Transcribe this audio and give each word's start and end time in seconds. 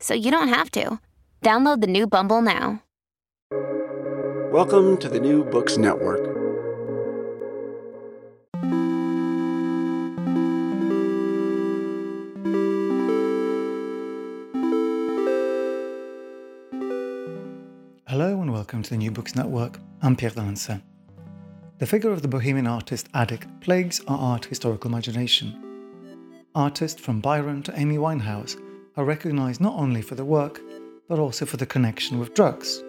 so 0.00 0.14
you 0.14 0.30
don't 0.30 0.48
have 0.48 0.70
to. 0.72 0.98
Download 1.42 1.80
the 1.80 1.86
new 1.86 2.06
Bumble 2.06 2.42
now. 2.42 2.82
Welcome 4.52 4.98
to 4.98 5.08
the 5.08 5.20
New 5.20 5.44
Books 5.44 5.76
Network. 5.76 6.20
Hello 18.08 18.42
and 18.42 18.52
welcome 18.52 18.82
to 18.82 18.90
the 18.90 18.96
New 18.96 19.12
Books 19.12 19.36
Network. 19.36 19.78
I'm 20.02 20.16
Pierre 20.16 20.32
Danssin. 20.32 20.82
The 21.78 21.86
figure 21.86 22.10
of 22.10 22.22
the 22.22 22.28
bohemian 22.28 22.66
artist 22.66 23.08
addict 23.14 23.46
plagues 23.60 24.00
our 24.08 24.18
art 24.18 24.46
historical 24.46 24.90
imagination. 24.90 25.56
Artists 26.54 27.00
from 27.00 27.20
Byron 27.20 27.62
to 27.62 27.78
Amy 27.78 27.98
Winehouse 27.98 28.60
are 28.96 29.04
recognized 29.04 29.60
not 29.60 29.76
only 29.76 30.02
for 30.02 30.14
the 30.14 30.24
work, 30.24 30.60
but 31.08 31.18
also 31.18 31.44
for 31.44 31.56
the 31.56 31.66
connection 31.66 32.18
with 32.18 32.34
drugs. 32.34 32.82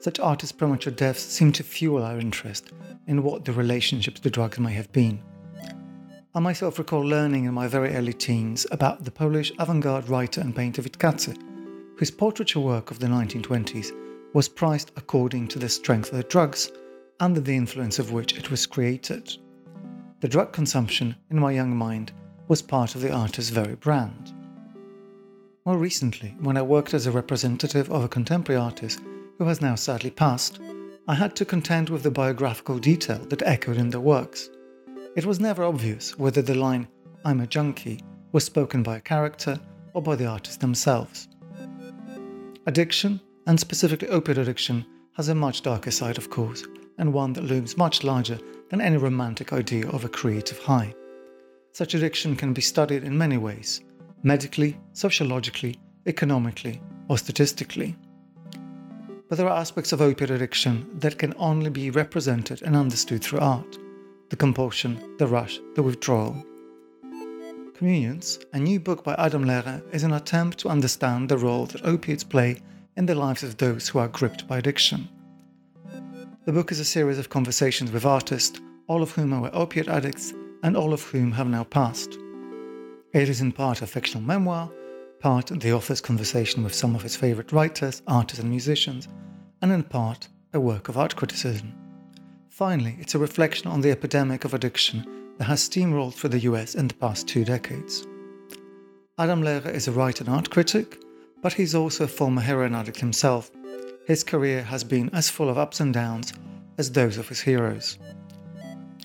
Such 0.00 0.20
artists' 0.20 0.52
premature 0.52 0.92
deaths 0.92 1.22
seem 1.22 1.52
to 1.52 1.62
fuel 1.62 2.02
our 2.02 2.18
interest 2.18 2.72
in 3.06 3.22
what 3.22 3.44
the 3.44 3.52
relationships 3.52 4.20
to 4.20 4.30
drugs 4.30 4.58
may 4.58 4.72
have 4.72 4.92
been. 4.92 5.22
I 6.34 6.40
myself 6.40 6.78
recall 6.78 7.02
learning 7.02 7.44
in 7.44 7.54
my 7.54 7.68
very 7.68 7.94
early 7.94 8.14
teens 8.14 8.66
about 8.70 9.04
the 9.04 9.10
Polish 9.10 9.52
avant 9.58 9.82
garde 9.82 10.08
writer 10.08 10.40
and 10.40 10.56
painter 10.56 10.82
Witkacy, 10.82 11.36
whose 11.96 12.10
portraiture 12.10 12.60
work 12.60 12.90
of 12.90 12.98
the 12.98 13.06
1920s 13.06 13.92
was 14.32 14.48
priced 14.48 14.92
according 14.96 15.48
to 15.48 15.58
the 15.58 15.68
strength 15.68 16.10
of 16.10 16.16
the 16.16 16.22
drugs 16.24 16.72
under 17.20 17.40
the 17.40 17.54
influence 17.54 17.98
of 17.98 18.12
which 18.12 18.36
it 18.38 18.50
was 18.50 18.66
created. 18.66 19.36
The 20.20 20.28
drug 20.28 20.52
consumption, 20.52 21.16
in 21.30 21.38
my 21.38 21.52
young 21.52 21.76
mind, 21.76 22.12
was 22.48 22.62
part 22.62 22.94
of 22.94 23.02
the 23.02 23.12
artist's 23.12 23.50
very 23.50 23.74
brand. 23.74 24.32
More 25.64 25.78
recently, 25.78 26.34
when 26.40 26.56
I 26.56 26.62
worked 26.62 26.92
as 26.92 27.06
a 27.06 27.12
representative 27.12 27.88
of 27.88 28.02
a 28.02 28.08
contemporary 28.08 28.60
artist 28.60 29.00
who 29.38 29.44
has 29.44 29.60
now 29.60 29.76
sadly 29.76 30.10
passed, 30.10 30.58
I 31.06 31.14
had 31.14 31.36
to 31.36 31.44
contend 31.44 31.88
with 31.88 32.02
the 32.02 32.10
biographical 32.10 32.80
detail 32.80 33.20
that 33.26 33.42
echoed 33.42 33.76
in 33.76 33.88
their 33.90 34.00
works. 34.00 34.50
It 35.14 35.24
was 35.24 35.38
never 35.38 35.62
obvious 35.62 36.18
whether 36.18 36.42
the 36.42 36.56
line, 36.56 36.88
I'm 37.24 37.40
a 37.40 37.46
junkie, 37.46 38.00
was 38.32 38.42
spoken 38.42 38.82
by 38.82 38.96
a 38.96 39.00
character 39.00 39.56
or 39.94 40.02
by 40.02 40.16
the 40.16 40.26
artists 40.26 40.56
themselves. 40.56 41.28
Addiction 42.66 43.20
and 43.46 43.60
specifically 43.60 44.08
opiate 44.08 44.38
addiction, 44.38 44.84
has 45.12 45.28
a 45.28 45.34
much 45.34 45.62
darker 45.62 45.92
side, 45.92 46.18
of 46.18 46.28
course, 46.28 46.64
and 46.98 47.12
one 47.12 47.34
that 47.34 47.44
looms 47.44 47.76
much 47.76 48.02
larger 48.02 48.40
than 48.70 48.80
any 48.80 48.96
romantic 48.96 49.52
idea 49.52 49.88
of 49.90 50.04
a 50.04 50.08
creative 50.08 50.58
high. 50.58 50.92
Such 51.70 51.94
addiction 51.94 52.34
can 52.34 52.52
be 52.52 52.62
studied 52.62 53.04
in 53.04 53.16
many 53.16 53.36
ways 53.36 53.80
medically, 54.22 54.78
sociologically, 54.92 55.78
economically, 56.06 56.80
or 57.08 57.18
statistically. 57.18 57.96
But 59.28 59.38
there 59.38 59.48
are 59.48 59.58
aspects 59.58 59.92
of 59.92 60.00
opiate 60.00 60.30
addiction 60.30 60.88
that 60.98 61.18
can 61.18 61.34
only 61.38 61.70
be 61.70 61.90
represented 61.90 62.62
and 62.62 62.76
understood 62.76 63.22
through 63.22 63.40
art 63.40 63.78
the 64.28 64.36
compulsion, 64.36 65.16
the 65.18 65.26
rush, 65.26 65.60
the 65.74 65.82
withdrawal. 65.82 66.34
Communions, 67.74 68.38
a 68.54 68.58
new 68.58 68.80
book 68.80 69.04
by 69.04 69.14
Adam 69.18 69.44
Lehrer, 69.44 69.82
is 69.92 70.04
an 70.04 70.14
attempt 70.14 70.56
to 70.58 70.70
understand 70.70 71.28
the 71.28 71.36
role 71.36 71.66
that 71.66 71.84
opiates 71.84 72.24
play 72.24 72.62
in 72.96 73.04
the 73.04 73.14
lives 73.14 73.42
of 73.42 73.58
those 73.58 73.88
who 73.88 73.98
are 73.98 74.08
gripped 74.08 74.48
by 74.48 74.56
addiction. 74.56 75.08
The 76.44 76.52
book 76.52 76.72
is 76.72 76.80
a 76.80 76.84
series 76.84 77.18
of 77.18 77.28
conversations 77.28 77.92
with 77.92 78.06
artists, 78.06 78.60
all 78.86 79.02
of 79.02 79.10
whom 79.12 79.38
were 79.38 79.50
opiate 79.52 79.88
addicts 79.88 80.32
and 80.62 80.76
all 80.76 80.92
of 80.92 81.02
whom 81.02 81.32
have 81.32 81.48
now 81.48 81.64
passed. 81.64 82.18
It 83.12 83.28
is 83.28 83.42
in 83.42 83.52
part 83.52 83.82
a 83.82 83.86
fictional 83.86 84.22
memoir, 84.22 84.70
part 85.20 85.48
the 85.48 85.72
author's 85.72 86.00
conversation 86.00 86.64
with 86.64 86.74
some 86.74 86.94
of 86.94 87.02
his 87.02 87.14
favorite 87.14 87.52
writers, 87.52 88.00
artists, 88.06 88.40
and 88.40 88.48
musicians, 88.48 89.06
and 89.60 89.70
in 89.70 89.82
part 89.82 90.28
a 90.54 90.60
work 90.60 90.88
of 90.88 90.96
art 90.96 91.14
criticism. 91.14 91.74
Finally, 92.48 92.96
it's 92.98 93.14
a 93.14 93.18
reflection 93.18 93.66
on 93.66 93.82
the 93.82 93.90
epidemic 93.90 94.46
of 94.46 94.54
addiction 94.54 95.06
that 95.36 95.44
has 95.44 95.68
steamrolled 95.68 96.14
through 96.14 96.30
the 96.30 96.40
US 96.40 96.74
in 96.74 96.88
the 96.88 96.94
past 96.94 97.28
two 97.28 97.44
decades. 97.44 98.06
Adam 99.18 99.42
Lehrer 99.42 99.74
is 99.74 99.88
a 99.88 99.92
writer 99.92 100.24
and 100.24 100.34
art 100.34 100.48
critic, 100.48 100.98
but 101.42 101.52
he's 101.52 101.74
also 101.74 102.04
a 102.04 102.08
former 102.08 102.40
heroin 102.40 102.74
addict 102.74 103.00
himself. 103.00 103.50
His 104.06 104.24
career 104.24 104.62
has 104.62 104.84
been 104.84 105.10
as 105.12 105.28
full 105.28 105.50
of 105.50 105.58
ups 105.58 105.80
and 105.80 105.92
downs 105.92 106.32
as 106.78 106.90
those 106.90 107.18
of 107.18 107.28
his 107.28 107.42
heroes. 107.42 107.98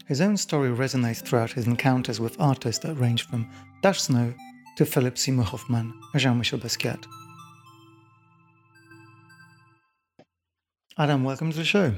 His 0.06 0.22
own 0.22 0.38
story 0.38 0.69
resonates 0.69 1.22
throughout 1.22 1.51
his 1.51 1.68
encounters 1.68 2.22
with 2.22 2.39
artists 2.39 2.81
that 2.85 2.95
range 2.95 3.28
from 3.28 3.50
Dash 3.81 4.01
Snow 4.01 4.33
to 4.77 4.85
Philip 4.85 5.17
Seymour 5.17 5.45
Hoffman 5.45 5.93
and 6.13 6.21
Jean 6.21 6.38
Michel 6.38 6.59
Basquiat. 6.59 7.05
Adam, 10.97 11.23
welcome 11.23 11.51
to 11.51 11.57
the 11.57 11.63
show. 11.63 11.93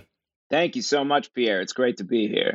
Thank 0.49 0.75
you 0.75 0.81
so 0.81 1.05
much, 1.05 1.33
Pierre. 1.33 1.61
It's 1.61 1.71
great 1.71 1.97
to 1.97 2.03
be 2.03 2.27
here. 2.27 2.53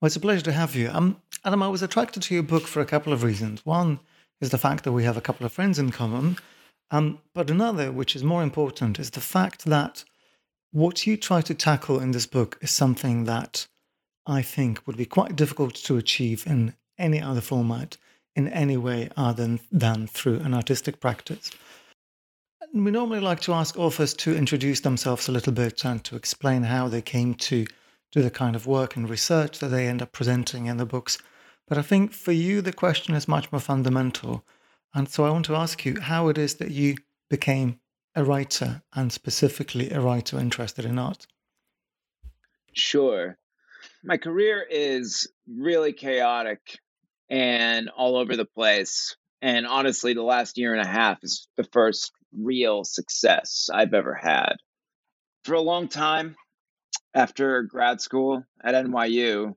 Well, 0.00 0.06
it's 0.06 0.16
a 0.16 0.20
pleasure 0.20 0.42
to 0.42 0.52
have 0.52 0.76
you. 0.76 0.88
Um, 0.92 1.20
Adam, 1.44 1.62
I 1.64 1.68
was 1.68 1.82
attracted 1.82 2.22
to 2.24 2.34
your 2.34 2.44
book 2.44 2.66
for 2.66 2.80
a 2.80 2.86
couple 2.86 3.12
of 3.12 3.24
reasons. 3.24 3.66
One 3.66 3.98
is 4.40 4.50
the 4.50 4.58
fact 4.58 4.84
that 4.84 4.92
we 4.92 5.02
have 5.02 5.16
a 5.16 5.22
couple 5.22 5.44
of 5.44 5.52
friends 5.52 5.78
in 5.78 5.90
common, 5.90 6.36
um, 6.92 7.18
but 7.34 7.50
another, 7.50 7.90
which 7.90 8.14
is 8.14 8.22
more 8.22 8.42
important, 8.42 9.00
is 9.00 9.10
the 9.10 9.20
fact 9.20 9.64
that 9.64 10.04
what 10.70 11.06
you 11.06 11.16
try 11.16 11.40
to 11.40 11.54
tackle 11.54 11.98
in 11.98 12.12
this 12.12 12.26
book 12.26 12.58
is 12.60 12.70
something 12.70 13.24
that 13.24 13.66
I 14.26 14.42
think 14.42 14.86
would 14.86 14.96
be 14.96 15.06
quite 15.06 15.34
difficult 15.34 15.74
to 15.74 15.96
achieve 15.96 16.46
in 16.46 16.74
any 16.98 17.20
other 17.20 17.40
format 17.40 17.96
in 18.36 18.48
any 18.48 18.76
way 18.76 19.10
other 19.16 19.58
than, 19.70 20.06
through 20.06 20.40
an 20.40 20.54
artistic 20.54 21.00
practice. 21.00 21.50
We 22.72 22.90
normally 22.90 23.20
like 23.20 23.40
to 23.42 23.52
ask 23.52 23.78
authors 23.78 24.14
to 24.14 24.34
introduce 24.34 24.80
themselves 24.80 25.28
a 25.28 25.32
little 25.32 25.52
bit 25.52 25.84
and 25.84 26.02
to 26.04 26.16
explain 26.16 26.64
how 26.64 26.88
they 26.88 27.02
came 27.02 27.34
to 27.34 27.66
do 28.10 28.22
the 28.22 28.30
kind 28.30 28.56
of 28.56 28.66
work 28.66 28.96
and 28.96 29.08
research 29.08 29.58
that 29.58 29.68
they 29.68 29.86
end 29.86 30.02
up 30.02 30.12
presenting 30.12 30.66
in 30.66 30.76
the 30.76 30.86
books. 30.86 31.18
But 31.68 31.78
I 31.78 31.82
think 31.82 32.12
for 32.12 32.32
you, 32.32 32.60
the 32.60 32.72
question 32.72 33.14
is 33.14 33.28
much 33.28 33.50
more 33.52 33.60
fundamental. 33.60 34.44
And 34.94 35.08
so 35.08 35.24
I 35.24 35.30
want 35.30 35.44
to 35.46 35.56
ask 35.56 35.84
you 35.84 36.00
how 36.00 36.28
it 36.28 36.38
is 36.38 36.54
that 36.56 36.70
you 36.70 36.96
became 37.30 37.80
a 38.16 38.24
writer 38.24 38.82
and 38.94 39.12
specifically 39.12 39.90
a 39.90 40.00
writer 40.00 40.38
interested 40.38 40.84
in 40.84 40.98
art. 40.98 41.26
Sure. 42.72 43.38
My 44.02 44.16
career 44.16 44.66
is 44.68 45.28
really 45.46 45.92
chaotic 45.92 46.78
and 47.28 47.88
all 47.90 48.16
over 48.16 48.36
the 48.36 48.44
place. 48.44 49.16
And 49.42 49.66
honestly, 49.66 50.14
the 50.14 50.22
last 50.22 50.56
year 50.58 50.74
and 50.74 50.82
a 50.82 50.90
half 50.90 51.18
is 51.22 51.48
the 51.56 51.64
first 51.64 52.12
real 52.32 52.84
success 52.84 53.68
I've 53.72 53.94
ever 53.94 54.14
had. 54.14 54.56
For 55.44 55.54
a 55.54 55.60
long 55.60 55.88
time, 55.88 56.36
after 57.14 57.62
grad 57.62 58.00
school 58.00 58.44
at 58.62 58.74
NYU, 58.74 59.54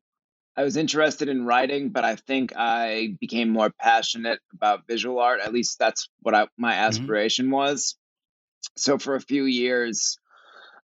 I 0.56 0.64
was 0.64 0.76
interested 0.76 1.30
in 1.30 1.46
writing, 1.46 1.90
but 1.90 2.04
I 2.04 2.16
think 2.16 2.52
I 2.56 3.16
became 3.20 3.50
more 3.50 3.72
passionate 3.80 4.40
about 4.54 4.88
visual 4.88 5.20
art. 5.20 5.40
At 5.40 5.54
least 5.54 5.78
that's 5.78 6.10
what 6.22 6.34
I, 6.34 6.48
my 6.58 6.74
mm-hmm. 6.74 6.82
aspiration 6.82 7.46
mm-hmm. 7.46 7.54
was. 7.54 7.96
So 8.76 8.98
for 8.98 9.16
a 9.16 9.22
few 9.22 9.46
years, 9.46 10.18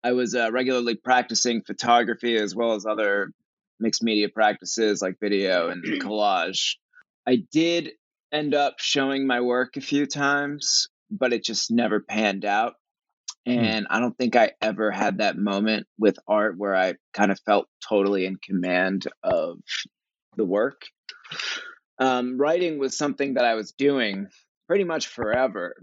I 0.04 0.12
was 0.12 0.36
uh, 0.36 0.52
regularly 0.52 0.94
practicing 0.94 1.62
photography 1.62 2.36
as 2.36 2.54
well 2.54 2.74
as 2.74 2.86
other 2.86 3.32
mixed 3.80 4.02
media 4.02 4.28
practices 4.28 5.02
like 5.02 5.16
video 5.20 5.68
and 5.68 5.82
collage. 6.00 6.76
I 7.26 7.42
did 7.52 7.92
end 8.32 8.54
up 8.54 8.74
showing 8.78 9.26
my 9.26 9.40
work 9.40 9.76
a 9.76 9.80
few 9.80 10.06
times, 10.06 10.88
but 11.10 11.32
it 11.32 11.44
just 11.44 11.70
never 11.70 12.00
panned 12.00 12.44
out. 12.44 12.74
Hmm. 13.46 13.58
And 13.58 13.86
I 13.90 14.00
don't 14.00 14.16
think 14.16 14.36
I 14.36 14.52
ever 14.60 14.90
had 14.90 15.18
that 15.18 15.36
moment 15.36 15.86
with 15.98 16.18
art 16.26 16.56
where 16.58 16.74
I 16.74 16.94
kind 17.14 17.30
of 17.30 17.38
felt 17.46 17.68
totally 17.88 18.26
in 18.26 18.36
command 18.36 19.06
of 19.22 19.58
the 20.36 20.44
work. 20.44 20.82
Um, 21.98 22.38
writing 22.38 22.78
was 22.78 22.98
something 22.98 23.34
that 23.34 23.44
I 23.44 23.54
was 23.54 23.72
doing 23.72 24.26
pretty 24.66 24.84
much 24.84 25.06
forever, 25.06 25.76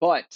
but 0.00 0.26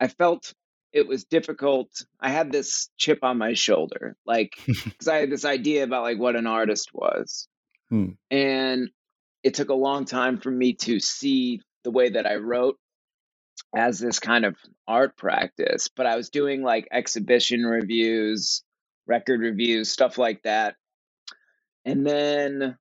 I 0.00 0.08
felt 0.08 0.54
it 0.92 1.06
was 1.06 1.24
difficult. 1.24 1.90
I 2.20 2.30
had 2.30 2.50
this 2.50 2.88
chip 2.96 3.20
on 3.22 3.38
my 3.38 3.54
shoulder, 3.54 4.16
like, 4.26 4.54
because 4.66 5.08
I 5.08 5.16
had 5.16 5.30
this 5.30 5.44
idea 5.44 5.84
about 5.84 6.02
like 6.02 6.18
what 6.18 6.36
an 6.36 6.46
artist 6.46 6.90
was. 6.92 7.48
Hmm. 7.90 8.10
And 8.30 8.90
it 9.42 9.54
took 9.54 9.68
a 9.68 9.74
long 9.74 10.04
time 10.04 10.38
for 10.38 10.50
me 10.50 10.74
to 10.74 10.98
see 10.98 11.60
the 11.84 11.90
way 11.90 12.10
that 12.10 12.26
I 12.26 12.36
wrote 12.36 12.78
as 13.74 13.98
this 13.98 14.18
kind 14.18 14.44
of 14.44 14.56
art 14.88 15.16
practice, 15.16 15.88
but 15.88 16.06
I 16.06 16.16
was 16.16 16.30
doing 16.30 16.62
like 16.62 16.88
exhibition 16.90 17.64
reviews, 17.64 18.62
record 19.06 19.40
reviews, 19.40 19.90
stuff 19.90 20.18
like 20.18 20.42
that. 20.42 20.76
And 21.84 22.04
then 22.06 22.76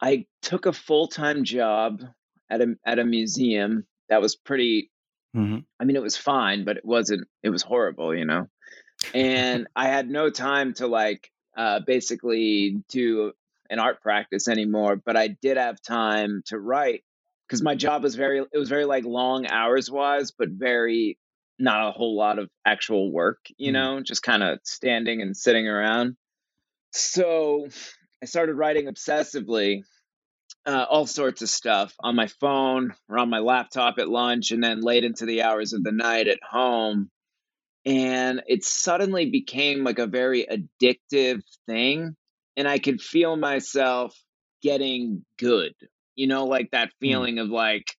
I 0.00 0.26
took 0.42 0.66
a 0.66 0.72
full-time 0.72 1.44
job 1.44 2.02
at 2.50 2.60
a 2.60 2.74
at 2.84 2.98
a 2.98 3.04
museum 3.04 3.86
that 4.08 4.20
was 4.20 4.36
pretty 4.36 4.90
mm-hmm. 5.34 5.58
I 5.80 5.84
mean 5.84 5.96
it 5.96 6.02
was 6.02 6.16
fine, 6.16 6.64
but 6.64 6.76
it 6.76 6.84
wasn't 6.84 7.26
it 7.42 7.50
was 7.50 7.62
horrible, 7.62 8.14
you 8.14 8.24
know. 8.24 8.48
And 9.12 9.66
I 9.74 9.88
had 9.88 10.08
no 10.08 10.30
time 10.30 10.74
to 10.74 10.86
like 10.86 11.30
uh 11.56 11.80
basically 11.86 12.82
do 12.88 13.32
an 13.70 13.78
art 13.78 14.02
practice 14.02 14.48
anymore, 14.48 14.96
but 14.96 15.16
I 15.16 15.28
did 15.28 15.56
have 15.56 15.80
time 15.80 16.42
to 16.46 16.58
write 16.58 17.02
because 17.46 17.62
my 17.62 17.74
job 17.74 18.02
was 18.02 18.14
very 18.14 18.40
it 18.40 18.58
was 18.58 18.68
very 18.68 18.84
like 18.84 19.04
long 19.04 19.46
hours 19.46 19.90
wise 19.90 20.30
but 20.30 20.48
very 20.50 21.18
not 21.58 21.88
a 21.88 21.92
whole 21.92 22.16
lot 22.16 22.38
of 22.38 22.48
actual 22.64 23.12
work 23.12 23.38
you 23.58 23.70
mm. 23.70 23.74
know 23.74 24.00
just 24.00 24.22
kind 24.22 24.42
of 24.42 24.58
standing 24.64 25.22
and 25.22 25.36
sitting 25.36 25.68
around 25.68 26.16
so 26.92 27.68
i 28.22 28.26
started 28.26 28.54
writing 28.54 28.86
obsessively 28.86 29.82
uh, 30.66 30.86
all 30.88 31.06
sorts 31.06 31.42
of 31.42 31.48
stuff 31.48 31.94
on 32.00 32.16
my 32.16 32.26
phone 32.26 32.94
or 33.08 33.18
on 33.18 33.28
my 33.28 33.38
laptop 33.38 33.98
at 33.98 34.08
lunch 34.08 34.50
and 34.50 34.62
then 34.62 34.80
late 34.80 35.04
into 35.04 35.26
the 35.26 35.42
hours 35.42 35.72
of 35.72 35.84
the 35.84 35.92
night 35.92 36.28
at 36.28 36.38
home 36.42 37.10
and 37.84 38.42
it 38.46 38.64
suddenly 38.64 39.28
became 39.30 39.84
like 39.84 39.98
a 39.98 40.06
very 40.06 40.46
addictive 40.46 41.42
thing 41.66 42.16
and 42.56 42.66
i 42.66 42.78
could 42.78 43.00
feel 43.00 43.36
myself 43.36 44.16
getting 44.62 45.24
good 45.38 45.74
you 46.14 46.26
know 46.26 46.46
like 46.46 46.70
that 46.70 46.88
hmm. 46.88 47.06
feeling 47.06 47.38
of 47.38 47.48
like 47.48 47.94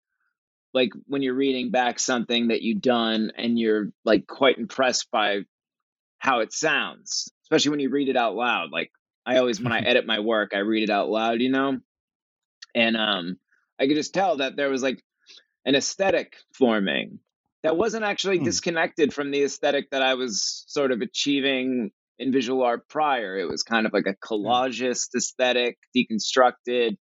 like 0.73 0.91
when 1.07 1.23
you're 1.23 1.35
reading 1.35 1.71
back 1.71 1.99
something 1.99 2.49
that 2.49 2.63
you've 2.63 2.83
done 2.83 3.31
and 3.37 3.59
you're 3.59 3.91
like 4.05 4.27
quite 4.27 4.59
impressed 4.59 5.11
by 5.11 5.41
how 6.19 6.41
it 6.41 6.53
sounds 6.53 7.31
especially 7.45 7.71
when 7.71 7.81
you 7.81 7.91
read 7.91 8.09
it 8.09 8.17
out 8.17 8.35
loud 8.35 8.71
like 8.73 8.91
i 9.27 9.37
always 9.37 9.61
when 9.61 9.73
i 9.73 9.81
edit 9.87 10.07
my 10.07 10.21
work 10.21 10.53
i 10.55 10.59
read 10.59 10.83
it 10.83 10.91
out 10.91 11.11
loud 11.11 11.43
you 11.43 11.51
know 11.51 11.79
and 12.75 12.97
um 12.97 13.37
i 13.79 13.87
could 13.87 13.97
just 13.97 14.15
tell 14.15 14.39
that 14.39 14.57
there 14.57 14.71
was 14.71 14.83
like 14.83 15.03
an 15.65 15.75
aesthetic 15.75 16.37
forming 16.53 17.19
that 17.63 17.77
wasn't 17.77 18.05
actually 18.05 18.39
mm. 18.39 18.45
disconnected 18.45 19.13
from 19.13 19.31
the 19.31 19.43
aesthetic 19.43 19.91
that 19.91 20.03
i 20.03 20.15
was 20.15 20.65
sort 20.69 20.93
of 20.93 21.01
achieving 21.01 21.91
in 22.19 22.33
visual 22.33 22.63
art 22.63 22.89
prior 22.89 23.37
it 23.37 23.49
was 23.49 23.63
kind 23.63 23.87
of 23.87 23.93
like 23.93 24.07
a 24.07 24.15
collagist 24.27 25.15
aesthetic 25.17 25.79
deconstructed 25.97 26.97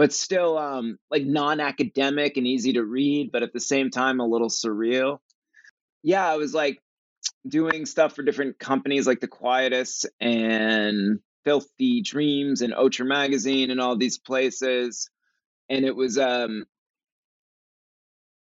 but 0.00 0.14
still 0.14 0.56
um, 0.56 0.96
like 1.10 1.26
non-academic 1.26 2.38
and 2.38 2.46
easy 2.46 2.72
to 2.72 2.82
read, 2.82 3.30
but 3.30 3.42
at 3.42 3.52
the 3.52 3.60
same 3.60 3.90
time 3.90 4.18
a 4.18 4.26
little 4.26 4.48
surreal. 4.48 5.18
Yeah, 6.02 6.26
I 6.26 6.36
was 6.36 6.54
like 6.54 6.78
doing 7.46 7.84
stuff 7.84 8.14
for 8.14 8.22
different 8.22 8.58
companies 8.58 9.06
like 9.06 9.20
The 9.20 9.28
Quietus 9.28 10.06
and 10.18 11.18
Filthy 11.44 12.02
Dreams 12.02 12.62
and 12.62 12.74
Outre 12.74 13.04
Magazine 13.04 13.70
and 13.70 13.80
all 13.80 13.96
these 13.96 14.18
places, 14.18 15.10
and 15.68 15.84
it 15.84 15.94
was 15.94 16.18
um, 16.18 16.64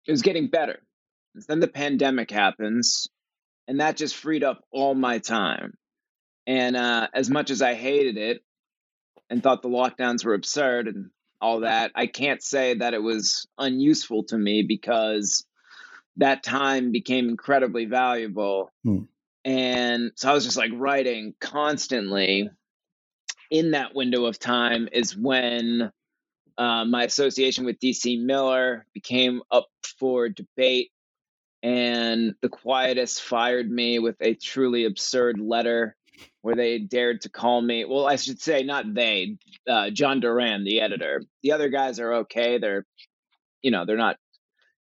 it 0.07 0.11
was 0.11 0.21
getting 0.21 0.47
better. 0.47 0.79
Then 1.47 1.59
the 1.59 1.67
pandemic 1.67 2.29
happens, 2.29 3.07
and 3.67 3.79
that 3.79 3.97
just 3.97 4.15
freed 4.15 4.43
up 4.43 4.63
all 4.71 4.93
my 4.93 5.19
time. 5.19 5.73
And 6.45 6.75
uh, 6.75 7.07
as 7.13 7.29
much 7.29 7.49
as 7.49 7.61
I 7.61 7.73
hated 7.73 8.17
it 8.17 8.43
and 9.29 9.41
thought 9.41 9.61
the 9.61 9.69
lockdowns 9.69 10.25
were 10.25 10.33
absurd 10.33 10.87
and 10.87 11.09
all 11.43 11.59
that. 11.59 11.91
I 11.93 12.07
can't 12.07 12.41
say 12.41 12.75
that 12.75 12.93
it 12.93 13.03
was 13.03 13.47
unuseful 13.57 14.23
to 14.25 14.37
me 14.37 14.63
because 14.63 15.45
that 16.17 16.41
time 16.41 16.91
became 16.91 17.27
incredibly 17.27 17.85
valuable. 17.85 18.71
Hmm. 18.83 19.03
And 19.43 20.11
so 20.15 20.31
I 20.31 20.33
was 20.33 20.45
just 20.45 20.55
like 20.57 20.71
writing 20.73 21.35
constantly. 21.41 22.49
In 23.53 23.71
that 23.71 23.93
window 23.93 24.25
of 24.25 24.39
time 24.39 24.89
is 24.91 25.15
when 25.15 25.91
uh, 26.57 26.85
my 26.85 27.03
association 27.03 27.65
with 27.65 27.79
DC 27.79 28.19
Miller 28.19 28.87
became 28.95 29.43
up 29.51 29.67
for 29.99 30.27
debate, 30.27 30.89
and 31.61 32.33
the 32.41 32.49
Quietus 32.49 33.19
fired 33.19 33.69
me 33.69 33.99
with 33.99 34.15
a 34.21 34.33
truly 34.33 34.85
absurd 34.85 35.39
letter 35.39 35.95
where 36.41 36.55
they 36.55 36.79
dared 36.79 37.21
to 37.21 37.29
call 37.29 37.61
me. 37.61 37.85
Well, 37.85 38.07
I 38.07 38.15
should 38.15 38.41
say 38.41 38.63
not 38.63 38.91
they. 38.91 39.37
Uh, 39.69 39.91
John 39.91 40.19
Doran, 40.19 40.63
the 40.63 40.81
editor. 40.81 41.21
The 41.43 41.51
other 41.51 41.69
guys 41.69 41.99
are 41.99 42.13
okay. 42.13 42.57
They're, 42.57 42.87
you 43.61 43.69
know, 43.69 43.85
they're 43.85 43.97
not. 43.97 44.17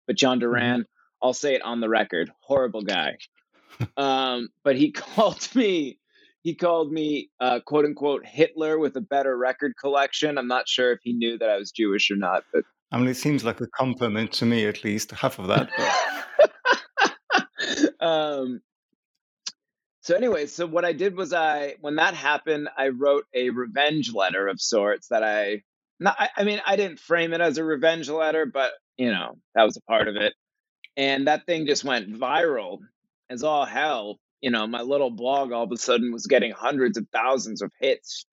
But 0.06 0.16
John 0.16 0.40
mm-hmm. 0.40 0.46
Mm-hmm. 0.54 0.82
I'll 1.22 1.34
say 1.34 1.54
it 1.54 1.62
on 1.62 1.80
the 1.80 1.90
record, 1.90 2.32
horrible 2.40 2.82
guy. 2.82 3.18
um, 3.98 4.48
but 4.64 4.76
he 4.76 4.90
called 4.92 5.46
me. 5.54 5.98
He 6.42 6.54
called 6.54 6.92
me, 6.92 7.30
uh, 7.40 7.60
quote 7.60 7.84
unquote, 7.84 8.26
Hitler 8.26 8.78
with 8.78 8.96
a 8.96 9.00
better 9.00 9.36
record 9.36 9.74
collection. 9.80 10.38
I'm 10.38 10.48
not 10.48 10.68
sure 10.68 10.92
if 10.92 10.98
he 11.02 11.12
knew 11.12 11.38
that 11.38 11.48
I 11.48 11.56
was 11.56 11.70
Jewish 11.70 12.10
or 12.10 12.16
not, 12.16 12.44
but 12.52 12.64
I 12.90 12.98
mean, 12.98 13.08
it 13.08 13.16
seems 13.16 13.44
like 13.44 13.60
a 13.60 13.66
compliment 13.68 14.32
to 14.32 14.46
me, 14.46 14.66
at 14.66 14.84
least 14.84 15.12
half 15.12 15.38
of 15.38 15.46
that. 15.48 15.70
um, 18.00 18.60
so 20.02 20.16
anyway, 20.16 20.46
so 20.46 20.66
what 20.66 20.84
I 20.84 20.92
did 20.92 21.16
was 21.16 21.32
I 21.32 21.76
when 21.80 21.96
that 21.96 22.14
happened, 22.14 22.68
I 22.76 22.88
wrote 22.88 23.24
a 23.34 23.50
revenge 23.50 24.12
letter 24.12 24.48
of 24.48 24.60
sorts 24.60 25.08
that 25.08 25.22
I 25.22 25.62
not 26.00 26.16
I, 26.18 26.28
I 26.36 26.44
mean, 26.44 26.60
I 26.66 26.76
didn't 26.76 26.98
frame 26.98 27.32
it 27.32 27.40
as 27.40 27.56
a 27.56 27.64
revenge 27.64 28.10
letter, 28.10 28.44
but 28.44 28.72
you 28.98 29.10
know, 29.10 29.38
that 29.54 29.62
was 29.62 29.76
a 29.76 29.82
part 29.82 30.08
of 30.08 30.16
it. 30.16 30.34
And 30.96 31.28
that 31.28 31.46
thing 31.46 31.66
just 31.66 31.84
went 31.84 32.12
viral 32.12 32.78
as 33.30 33.42
all 33.42 33.64
hell. 33.64 34.18
You 34.42 34.50
know, 34.50 34.66
my 34.66 34.82
little 34.82 35.10
blog 35.10 35.52
all 35.52 35.64
of 35.64 35.72
a 35.72 35.76
sudden 35.76 36.12
was 36.12 36.26
getting 36.26 36.52
hundreds 36.52 36.98
of 36.98 37.06
thousands 37.12 37.62
of 37.62 37.72
hits. 37.80 38.26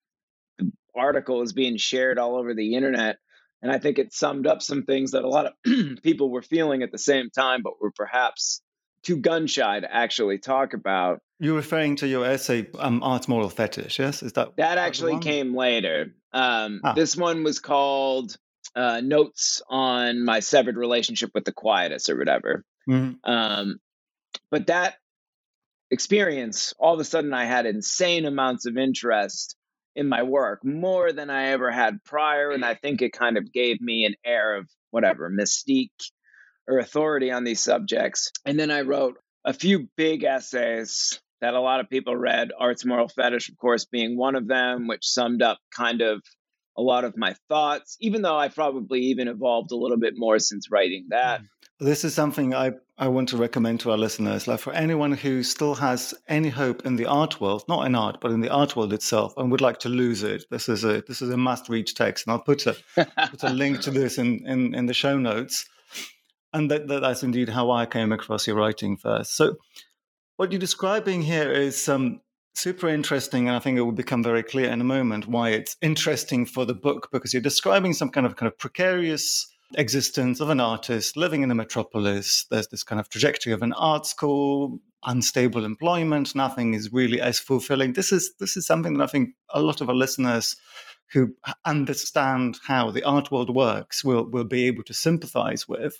The 0.57 0.71
article 0.95 1.39
was 1.39 1.53
being 1.53 1.77
shared 1.77 2.19
all 2.19 2.35
over 2.35 2.53
the 2.53 2.75
internet. 2.75 3.17
And 3.61 3.71
I 3.71 3.77
think 3.77 3.99
it 3.99 4.13
summed 4.13 4.47
up 4.47 4.61
some 4.61 4.83
things 4.83 5.11
that 5.11 5.23
a 5.23 5.29
lot 5.29 5.45
of 5.45 5.53
people 6.03 6.29
were 6.29 6.41
feeling 6.41 6.81
at 6.81 6.91
the 6.91 6.97
same 6.97 7.29
time, 7.29 7.61
but 7.63 7.81
were 7.81 7.91
perhaps 7.91 8.61
too 9.03 9.17
gun 9.17 9.47
shy 9.47 9.79
to 9.79 9.93
actually 9.93 10.39
talk 10.39 10.73
about. 10.73 11.21
You're 11.39 11.55
referring 11.55 11.97
to 11.97 12.07
your 12.07 12.25
essay, 12.25 12.67
um, 12.77 13.01
Art's 13.03 13.27
Moral 13.27 13.49
Fetish, 13.49 13.99
yes? 13.99 14.23
Is 14.23 14.33
that 14.33 14.57
that 14.57 14.77
actually 14.77 15.19
came 15.19 15.55
later? 15.55 16.15
Um, 16.33 16.81
ah. 16.83 16.93
This 16.93 17.15
one 17.15 17.43
was 17.43 17.59
called 17.59 18.35
uh, 18.75 19.01
Notes 19.01 19.61
on 19.69 20.23
My 20.23 20.39
Severed 20.41 20.77
Relationship 20.77 21.31
with 21.33 21.45
the 21.45 21.53
Quietus 21.53 22.09
or 22.09 22.17
whatever. 22.17 22.65
Mm-hmm. 22.89 23.29
Um, 23.29 23.79
but 24.51 24.67
that 24.67 24.95
experience, 25.91 26.73
all 26.79 26.93
of 26.93 26.99
a 26.99 27.05
sudden, 27.05 27.33
I 27.33 27.45
had 27.45 27.65
insane 27.65 28.25
amounts 28.25 28.65
of 28.65 28.77
interest 28.77 29.55
in 29.95 30.07
my 30.07 30.23
work, 30.23 30.63
more 30.63 31.11
than 31.11 31.29
I 31.29 31.49
ever 31.49 31.71
had 31.71 32.03
prior. 32.03 32.51
And 32.51 32.63
I 32.63 32.75
think 32.75 33.01
it 33.01 33.11
kind 33.11 33.37
of 33.37 33.51
gave 33.51 33.81
me 33.81 34.05
an 34.05 34.15
air 34.25 34.55
of 34.55 34.69
whatever 34.91 35.29
mystique 35.29 35.89
or 36.67 36.79
authority 36.79 37.31
on 37.31 37.43
these 37.43 37.61
subjects. 37.61 38.31
And 38.45 38.59
then 38.59 38.71
I 38.71 38.81
wrote 38.81 39.15
a 39.43 39.53
few 39.53 39.89
big 39.97 40.23
essays 40.23 41.19
that 41.41 41.53
a 41.53 41.61
lot 41.61 41.79
of 41.79 41.89
people 41.89 42.15
read, 42.15 42.51
Art's 42.57 42.85
Moral 42.85 43.07
Fetish, 43.07 43.49
of 43.49 43.57
course, 43.57 43.85
being 43.85 44.17
one 44.17 44.35
of 44.35 44.47
them, 44.47 44.87
which 44.87 45.07
summed 45.07 45.41
up 45.41 45.57
kind 45.75 46.01
of 46.01 46.21
a 46.77 46.81
lot 46.81 47.03
of 47.03 47.17
my 47.17 47.35
thoughts, 47.49 47.97
even 47.99 48.21
though 48.21 48.37
I 48.37 48.49
probably 48.49 49.01
even 49.05 49.27
evolved 49.27 49.71
a 49.71 49.77
little 49.77 49.97
bit 49.97 50.13
more 50.15 50.39
since 50.39 50.69
writing 50.71 51.07
that. 51.09 51.39
Hmm. 51.39 51.45
This 51.81 52.03
is 52.03 52.13
something 52.13 52.53
I, 52.53 52.73
I 52.97 53.07
want 53.07 53.29
to 53.29 53.37
recommend 53.37 53.79
to 53.81 53.91
our 53.91 53.97
listeners. 53.97 54.49
Like 54.49 54.59
for 54.59 54.73
anyone 54.73 55.13
who 55.13 55.43
still 55.43 55.75
has 55.75 56.13
any 56.27 56.49
hope 56.49 56.85
in 56.85 56.97
the 56.97 57.05
art 57.05 57.39
world, 57.39 57.63
not 57.69 57.85
in 57.85 57.95
art, 57.95 58.17
but 58.19 58.31
in 58.31 58.41
the 58.41 58.49
art 58.49 58.75
world 58.75 58.91
itself, 58.91 59.33
and 59.37 59.49
would 59.49 59.61
like 59.61 59.79
to 59.79 59.89
lose 59.89 60.21
it, 60.21 60.43
this 60.51 60.67
is 60.67 60.83
a 60.83 61.01
this 61.07 61.21
is 61.21 61.29
a 61.29 61.37
must 61.37 61.69
read 61.69 61.87
text. 61.87 62.27
And 62.27 62.33
I'll 62.33 62.41
put 62.41 62.67
a 62.67 62.75
put 63.29 63.43
a 63.43 63.49
link 63.53 63.79
to 63.81 63.91
this 63.91 64.17
in, 64.17 64.45
in, 64.45 64.75
in 64.75 64.87
the 64.87 64.93
show 64.93 65.17
notes. 65.17 65.65
And 66.51 66.69
that, 66.69 66.87
that, 66.89 67.01
that's 67.01 67.23
indeed 67.23 67.47
how 67.47 67.71
I 67.71 67.85
came 67.85 68.11
across 68.11 68.45
your 68.45 68.57
writing 68.57 68.97
first. 68.97 69.37
So 69.37 69.55
what 70.35 70.51
you're 70.51 70.59
describing 70.59 71.21
here 71.21 71.51
is 71.51 71.87
um, 71.87 72.19
super 72.55 72.89
interesting, 72.89 73.47
and 73.47 73.55
I 73.55 73.59
think 73.59 73.77
it 73.77 73.81
will 73.81 73.91
become 73.93 74.23
very 74.23 74.43
clear 74.43 74.69
in 74.69 74.81
a 74.81 74.85
moment 74.85 75.27
why 75.27 75.51
it's 75.51 75.77
interesting 75.81 76.45
for 76.45 76.65
the 76.65 76.73
book 76.73 77.07
because 77.13 77.33
you're 77.33 77.41
describing 77.41 77.93
some 77.93 78.09
kind 78.09 78.25
of 78.25 78.35
kind 78.35 78.51
of 78.51 78.57
precarious 78.57 79.47
existence 79.75 80.39
of 80.39 80.49
an 80.49 80.59
artist 80.59 81.15
living 81.15 81.43
in 81.43 81.51
a 81.51 81.55
metropolis. 81.55 82.45
There's 82.49 82.67
this 82.67 82.83
kind 82.83 82.99
of 82.99 83.09
trajectory 83.09 83.53
of 83.53 83.61
an 83.61 83.73
art 83.73 84.05
school, 84.05 84.79
unstable 85.05 85.65
employment. 85.65 86.35
Nothing 86.35 86.73
is 86.73 86.91
really 86.91 87.21
as 87.21 87.39
fulfilling. 87.39 87.93
This 87.93 88.11
is 88.11 88.33
this 88.39 88.57
is 88.57 88.65
something 88.65 88.97
that 88.97 89.03
I 89.03 89.07
think 89.07 89.29
a 89.49 89.61
lot 89.61 89.81
of 89.81 89.89
our 89.89 89.95
listeners 89.95 90.55
who 91.11 91.35
understand 91.65 92.59
how 92.65 92.91
the 92.91 93.03
art 93.03 93.31
world 93.31 93.53
works 93.55 94.03
will 94.03 94.29
will 94.29 94.43
be 94.43 94.65
able 94.65 94.83
to 94.83 94.93
sympathize 94.93 95.67
with. 95.67 95.95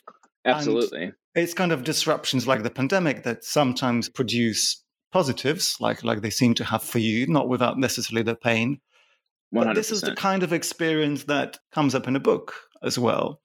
Absolutely. 0.46 1.04
And 1.04 1.14
it's 1.36 1.54
kind 1.54 1.72
of 1.72 1.84
disruptions 1.84 2.48
like 2.48 2.64
the 2.64 2.70
pandemic 2.70 3.24
that 3.24 3.44
sometimes 3.44 4.10
produce 4.10 4.84
positives, 5.12 5.78
like 5.80 6.04
like 6.04 6.22
they 6.22 6.30
seem 6.30 6.54
to 6.56 6.64
have 6.64 6.84
for 6.84 7.00
you, 7.00 7.28
not 7.28 7.50
without 7.50 7.78
necessarily 7.78 8.24
the 8.24 8.36
pain. 8.36 8.80
100%. 9.54 9.66
But 9.66 9.76
this 9.76 9.92
is 9.92 10.02
the 10.02 10.16
kind 10.16 10.44
of 10.44 10.54
experience 10.54 11.24
that 11.24 11.58
comes 11.72 11.96
up 11.96 12.08
in 12.08 12.16
a 12.16 12.20
book 12.20 12.54
as 12.84 13.00
well. 13.00 13.42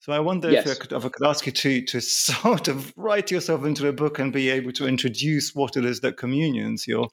So 0.00 0.12
I 0.12 0.20
wonder 0.20 0.50
yes. 0.50 0.66
if, 0.66 0.76
I 0.76 0.80
could, 0.80 0.92
if 0.92 1.04
I 1.04 1.08
could 1.08 1.26
ask 1.26 1.46
you 1.46 1.52
to 1.52 1.82
to 1.82 2.00
sort 2.00 2.68
of 2.68 2.92
write 2.96 3.30
yourself 3.30 3.64
into 3.64 3.88
a 3.88 3.92
book 3.92 4.18
and 4.18 4.32
be 4.32 4.50
able 4.50 4.72
to 4.72 4.86
introduce 4.86 5.54
what 5.54 5.76
it 5.76 5.84
is 5.84 6.00
that 6.00 6.16
communions 6.16 6.86
your 6.86 7.08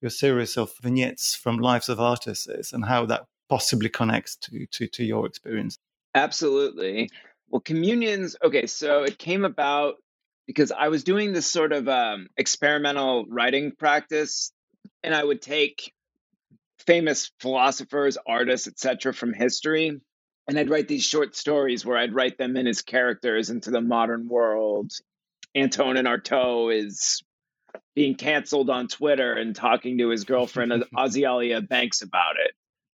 your 0.00 0.10
series 0.10 0.56
of 0.56 0.72
vignettes 0.82 1.34
from 1.34 1.58
lives 1.58 1.88
of 1.88 1.98
artists 1.98 2.46
is 2.46 2.72
and 2.72 2.84
how 2.84 3.06
that 3.06 3.26
possibly 3.48 3.88
connects 3.88 4.36
to 4.36 4.66
to, 4.66 4.86
to 4.88 5.04
your 5.04 5.26
experience. 5.26 5.78
Absolutely. 6.14 7.10
Well, 7.48 7.60
communions. 7.60 8.36
Okay, 8.42 8.66
so 8.66 9.02
it 9.04 9.18
came 9.18 9.44
about 9.44 9.96
because 10.46 10.72
I 10.72 10.88
was 10.88 11.04
doing 11.04 11.32
this 11.32 11.50
sort 11.50 11.72
of 11.72 11.88
um, 11.88 12.28
experimental 12.36 13.26
writing 13.28 13.72
practice, 13.72 14.52
and 15.02 15.14
I 15.14 15.22
would 15.22 15.42
take 15.42 15.92
famous 16.78 17.32
philosophers, 17.40 18.16
artists, 18.26 18.68
etc., 18.68 19.12
from 19.12 19.32
history, 19.32 20.00
and 20.48 20.58
I'd 20.58 20.70
write 20.70 20.88
these 20.88 21.04
short 21.04 21.34
stories 21.36 21.84
where 21.84 21.98
I'd 21.98 22.14
write 22.14 22.38
them 22.38 22.56
in 22.56 22.66
as 22.66 22.82
characters 22.82 23.50
into 23.50 23.70
the 23.70 23.80
modern 23.80 24.28
world. 24.28 24.92
Antonin 25.54 26.06
Artaud 26.06 26.74
is 26.74 27.22
being 27.94 28.14
canceled 28.14 28.70
on 28.70 28.88
Twitter 28.88 29.32
and 29.32 29.56
talking 29.56 29.98
to 29.98 30.10
his 30.10 30.24
girlfriend 30.24 30.72
Azealia 30.94 31.66
Banks 31.68 32.02
about 32.02 32.36
it. 32.36 32.52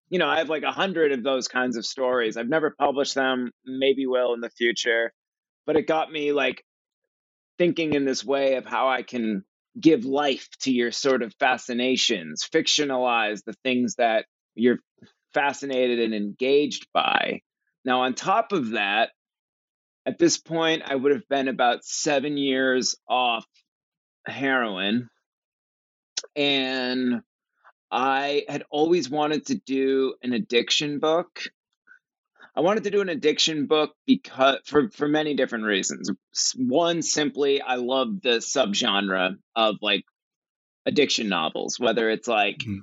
You 0.08 0.18
know, 0.18 0.28
I 0.28 0.38
have 0.38 0.48
like 0.48 0.62
a 0.62 0.72
hundred 0.72 1.12
of 1.12 1.22
those 1.22 1.48
kinds 1.48 1.76
of 1.76 1.86
stories. 1.86 2.36
I've 2.36 2.48
never 2.48 2.74
published 2.78 3.14
them, 3.14 3.50
maybe 3.64 4.06
will 4.06 4.34
in 4.34 4.40
the 4.40 4.50
future, 4.50 5.12
but 5.66 5.76
it 5.76 5.86
got 5.86 6.10
me 6.12 6.32
like 6.32 6.64
thinking 7.58 7.94
in 7.94 8.04
this 8.04 8.24
way 8.24 8.56
of 8.56 8.66
how 8.66 8.88
I 8.88 9.02
can 9.02 9.44
give 9.78 10.04
life 10.04 10.48
to 10.60 10.72
your 10.72 10.92
sort 10.92 11.22
of 11.22 11.34
fascinations, 11.38 12.46
fictionalize 12.52 13.42
the 13.44 13.54
things 13.64 13.96
that 13.96 14.26
you're 14.54 14.78
fascinated 15.34 16.00
and 16.00 16.14
engaged 16.14 16.86
by. 16.92 17.40
Now, 17.84 18.02
on 18.02 18.14
top 18.14 18.52
of 18.52 18.70
that, 18.70 19.10
at 20.06 20.18
this 20.18 20.38
point, 20.38 20.82
I 20.84 20.94
would 20.94 21.12
have 21.12 21.28
been 21.28 21.48
about 21.48 21.84
seven 21.84 22.36
years 22.36 22.96
off 23.08 23.46
heroin. 24.26 25.08
And 26.36 27.22
I 27.90 28.44
had 28.48 28.64
always 28.70 29.10
wanted 29.10 29.46
to 29.46 29.54
do 29.54 30.14
an 30.22 30.32
addiction 30.32 30.98
book. 30.98 31.42
I 32.54 32.60
wanted 32.60 32.84
to 32.84 32.90
do 32.90 33.00
an 33.00 33.08
addiction 33.08 33.66
book 33.66 33.94
because 34.06 34.58
for 34.66 34.90
for 34.90 35.08
many 35.08 35.34
different 35.34 35.64
reasons. 35.64 36.10
One, 36.56 37.02
simply 37.02 37.62
I 37.62 37.76
love 37.76 38.20
the 38.22 38.38
subgenre 38.38 39.36
of 39.56 39.76
like 39.80 40.04
addiction 40.84 41.28
novels, 41.28 41.78
whether 41.78 42.10
it's 42.10 42.28
like 42.28 42.58
mm-hmm. 42.58 42.80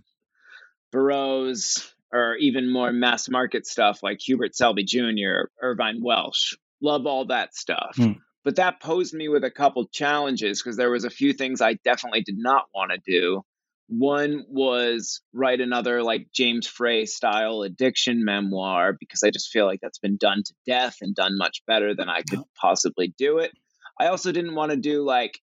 Burroughs 0.92 1.94
or 2.12 2.36
even 2.36 2.72
more 2.72 2.92
mass 2.92 3.30
market 3.30 3.66
stuff 3.66 4.02
like 4.02 4.20
Hubert 4.22 4.56
Selby 4.56 4.84
Jr., 4.84 5.50
Irvine 5.62 6.02
Welsh. 6.02 6.56
Love 6.82 7.06
all 7.06 7.26
that 7.26 7.56
stuff. 7.56 7.96
Mm. 7.98 8.18
But 8.44 8.56
that 8.56 8.82
posed 8.82 9.14
me 9.14 9.28
with 9.28 9.44
a 9.44 9.52
couple 9.52 9.88
challenges 9.88 10.62
because 10.62 10.78
there 10.78 10.92
was 10.92 11.04
a 11.04 11.10
few 11.10 11.34
things 11.34 11.62
I 11.62 11.74
definitely 11.74 12.22
did 12.22 12.38
not 12.38 12.66
want 12.74 12.92
to 12.92 13.00
do. 13.06 13.44
One 13.88 14.46
was 14.48 15.22
write 15.34 15.62
another 15.62 16.04
like 16.04 16.28
James 16.34 16.68
Frey 16.68 17.06
style 17.06 17.64
addiction 17.64 18.24
memoir 18.24 18.94
because 18.98 19.24
I 19.24 19.32
just 19.32 19.50
feel 19.50 19.66
like 19.66 19.80
that's 19.82 19.98
been 19.98 20.18
done 20.18 20.44
to 20.46 20.54
death 20.66 20.98
and 21.02 21.16
done 21.16 21.38
much 21.38 21.64
better 21.68 21.96
than 21.96 22.08
I 22.08 22.22
could 22.22 22.44
possibly 22.60 23.14
do 23.18 23.40
it. 23.40 23.52
I 24.00 24.08
also 24.08 24.32
didn't 24.32 24.56
want 24.56 24.72
to 24.72 24.78
do 24.78 25.04
like 25.04 25.40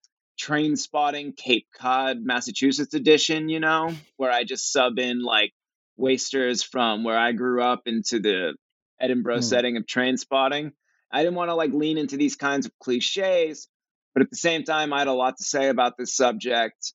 Trainspotting 0.41 1.37
Cape 1.37 1.67
Cod, 1.77 2.17
Massachusetts 2.23 2.95
edition, 2.95 3.47
you 3.47 3.59
know, 3.59 3.93
where 4.17 4.31
I 4.31 4.43
just 4.43 4.71
sub 4.71 4.97
in 4.97 5.21
like 5.21 5.53
wasters 6.01 6.63
from 6.63 7.03
where 7.03 7.17
I 7.17 7.31
grew 7.31 7.63
up 7.63 7.83
into 7.85 8.19
the 8.19 8.55
Edinburgh 8.99 9.37
mm. 9.37 9.43
setting 9.43 9.77
of 9.77 9.85
Trainspotting. 9.85 10.71
I 11.11 11.23
didn't 11.23 11.35
want 11.35 11.49
to 11.49 11.55
like 11.55 11.71
lean 11.71 11.97
into 11.97 12.17
these 12.17 12.35
kinds 12.35 12.65
of 12.65 12.71
cliches, 12.79 13.67
but 14.13 14.23
at 14.23 14.29
the 14.29 14.37
same 14.37 14.63
time, 14.63 14.91
I 14.91 14.99
had 14.99 15.07
a 15.07 15.13
lot 15.13 15.37
to 15.37 15.43
say 15.43 15.69
about 15.69 15.97
this 15.97 16.15
subject 16.15 16.93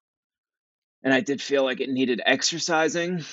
and 1.02 1.14
I 1.14 1.20
did 1.20 1.40
feel 1.40 1.62
like 1.62 1.80
it 1.80 1.88
needed 1.88 2.20
exercising. 2.26 3.24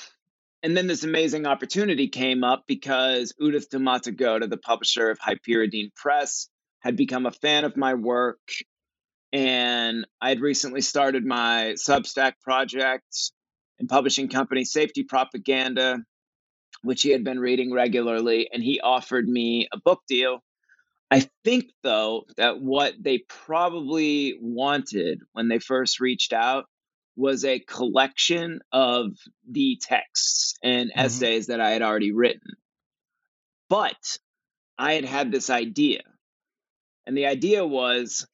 And 0.61 0.77
then 0.77 0.87
this 0.87 1.03
amazing 1.03 1.45
opportunity 1.45 2.07
came 2.07 2.43
up 2.43 2.65
because 2.67 3.33
Udith 3.41 3.67
Dematagoda, 3.69 4.49
the 4.49 4.57
publisher 4.57 5.09
of 5.09 5.17
Hyperion 5.19 5.91
Press, 5.95 6.49
had 6.81 6.95
become 6.95 7.25
a 7.25 7.31
fan 7.31 7.65
of 7.65 7.75
my 7.75 7.95
work. 7.95 8.39
And 9.31 10.05
I 10.21 10.29
had 10.29 10.39
recently 10.39 10.81
started 10.81 11.25
my 11.25 11.73
Substack 11.75 12.33
project 12.43 13.31
and 13.83 13.89
publishing 13.89 14.29
company 14.29 14.63
Safety 14.63 15.03
Propaganda, 15.03 15.97
which 16.83 17.01
he 17.01 17.09
had 17.09 17.25
been 17.25 17.37
reading 17.39 17.73
regularly. 17.73 18.49
And 18.51 18.63
he 18.63 18.79
offered 18.79 19.27
me 19.27 19.67
a 19.73 19.77
book 19.77 19.99
deal. 20.07 20.41
I 21.11 21.27
think, 21.43 21.65
though, 21.83 22.23
that 22.37 22.61
what 22.61 22.93
they 22.97 23.25
probably 23.27 24.37
wanted 24.39 25.19
when 25.33 25.49
they 25.49 25.59
first 25.59 25.99
reached 25.99 26.31
out 26.31 26.63
was 27.17 27.43
a 27.43 27.59
collection 27.59 28.61
of 28.71 29.11
the 29.51 29.77
texts 29.81 30.55
and 30.63 30.89
mm-hmm. 30.89 30.99
essays 30.99 31.47
that 31.47 31.59
I 31.59 31.71
had 31.71 31.81
already 31.81 32.13
written. 32.13 32.55
But 33.69 34.17
I 34.77 34.93
had 34.93 35.05
had 35.05 35.29
this 35.29 35.49
idea. 35.49 36.03
And 37.05 37.17
the 37.17 37.25
idea 37.25 37.67
was 37.67 38.25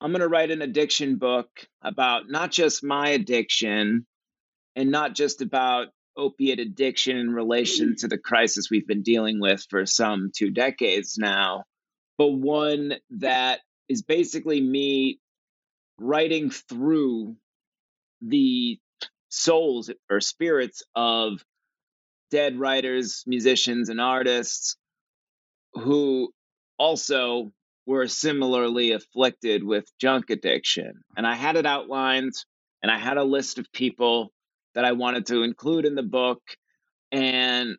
I'm 0.00 0.10
going 0.10 0.22
to 0.22 0.28
write 0.28 0.50
an 0.50 0.62
addiction 0.62 1.16
book 1.16 1.50
about 1.82 2.30
not 2.30 2.50
just 2.50 2.82
my 2.82 3.10
addiction 3.10 4.06
and 4.76 4.90
not 4.90 5.14
just 5.14 5.42
about 5.42 5.88
opiate 6.16 6.58
addiction 6.58 7.16
in 7.16 7.30
relation 7.30 7.96
to 7.96 8.08
the 8.08 8.18
crisis 8.18 8.70
we've 8.70 8.86
been 8.86 9.02
dealing 9.02 9.40
with 9.40 9.64
for 9.70 9.86
some 9.86 10.30
two 10.34 10.50
decades 10.50 11.16
now, 11.18 11.64
but 12.18 12.28
one 12.28 12.94
that 13.10 13.60
is 13.88 14.02
basically 14.02 14.60
me 14.60 15.18
writing 15.98 16.50
through 16.50 17.36
the 18.22 18.78
souls 19.28 19.90
or 20.10 20.20
spirits 20.20 20.82
of 20.94 21.44
dead 22.30 22.58
writers, 22.58 23.24
musicians, 23.26 23.88
and 23.88 24.00
artists 24.00 24.76
who 25.74 26.32
also 26.78 27.50
were 27.86 28.06
similarly 28.06 28.92
afflicted 28.92 29.64
with 29.64 29.84
junk 30.00 30.30
addiction. 30.30 31.02
And 31.16 31.26
I 31.26 31.34
had 31.34 31.56
it 31.56 31.66
outlined 31.66 32.32
and 32.82 32.90
I 32.90 32.98
had 32.98 33.16
a 33.16 33.24
list 33.24 33.58
of 33.58 33.72
people 33.72 34.32
that 34.74 34.84
I 34.84 34.92
wanted 34.92 35.26
to 35.26 35.42
include 35.42 35.86
in 35.86 35.94
the 35.94 36.02
book. 36.02 36.42
And 37.12 37.76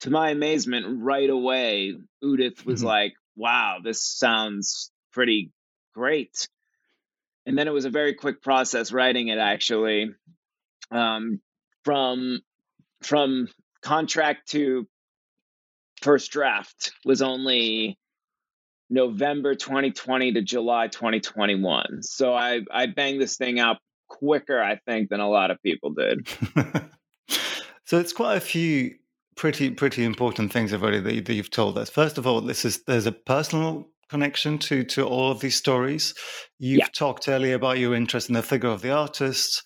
to 0.00 0.10
my 0.10 0.30
amazement, 0.30 1.02
right 1.02 1.28
away, 1.28 1.94
Udith 2.22 2.64
was 2.64 2.80
mm-hmm. 2.80 2.86
like, 2.86 3.14
wow, 3.36 3.78
this 3.82 4.02
sounds 4.02 4.90
pretty 5.12 5.52
great 5.94 6.48
and 7.46 7.58
then 7.58 7.66
it 7.66 7.72
was 7.72 7.84
a 7.84 7.90
very 7.90 8.14
quick 8.14 8.42
process 8.42 8.92
writing 8.92 9.28
it 9.28 9.38
actually 9.38 10.10
um, 10.90 11.40
from 11.84 12.40
from 13.02 13.48
contract 13.82 14.50
to 14.50 14.86
first 16.02 16.30
draft 16.30 16.92
was 17.04 17.22
only 17.22 17.98
November 18.88 19.54
2020 19.54 20.34
to 20.34 20.42
July 20.42 20.88
2021. 20.88 22.02
So 22.02 22.34
I 22.34 22.60
I 22.70 22.86
banged 22.86 23.20
this 23.20 23.36
thing 23.36 23.58
out 23.58 23.78
quicker 24.10 24.60
I 24.62 24.76
think 24.76 25.08
than 25.08 25.20
a 25.20 25.28
lot 25.30 25.50
of 25.50 25.62
people 25.62 25.90
did. 25.94 26.28
so 27.86 27.98
it's 27.98 28.12
quite 28.12 28.36
a 28.36 28.40
few 28.40 28.94
pretty 29.36 29.70
pretty 29.70 30.04
important 30.04 30.52
things 30.52 30.72
already 30.74 31.00
that, 31.00 31.24
that 31.24 31.34
you've 31.34 31.50
told 31.50 31.78
us. 31.78 31.88
First 31.88 32.18
of 32.18 32.26
all, 32.26 32.40
this 32.42 32.64
is 32.66 32.82
there's 32.84 33.06
a 33.06 33.12
personal 33.12 33.88
connection 34.10 34.58
to 34.58 34.84
to 34.84 35.04
all 35.06 35.30
of 35.30 35.40
these 35.40 35.56
stories. 35.56 36.14
You've 36.58 36.80
Yeah. 36.80 36.86
talked 36.92 37.28
earlier 37.28 37.54
about 37.54 37.78
your 37.78 37.94
interest 37.94 38.28
in 38.28 38.34
the 38.34 38.42
figure 38.42 38.68
of 38.68 38.82
the 38.82 38.90
artist. 38.90 39.62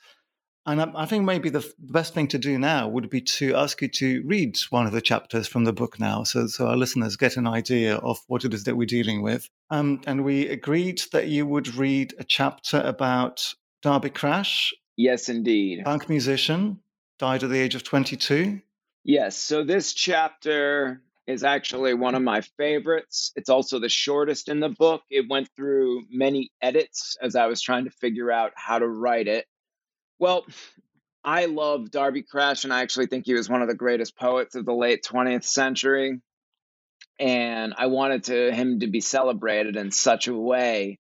And 0.67 0.81
I, 0.81 0.91
I 0.95 1.05
think 1.07 1.25
maybe 1.25 1.51
the 1.51 1.65
best 1.79 2.15
thing 2.15 2.27
to 2.29 2.39
do 2.39 2.59
now 2.59 2.89
would 2.89 3.11
be 3.11 3.21
to 3.21 3.55
ask 3.55 3.83
you 3.83 3.89
to 3.89 4.23
read 4.25 4.57
one 4.71 4.87
of 4.87 4.93
the 4.93 5.03
chapters 5.03 5.47
from 5.47 5.65
the 5.65 5.75
book 5.75 6.01
now, 6.01 6.25
so, 6.25 6.47
so 6.47 6.67
our 6.69 6.77
listeners 6.77 7.17
get 7.17 7.37
an 7.37 7.47
idea 7.47 7.97
of 7.97 8.19
what 8.29 8.47
it 8.47 8.55
is 8.55 8.65
that 8.65 8.75
we're 8.75 8.87
dealing 8.87 9.21
with. 9.21 9.51
Um, 9.69 10.01
and 10.07 10.25
we 10.25 10.49
agreed 10.49 11.03
that 11.13 11.29
you 11.29 11.45
would 11.47 11.75
read 11.75 12.15
a 12.19 12.25
chapter 12.25 12.81
about 12.81 13.55
Darby 13.85 14.09
Crash, 14.09 14.73
Yes, 14.97 15.29
indeed. 15.29 15.85
punk 15.85 16.09
musician, 16.09 16.81
died 17.19 17.43
at 17.43 17.51
the 17.51 17.59
age 17.61 17.75
of 17.75 17.85
22. 17.85 18.63
Yes, 19.05 19.37
so 19.37 19.63
this 19.63 19.93
chapter 19.93 21.03
is 21.27 21.45
actually 21.45 21.93
one 21.93 22.15
of 22.15 22.23
my 22.23 22.41
favorites. 22.57 23.31
It's 23.37 23.51
also 23.51 23.79
the 23.79 23.91
shortest 23.91 24.49
in 24.49 24.61
the 24.61 24.71
book. 24.71 25.03
It 25.11 25.29
went 25.29 25.51
through 25.55 26.07
many 26.11 26.51
edits 26.63 27.19
as 27.21 27.37
I 27.37 27.45
was 27.45 27.61
trying 27.61 27.85
to 27.85 27.91
figure 27.91 28.33
out 28.33 28.53
how 28.57 28.79
to 28.79 28.89
write 28.89 29.29
it. 29.29 29.45
Well, 30.19 30.47
I 31.23 31.45
love 31.45 31.91
Darby 31.91 32.23
Crash, 32.23 32.65
and 32.65 32.73
I 32.73 32.81
actually 32.81 33.09
think 33.09 33.27
he 33.27 33.35
was 33.35 33.51
one 33.51 33.61
of 33.61 33.69
the 33.69 33.75
greatest 33.75 34.17
poets 34.17 34.55
of 34.55 34.65
the 34.65 34.73
late 34.73 35.05
20th 35.05 35.45
century. 35.45 36.23
And 37.19 37.75
I 37.77 37.89
wanted 37.89 38.25
to 38.25 38.51
him 38.51 38.81
to 38.81 38.87
be 38.87 39.03
celebrated 39.03 39.77
in 39.77 39.91
such 39.91 40.27
a 40.27 40.35
way. 40.35 40.99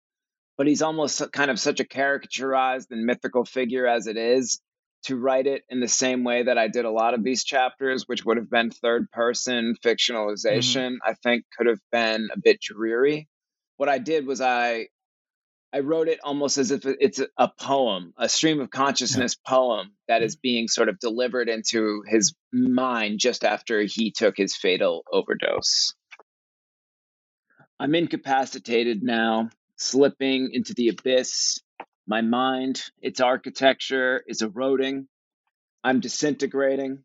But 0.57 0.67
he's 0.67 0.83
almost 0.83 1.23
kind 1.33 1.51
of 1.51 1.59
such 1.59 1.81
a 1.81 1.85
caricaturized 1.85 2.91
and 2.91 3.05
mythical 3.05 3.45
figure 3.45 3.87
as 3.87 4.07
it 4.07 4.17
is 4.17 4.61
to 5.05 5.17
write 5.17 5.47
it 5.47 5.63
in 5.69 5.81
the 5.81 5.89
same 5.89 6.25
way 6.25 6.45
that 6.45 6.57
I 6.59 6.69
did 6.69 6.85
a 6.85 6.91
lot 6.91 7.15
of 7.15 7.23
these 7.23 7.45
chapters, 7.45 8.05
which 8.07 8.25
would 8.25 8.39
have 8.39 8.51
been 8.51 8.71
third 8.71 9.11
person 9.11 9.75
mm-hmm. 9.75 9.89
fictionalization, 9.89 10.97
I 11.05 11.15
think 11.15 11.45
could 11.57 11.67
have 11.67 11.81
been 11.93 12.29
a 12.33 12.39
bit 12.39 12.61
dreary. 12.61 13.29
What 13.77 13.89
I 13.89 13.99
did 13.99 14.27
was 14.27 14.41
I 14.41 14.89
I 15.75 15.81
wrote 15.81 16.07
it 16.07 16.21
almost 16.23 16.57
as 16.57 16.71
if 16.71 16.87
it's 16.87 17.19
a- 17.19 17.29
a 17.37 17.49
poem, 17.49 18.15
a 18.17 18.29
stream 18.29 18.61
of 18.61 18.71
consciousness 18.71 19.35
poem 19.35 19.97
that 20.07 20.23
is 20.23 20.37
mm-hmm. 20.37 20.41
being 20.43 20.69
sort 20.69 20.89
of 20.89 21.01
delivered 21.01 21.49
into 21.49 22.05
his 22.07 22.33
mind 22.53 23.19
just 23.19 23.45
after 23.45 23.83
he 23.83 24.13
took 24.13 24.37
his 24.37 24.57
fatal 24.57 25.03
overdose. 25.13 25.93
I'm 27.81 27.97
incapacitated 27.97 29.03
now, 29.03 29.51
slipping 29.77 30.51
into 30.53 30.75
the 30.75 30.89
abyss. 30.89 31.61
My 32.07 32.21
mind, 32.21 32.83
its 33.01 33.21
architecture 33.21 34.23
is 34.27 34.43
eroding. 34.43 35.09
I'm 35.83 36.01
disintegrating. 36.01 37.05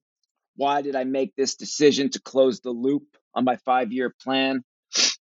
Why 0.55 0.81
did 0.81 0.95
I 0.95 1.05
make 1.05 1.33
this 1.35 1.55
decision 1.55 2.09
to 2.11 2.21
close 2.21 2.59
the 2.59 2.71
loop 2.71 3.03
on 3.33 3.45
my 3.45 3.57
five 3.57 3.91
year 3.91 4.13
plan? 4.21 4.63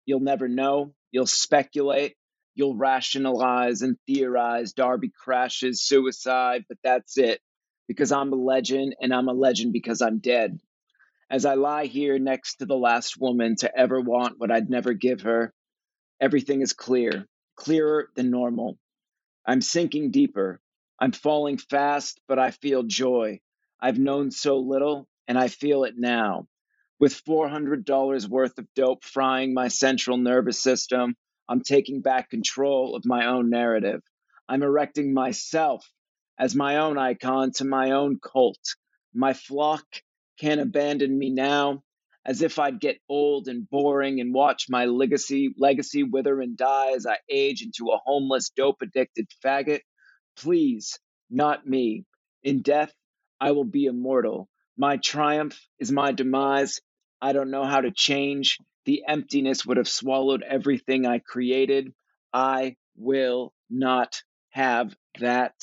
You'll 0.04 0.20
never 0.20 0.48
know. 0.48 0.94
You'll 1.12 1.26
speculate. 1.26 2.16
You'll 2.54 2.76
rationalize 2.76 3.82
and 3.82 3.96
theorize 4.06 4.72
Darby 4.72 5.10
Crash's, 5.10 5.82
suicide, 5.82 6.64
but 6.68 6.78
that's 6.82 7.16
it. 7.16 7.40
Because 7.86 8.12
I'm 8.12 8.32
a 8.32 8.36
legend, 8.36 8.96
and 9.00 9.12
I'm 9.14 9.28
a 9.28 9.32
legend 9.32 9.72
because 9.72 10.02
I'm 10.02 10.18
dead. 10.18 10.58
As 11.30 11.44
I 11.44 11.54
lie 11.54 11.86
here 11.86 12.18
next 12.18 12.56
to 12.56 12.66
the 12.66 12.76
last 12.76 13.20
woman 13.20 13.56
to 13.60 13.76
ever 13.76 14.00
want 14.00 14.34
what 14.38 14.50
I'd 14.50 14.68
never 14.68 14.94
give 14.94 15.22
her, 15.22 15.52
everything 16.20 16.60
is 16.60 16.72
clear, 16.72 17.26
clearer 17.56 18.08
than 18.14 18.30
normal. 18.30 18.78
I'm 19.46 19.62
sinking 19.62 20.10
deeper. 20.10 20.60
I'm 21.00 21.12
falling 21.12 21.58
fast, 21.58 22.20
but 22.28 22.38
I 22.38 22.50
feel 22.50 22.82
joy. 22.82 23.40
I've 23.80 23.98
known 23.98 24.30
so 24.30 24.58
little, 24.58 25.08
and 25.26 25.38
I 25.38 25.48
feel 25.48 25.84
it 25.84 25.94
now. 25.96 26.46
With 26.98 27.24
$400 27.24 28.28
worth 28.28 28.58
of 28.58 28.66
dope 28.76 29.04
frying 29.04 29.54
my 29.54 29.68
central 29.68 30.18
nervous 30.18 30.62
system, 30.62 31.16
I'm 31.48 31.62
taking 31.62 32.02
back 32.02 32.28
control 32.28 32.94
of 32.94 33.06
my 33.06 33.26
own 33.26 33.48
narrative. 33.48 34.02
I'm 34.48 34.62
erecting 34.62 35.14
myself 35.14 35.90
as 36.38 36.54
my 36.54 36.76
own 36.76 36.98
icon 36.98 37.52
to 37.52 37.64
my 37.64 37.92
own 37.92 38.18
cult. 38.20 38.60
My 39.14 39.32
flock 39.32 39.84
can't 40.38 40.60
abandon 40.60 41.18
me 41.18 41.30
now, 41.30 41.82
as 42.26 42.42
if 42.42 42.58
I'd 42.58 42.80
get 42.80 43.00
old 43.08 43.48
and 43.48 43.68
boring 43.70 44.20
and 44.20 44.34
watch 44.34 44.66
my 44.68 44.86
legacy 44.86 45.54
legacy 45.58 46.04
wither 46.04 46.40
and 46.40 46.56
die 46.56 46.92
as 46.94 47.06
I 47.06 47.18
age 47.30 47.62
into 47.62 47.92
a 47.92 48.00
homeless, 48.04 48.50
dope 48.50 48.82
addicted 48.82 49.28
faggot. 49.44 49.80
Please, 50.38 50.98
not 51.30 51.66
me. 51.66 52.04
In 52.42 52.62
death, 52.62 52.92
I 53.40 53.52
will 53.52 53.64
be 53.64 53.86
immortal. 53.86 54.48
My 54.76 54.98
triumph 54.98 55.60
is 55.78 55.92
my 55.92 56.12
demise. 56.12 56.80
I 57.22 57.32
don't 57.32 57.50
know 57.50 57.64
how 57.64 57.80
to 57.82 57.90
change. 57.92 58.58
The 58.86 59.04
emptiness 59.08 59.66
would 59.66 59.76
have 59.78 59.88
swallowed 59.88 60.42
everything 60.42 61.06
I 61.06 61.18
created. 61.20 61.92
I 62.32 62.76
will 62.96 63.52
not 63.70 64.22
have 64.50 64.96
that. 65.20 65.54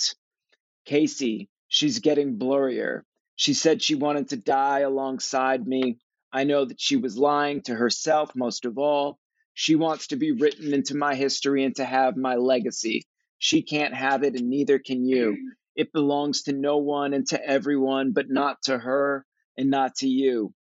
Casey, 0.86 1.50
she's 1.68 2.00
getting 2.00 2.38
blurrier. 2.38 3.04
She 3.36 3.54
said 3.54 3.82
she 3.82 3.96
wanted 3.96 4.30
to 4.30 4.38
die 4.38 4.80
alongside 4.80 5.68
me. 5.68 6.00
I 6.38 6.44
know 6.44 6.66
that 6.66 6.80
she 6.80 6.98
was 6.98 7.18
lying 7.18 7.64
to 7.64 7.74
herself 7.74 8.36
most 8.36 8.66
of 8.66 8.78
all. 8.78 9.18
She 9.56 9.74
wants 9.74 10.06
to 10.10 10.18
be 10.18 10.34
written 10.34 10.72
into 10.72 10.96
my 10.96 11.16
history 11.16 11.64
and 11.64 11.76
to 11.78 11.84
have 11.84 12.16
my 12.16 12.36
legacy. 12.36 13.08
She 13.40 13.64
can't 13.64 13.96
have 13.96 14.22
it, 14.22 14.36
and 14.36 14.48
neither 14.48 14.78
can 14.78 15.04
you. 15.04 15.36
It 15.76 15.92
belongs 15.92 16.44
to 16.44 16.54
no 16.54 16.78
one 16.78 17.16
and 17.16 17.28
to 17.30 17.44
everyone, 17.44 18.12
but 18.14 18.30
not 18.30 18.62
to 18.66 18.78
her 18.78 19.26
and 19.58 19.72
not 19.72 19.96
to 19.96 20.08
you. 20.08 20.54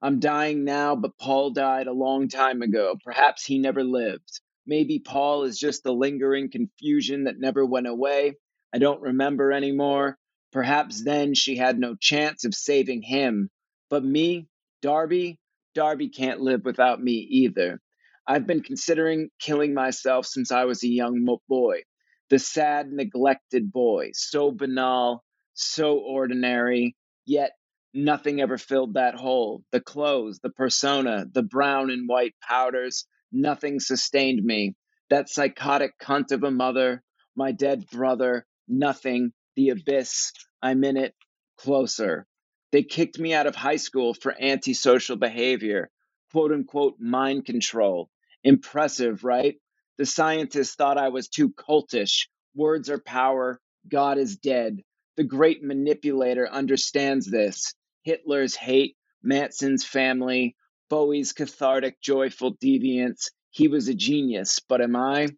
I'm 0.00 0.18
dying 0.18 0.64
now, 0.64 0.96
but 0.96 1.18
Paul 1.18 1.50
died 1.50 1.88
a 1.88 1.92
long 1.92 2.28
time 2.28 2.62
ago. 2.62 2.96
Perhaps 3.04 3.44
he 3.44 3.58
never 3.58 3.84
lived. 3.84 4.40
Maybe 4.66 4.98
Paul 4.98 5.42
is 5.42 5.58
just 5.58 5.84
the 5.84 5.92
lingering 5.92 6.50
confusion 6.50 7.24
that 7.24 7.38
never 7.38 7.66
went 7.66 7.86
away. 7.86 8.36
I 8.72 8.78
don't 8.78 9.02
remember 9.02 9.52
anymore. 9.52 10.16
Perhaps 10.52 11.04
then 11.04 11.34
she 11.34 11.56
had 11.56 11.78
no 11.78 11.96
chance 12.00 12.46
of 12.46 12.54
saving 12.54 13.02
him. 13.02 13.50
But 13.90 14.02
me, 14.02 14.48
Darby, 14.82 15.38
Darby 15.74 16.10
can't 16.10 16.40
live 16.40 16.64
without 16.64 17.00
me 17.02 17.12
either. 17.30 17.80
I've 18.26 18.46
been 18.46 18.62
considering 18.62 19.30
killing 19.40 19.74
myself 19.74 20.26
since 20.26 20.52
I 20.52 20.64
was 20.64 20.84
a 20.84 20.88
young 20.88 21.24
boy. 21.48 21.82
The 22.28 22.38
sad, 22.38 22.88
neglected 22.92 23.72
boy, 23.72 24.10
so 24.12 24.50
banal, 24.52 25.24
so 25.54 25.98
ordinary, 25.98 26.96
yet 27.24 27.52
Nothing 27.94 28.40
ever 28.40 28.56
filled 28.56 28.94
that 28.94 29.14
hole. 29.14 29.64
The 29.70 29.80
clothes, 29.80 30.40
the 30.42 30.48
persona, 30.50 31.26
the 31.30 31.42
brown 31.42 31.90
and 31.90 32.08
white 32.08 32.34
powders, 32.40 33.06
nothing 33.30 33.80
sustained 33.80 34.42
me. 34.44 34.74
That 35.10 35.28
psychotic 35.28 35.98
cunt 35.98 36.32
of 36.32 36.42
a 36.42 36.50
mother, 36.50 37.02
my 37.36 37.52
dead 37.52 37.86
brother, 37.90 38.46
nothing, 38.66 39.32
the 39.56 39.68
abyss, 39.70 40.32
I'm 40.62 40.84
in 40.84 40.96
it, 40.96 41.14
closer. 41.58 42.26
They 42.72 42.84
kicked 42.84 43.18
me 43.18 43.34
out 43.34 43.48
of 43.48 43.56
high 43.56 43.76
school 43.76 44.14
for 44.14 44.34
antisocial 44.40 45.16
behavior, 45.16 45.90
quote 46.32 46.52
unquote 46.52 47.00
mind 47.00 47.46
control. 47.46 48.10
Impressive, 48.44 49.24
right? 49.24 49.56
The 49.98 50.06
scientists 50.06 50.76
thought 50.76 50.98
I 50.98 51.10
was 51.10 51.28
too 51.28 51.50
cultish. 51.52 52.28
Words 52.56 52.90
are 52.90 53.00
power. 53.00 53.60
God 53.88 54.18
is 54.18 54.36
dead. 54.38 54.82
The 55.16 55.24
great 55.24 55.64
manipulator 55.64 56.50
understands 56.50 57.30
this. 57.30 57.74
Hitler's 58.04 58.56
hate, 58.56 58.96
Manson's 59.22 59.84
family, 59.84 60.56
Bowie's 60.90 61.32
cathartic, 61.32 62.00
joyful 62.02 62.56
deviance. 62.56 63.30
He 63.50 63.68
was 63.68 63.88
a 63.88 63.94
genius, 63.94 64.60
but 64.60 64.82
am 64.82 64.96
I? 64.96 65.28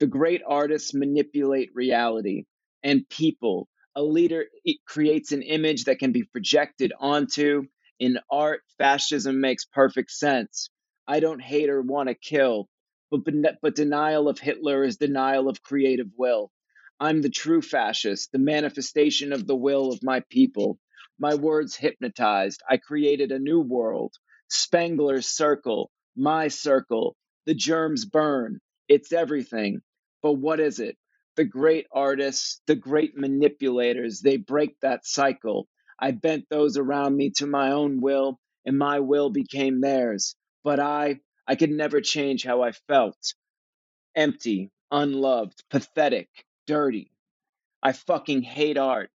The 0.00 0.06
great 0.08 0.42
artists 0.46 0.94
manipulate 0.94 1.70
reality 1.74 2.44
and 2.82 3.08
people. 3.08 3.68
A 3.98 4.04
leader 4.04 4.46
creates 4.86 5.32
an 5.32 5.42
image 5.42 5.86
that 5.86 5.98
can 5.98 6.12
be 6.12 6.22
projected 6.22 6.92
onto. 7.00 7.64
In 7.98 8.20
art, 8.30 8.60
fascism 8.78 9.40
makes 9.40 9.64
perfect 9.64 10.12
sense. 10.12 10.70
I 11.08 11.18
don't 11.18 11.42
hate 11.42 11.68
or 11.68 11.82
want 11.82 12.08
to 12.08 12.14
kill, 12.14 12.68
but, 13.10 13.22
but 13.60 13.74
denial 13.74 14.28
of 14.28 14.38
Hitler 14.38 14.84
is 14.84 14.98
denial 14.98 15.48
of 15.48 15.64
creative 15.64 16.06
will. 16.16 16.52
I'm 17.00 17.22
the 17.22 17.28
true 17.28 17.60
fascist, 17.60 18.30
the 18.30 18.38
manifestation 18.38 19.32
of 19.32 19.48
the 19.48 19.56
will 19.56 19.90
of 19.90 20.04
my 20.04 20.22
people. 20.30 20.78
My 21.18 21.34
words 21.34 21.74
hypnotized. 21.74 22.62
I 22.70 22.76
created 22.76 23.32
a 23.32 23.40
new 23.40 23.60
world. 23.60 24.14
Spengler's 24.48 25.26
circle, 25.26 25.90
my 26.14 26.46
circle. 26.46 27.16
The 27.46 27.54
germs 27.54 28.04
burn. 28.04 28.60
It's 28.86 29.12
everything. 29.12 29.80
But 30.22 30.34
what 30.34 30.60
is 30.60 30.78
it? 30.78 30.96
The 31.38 31.44
great 31.44 31.86
artists, 31.92 32.60
the 32.66 32.74
great 32.74 33.16
manipulators, 33.16 34.20
they 34.22 34.38
break 34.38 34.80
that 34.80 35.06
cycle. 35.06 35.68
I 35.96 36.10
bent 36.10 36.46
those 36.50 36.76
around 36.76 37.16
me 37.16 37.30
to 37.36 37.46
my 37.46 37.70
own 37.70 38.00
will, 38.00 38.40
and 38.66 38.76
my 38.76 38.98
will 38.98 39.30
became 39.30 39.80
theirs. 39.80 40.34
But 40.64 40.80
I, 40.80 41.20
I 41.46 41.54
could 41.54 41.70
never 41.70 42.00
change 42.00 42.42
how 42.42 42.62
I 42.62 42.72
felt 42.72 43.34
empty, 44.16 44.72
unloved, 44.90 45.62
pathetic, 45.70 46.28
dirty. 46.66 47.12
I 47.84 47.92
fucking 47.92 48.42
hate 48.42 48.76
art. 48.76 49.12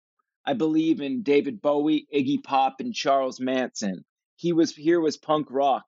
I 0.47 0.53
believe 0.55 1.01
in 1.01 1.25
David 1.25 1.61
Bowie, 1.61 2.07
Iggy 2.15 2.45
Pop, 2.45 2.77
and 2.79 2.95
Charles 2.95 3.41
Manson. 3.41 4.05
He 4.37 4.53
was 4.53 4.77
here 4.77 5.01
was 5.01 5.17
punk 5.17 5.49
rock. 5.51 5.87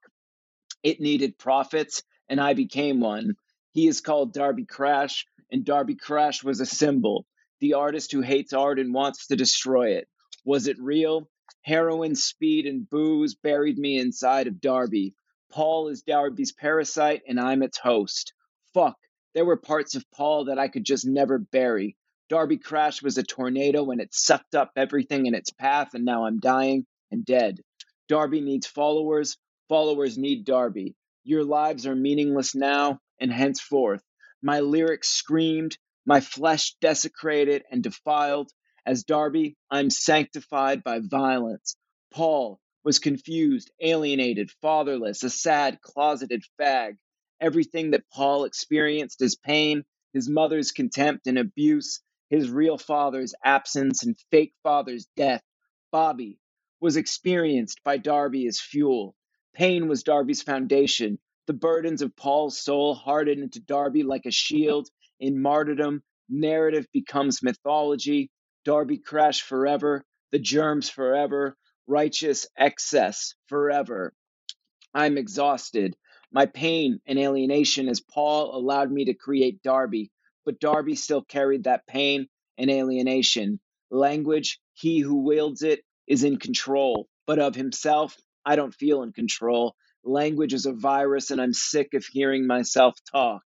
It 0.82 1.00
needed 1.00 1.38
prophets 1.38 2.02
and 2.28 2.40
I 2.40 2.54
became 2.54 2.98
one. 2.98 3.36
He 3.72 3.86
is 3.86 4.00
called 4.00 4.32
Darby 4.32 4.64
Crash, 4.64 5.26
and 5.50 5.64
Darby 5.64 5.94
Crash 5.94 6.42
was 6.42 6.60
a 6.60 6.66
symbol, 6.66 7.26
the 7.60 7.74
artist 7.74 8.12
who 8.12 8.20
hates 8.20 8.52
art 8.52 8.78
and 8.78 8.92
wants 8.94 9.26
to 9.28 9.36
destroy 9.36 9.92
it. 9.92 10.08
Was 10.44 10.66
it 10.66 10.78
real? 10.78 11.28
Heroin, 11.62 12.14
speed, 12.14 12.66
and 12.66 12.88
booze 12.88 13.34
buried 13.34 13.78
me 13.78 13.98
inside 13.98 14.46
of 14.46 14.60
Darby. 14.60 15.14
Paul 15.50 15.88
is 15.88 16.02
Darby's 16.02 16.52
parasite, 16.52 17.22
and 17.26 17.38
I'm 17.38 17.62
its 17.62 17.78
host. 17.78 18.32
Fuck, 18.72 18.96
there 19.34 19.44
were 19.44 19.56
parts 19.56 19.94
of 19.94 20.10
Paul 20.10 20.46
that 20.46 20.58
I 20.58 20.68
could 20.68 20.84
just 20.84 21.06
never 21.06 21.38
bury. 21.38 21.96
Darby 22.28 22.58
Crash 22.58 23.02
was 23.02 23.18
a 23.18 23.22
tornado 23.22 23.90
and 23.90 24.00
it 24.00 24.14
sucked 24.14 24.54
up 24.54 24.72
everything 24.76 25.26
in 25.26 25.34
its 25.34 25.50
path, 25.50 25.94
and 25.94 26.04
now 26.04 26.24
I'm 26.24 26.40
dying 26.40 26.86
and 27.10 27.24
dead. 27.24 27.60
Darby 28.08 28.40
needs 28.40 28.66
followers, 28.66 29.36
followers 29.68 30.18
need 30.18 30.44
Darby. 30.44 30.94
Your 31.24 31.44
lives 31.44 31.86
are 31.86 31.94
meaningless 31.94 32.54
now 32.54 33.00
and 33.20 33.32
henceforth. 33.32 34.02
My 34.46 34.60
lyrics 34.60 35.08
screamed, 35.08 35.78
my 36.04 36.20
flesh 36.20 36.76
desecrated 36.78 37.64
and 37.70 37.82
defiled. 37.82 38.52
As 38.84 39.02
Darby, 39.02 39.56
I'm 39.70 39.88
sanctified 39.88 40.84
by 40.84 40.98
violence. 40.98 41.78
Paul 42.12 42.60
was 42.84 42.98
confused, 42.98 43.70
alienated, 43.80 44.50
fatherless, 44.60 45.22
a 45.24 45.30
sad, 45.30 45.80
closeted 45.80 46.44
fag. 46.60 46.98
Everything 47.40 47.92
that 47.92 48.04
Paul 48.12 48.44
experienced 48.44 49.22
as 49.22 49.34
pain, 49.34 49.82
his 50.12 50.28
mother's 50.28 50.72
contempt 50.72 51.26
and 51.26 51.38
abuse, 51.38 52.02
his 52.28 52.50
real 52.50 52.76
father's 52.76 53.34
absence 53.42 54.04
and 54.04 54.14
fake 54.30 54.52
father's 54.62 55.06
death, 55.16 55.42
Bobby, 55.90 56.38
was 56.82 56.98
experienced 56.98 57.82
by 57.82 57.96
Darby 57.96 58.46
as 58.46 58.60
fuel. 58.60 59.16
Pain 59.54 59.88
was 59.88 60.02
Darby's 60.02 60.42
foundation. 60.42 61.18
The 61.46 61.52
burdens 61.52 62.00
of 62.00 62.16
Paul's 62.16 62.58
soul 62.58 62.94
hardened 62.94 63.42
into 63.42 63.60
Darby 63.60 64.02
like 64.02 64.26
a 64.26 64.30
shield. 64.30 64.88
In 65.20 65.42
martyrdom, 65.42 66.02
narrative 66.28 66.86
becomes 66.92 67.42
mythology. 67.42 68.30
Darby 68.64 68.98
crashed 68.98 69.42
forever, 69.42 70.04
the 70.32 70.38
germs 70.38 70.88
forever, 70.88 71.56
righteous 71.86 72.46
excess 72.56 73.34
forever. 73.48 74.14
I'm 74.94 75.18
exhausted. 75.18 75.96
My 76.32 76.46
pain 76.46 77.00
and 77.06 77.18
alienation 77.18 77.88
as 77.88 78.00
Paul 78.00 78.56
allowed 78.56 78.90
me 78.90 79.04
to 79.06 79.14
create 79.14 79.62
Darby, 79.62 80.10
but 80.44 80.60
Darby 80.60 80.94
still 80.94 81.22
carried 81.22 81.64
that 81.64 81.86
pain 81.86 82.26
and 82.56 82.70
alienation. 82.70 83.60
Language, 83.90 84.60
he 84.72 85.00
who 85.00 85.16
wields 85.24 85.62
it 85.62 85.84
is 86.06 86.24
in 86.24 86.38
control, 86.38 87.08
but 87.26 87.38
of 87.38 87.54
himself, 87.54 88.16
I 88.46 88.56
don't 88.56 88.74
feel 88.74 89.02
in 89.02 89.12
control. 89.12 89.76
Language 90.04 90.52
is 90.52 90.66
a 90.66 90.72
virus, 90.72 91.30
and 91.30 91.40
I'm 91.40 91.54
sick 91.54 91.94
of 91.94 92.04
hearing 92.04 92.46
myself 92.46 92.94
talk. 93.10 93.42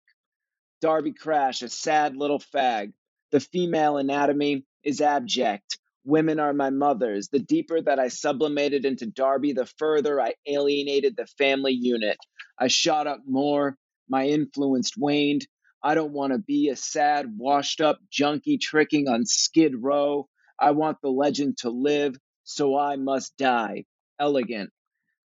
Darby 0.80 1.12
Crash, 1.12 1.62
a 1.62 1.68
sad 1.68 2.16
little 2.16 2.40
fag. 2.40 2.92
The 3.30 3.40
female 3.40 3.96
anatomy 3.96 4.64
is 4.82 5.00
abject. 5.00 5.78
Women 6.04 6.40
are 6.40 6.52
my 6.52 6.70
mothers. 6.70 7.28
The 7.28 7.38
deeper 7.38 7.80
that 7.82 8.00
I 8.00 8.08
sublimated 8.08 8.84
into 8.84 9.06
Darby, 9.06 9.52
the 9.52 9.66
further 9.78 10.20
I 10.20 10.34
alienated 10.46 11.16
the 11.16 11.26
family 11.26 11.74
unit. 11.74 12.18
I 12.58 12.68
shot 12.68 13.06
up 13.06 13.20
more. 13.24 13.76
My 14.08 14.26
influence 14.26 14.96
waned. 14.96 15.46
I 15.82 15.94
don't 15.94 16.12
want 16.12 16.32
to 16.32 16.38
be 16.38 16.70
a 16.70 16.76
sad, 16.76 17.26
washed 17.36 17.80
up 17.80 18.00
junkie 18.10 18.58
tricking 18.58 19.06
on 19.08 19.26
Skid 19.26 19.74
Row. 19.80 20.28
I 20.58 20.72
want 20.72 20.98
the 21.02 21.10
legend 21.10 21.58
to 21.58 21.70
live, 21.70 22.16
so 22.42 22.76
I 22.76 22.96
must 22.96 23.36
die. 23.36 23.84
Elegant. 24.18 24.70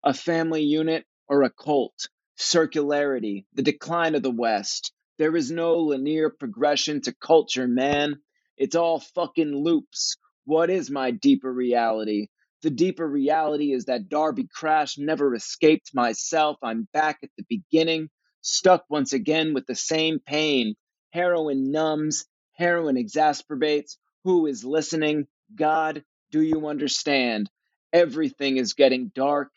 A 0.02 0.14
family 0.14 0.62
unit 0.62 1.04
or 1.30 1.44
a 1.44 1.50
cult. 1.50 2.08
Circularity. 2.40 3.46
The 3.54 3.62
decline 3.64 4.16
of 4.16 4.24
the 4.24 4.32
West. 4.32 4.92
There 5.18 5.36
is 5.36 5.52
no 5.52 5.78
linear 5.78 6.30
progression 6.30 7.02
to 7.02 7.14
culture, 7.14 7.68
man. 7.68 8.18
It's 8.58 8.76
all 8.76 9.00
fucking 9.00 9.54
loops. 9.56 10.18
What 10.46 10.70
is 10.70 10.90
my 10.90 11.12
deeper 11.12 11.52
reality? 11.52 12.28
The 12.64 12.70
deeper 12.70 13.08
reality 13.08 13.72
is 13.72 13.86
that 13.86 14.10
Darby 14.10 14.48
Crash 14.54 14.98
never 14.98 15.34
escaped 15.36 15.92
myself. 15.94 16.58
I'm 16.64 16.88
back 16.94 17.20
at 17.24 17.30
the 17.38 17.46
beginning 17.48 18.10
stuck 18.42 18.84
once 18.88 19.12
again 19.12 19.54
with 19.54 19.66
the 19.66 19.74
same 19.74 20.18
pain. 20.20 20.74
Heroin 21.12 21.70
numbs, 21.72 22.26
heroin 22.54 22.96
exacerbates. 22.96 23.96
Who 24.24 24.46
is 24.46 24.64
listening? 24.64 25.26
God, 25.54 26.04
do 26.30 26.42
you 26.42 26.68
understand? 26.68 27.50
Everything 27.92 28.58
is 28.58 28.74
getting 28.74 29.12
dark. 29.14 29.50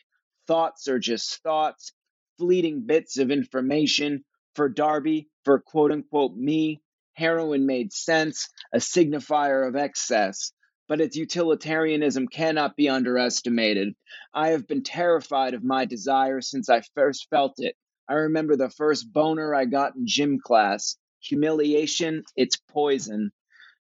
Thoughts 0.46 0.90
are 0.90 1.00
just 1.00 1.42
thoughts, 1.42 1.94
fleeting 2.38 2.86
bits 2.86 3.18
of 3.18 3.32
information. 3.32 4.26
For 4.56 4.68
Darby, 4.68 5.30
for 5.46 5.60
quote 5.60 5.92
unquote 5.92 6.36
me, 6.36 6.82
heroin 7.14 7.66
made 7.66 7.94
sense, 7.94 8.50
a 8.74 8.80
signifier 8.80 9.68
of 9.68 9.76
excess. 9.76 10.52
But 10.88 11.00
its 11.00 11.16
utilitarianism 11.16 12.28
cannot 12.28 12.76
be 12.76 12.90
underestimated. 12.90 13.96
I 14.34 14.50
have 14.50 14.68
been 14.68 14.84
terrified 14.84 15.54
of 15.54 15.64
my 15.64 15.86
desire 15.86 16.42
since 16.42 16.70
I 16.70 16.82
first 16.94 17.30
felt 17.30 17.54
it. 17.58 17.76
I 18.10 18.16
remember 18.16 18.58
the 18.58 18.70
first 18.70 19.14
boner 19.14 19.56
I 19.56 19.66
got 19.66 19.96
in 19.96 20.06
gym 20.06 20.40
class. 20.44 20.98
Humiliation, 21.22 22.24
it's 22.36 22.58
poison. 22.58 23.32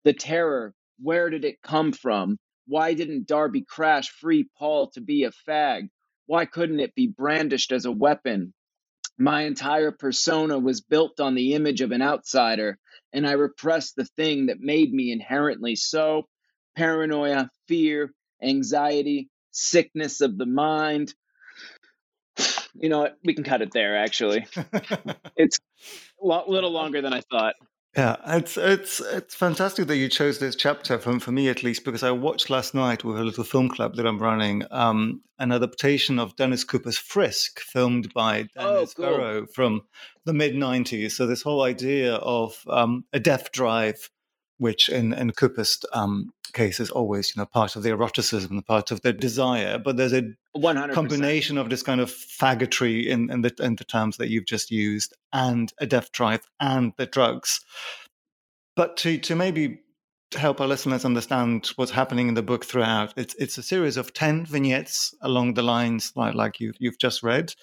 The 0.05 0.12
terror, 0.12 0.75
where 1.01 1.31
did 1.31 1.44
it 1.46 1.62
come 1.62 1.92
from? 1.92 2.38
Why 2.66 2.92
didn't 2.92 3.27
Darby 3.27 3.64
Crash 3.66 4.11
free 4.11 4.49
Paul 4.59 4.90
to 4.90 5.01
be 5.01 5.25
a 5.25 5.31
fag? 5.49 5.88
Why 6.31 6.45
couldn't 6.45 6.79
it 6.79 6.95
be 6.95 7.09
brandished 7.09 7.73
as 7.73 7.87
a 7.87 7.90
weapon? 7.90 8.55
My 9.19 9.43
entire 9.43 9.90
persona 9.90 10.61
was 10.61 10.81
built 10.81 11.19
on 11.19 11.35
the 11.35 11.55
image 11.55 11.81
of 11.81 11.90
an 11.90 12.03
outsider, 12.03 12.79
and 13.12 13.27
I 13.27 13.33
repressed 13.33 13.97
the 13.97 14.05
thing 14.05 14.47
that 14.47 14.61
made 14.61 14.93
me 14.95 15.11
inherently 15.11 15.75
so 15.75 16.29
paranoia, 16.77 17.51
fear, 17.66 18.12
anxiety, 18.40 19.29
sickness 19.51 20.21
of 20.21 20.38
the 20.38 20.47
mind, 20.47 21.12
you 22.75 22.88
know 22.88 23.01
what? 23.01 23.16
We 23.25 23.35
can 23.35 23.43
cut 23.43 23.62
it 23.62 23.73
there. 23.73 23.97
Actually, 23.97 24.47
it's 25.37 25.59
a 26.23 26.27
little 26.47 26.71
longer 26.71 27.03
than 27.03 27.12
I 27.12 27.23
thought. 27.23 27.57
Yeah, 27.96 28.16
it's 28.24 28.57
it's 28.57 29.00
it's 29.00 29.35
fantastic 29.35 29.88
that 29.88 29.96
you 29.96 30.09
chose 30.09 30.38
this 30.38 30.55
chapter 30.55 30.96
for 30.96 31.18
for 31.18 31.33
me 31.33 31.48
at 31.48 31.64
least 31.64 31.85
because 31.85 32.05
I 32.05 32.12
watched 32.12 32.48
last 32.48 32.72
night 32.72 33.03
with 33.03 33.18
a 33.18 33.24
little 33.24 33.42
film 33.42 33.68
club 33.68 33.96
that 33.96 34.07
I'm 34.07 34.20
running 34.20 34.62
um, 34.70 35.22
an 35.40 35.50
adaptation 35.50 36.20
of 36.20 36.37
Dennis 36.37 36.62
Cooper's 36.62 36.98
Frisk, 36.98 37.59
filmed 37.59 38.14
by 38.14 38.46
oh, 38.57 38.74
Dennis 38.74 38.94
oh, 38.96 39.03
cool. 39.03 39.18
Verow 39.18 39.53
from 39.53 39.83
the 40.24 40.33
mid 40.33 40.55
'90s. 40.55 41.12
So 41.12 41.26
this 41.26 41.42
whole 41.42 41.62
idea 41.62 42.14
of 42.14 42.62
um, 42.68 43.05
a 43.12 43.18
death 43.18 43.50
drive, 43.50 44.09
which 44.61 44.88
in 44.88 45.12
in 45.14 45.33
Cooper's 45.33 45.79
um, 45.92 46.33
case 46.53 46.81
is 46.81 46.90
always 46.90 47.35
you 47.35 47.40
know 47.40 47.46
part 47.46 47.77
of 47.77 47.83
the 47.83 47.90
eroticism 47.90 48.62
part 48.62 48.90
of 48.90 49.01
the 49.03 49.12
desire 49.12 49.79
but 49.79 49.96
there's 49.96 50.12
a 50.12 50.23
100%. 50.57 50.92
combination 50.92 51.57
of 51.57 51.70
this 51.70 51.83
kind 51.83 52.01
of 52.01 52.11
faggotry 52.11 53.07
in, 53.07 53.31
in 53.31 53.42
the 53.42 53.55
in 53.61 53.77
the 53.77 53.85
terms 53.85 54.16
that 54.16 54.29
you've 54.29 54.46
just 54.46 54.70
used 54.70 55.16
and 55.33 55.73
a 55.79 55.87
death 55.87 56.12
drive 56.12 56.42
and 56.59 56.92
the 56.96 57.07
drugs 57.07 57.61
but 58.77 58.96
to 58.96 59.18
to 59.18 59.35
maybe 59.35 59.81
help 60.37 60.61
our 60.61 60.68
listeners 60.68 61.05
understand 61.05 61.70
what's 61.77 61.90
happening 61.90 62.29
in 62.29 62.35
the 62.35 62.42
book 62.42 62.64
throughout 62.64 63.14
it's 63.16 63.35
it's 63.37 63.59
a 63.59 63.62
series 63.62 63.96
of 63.96 64.12
10 64.12 64.46
vignettes 64.46 65.14
along 65.23 65.55
the 65.55 65.62
lines 65.62 66.12
like, 66.16 66.35
like 66.35 66.61
you, 66.61 66.73
you've 66.79 66.99
just 66.99 67.23
read 67.23 67.55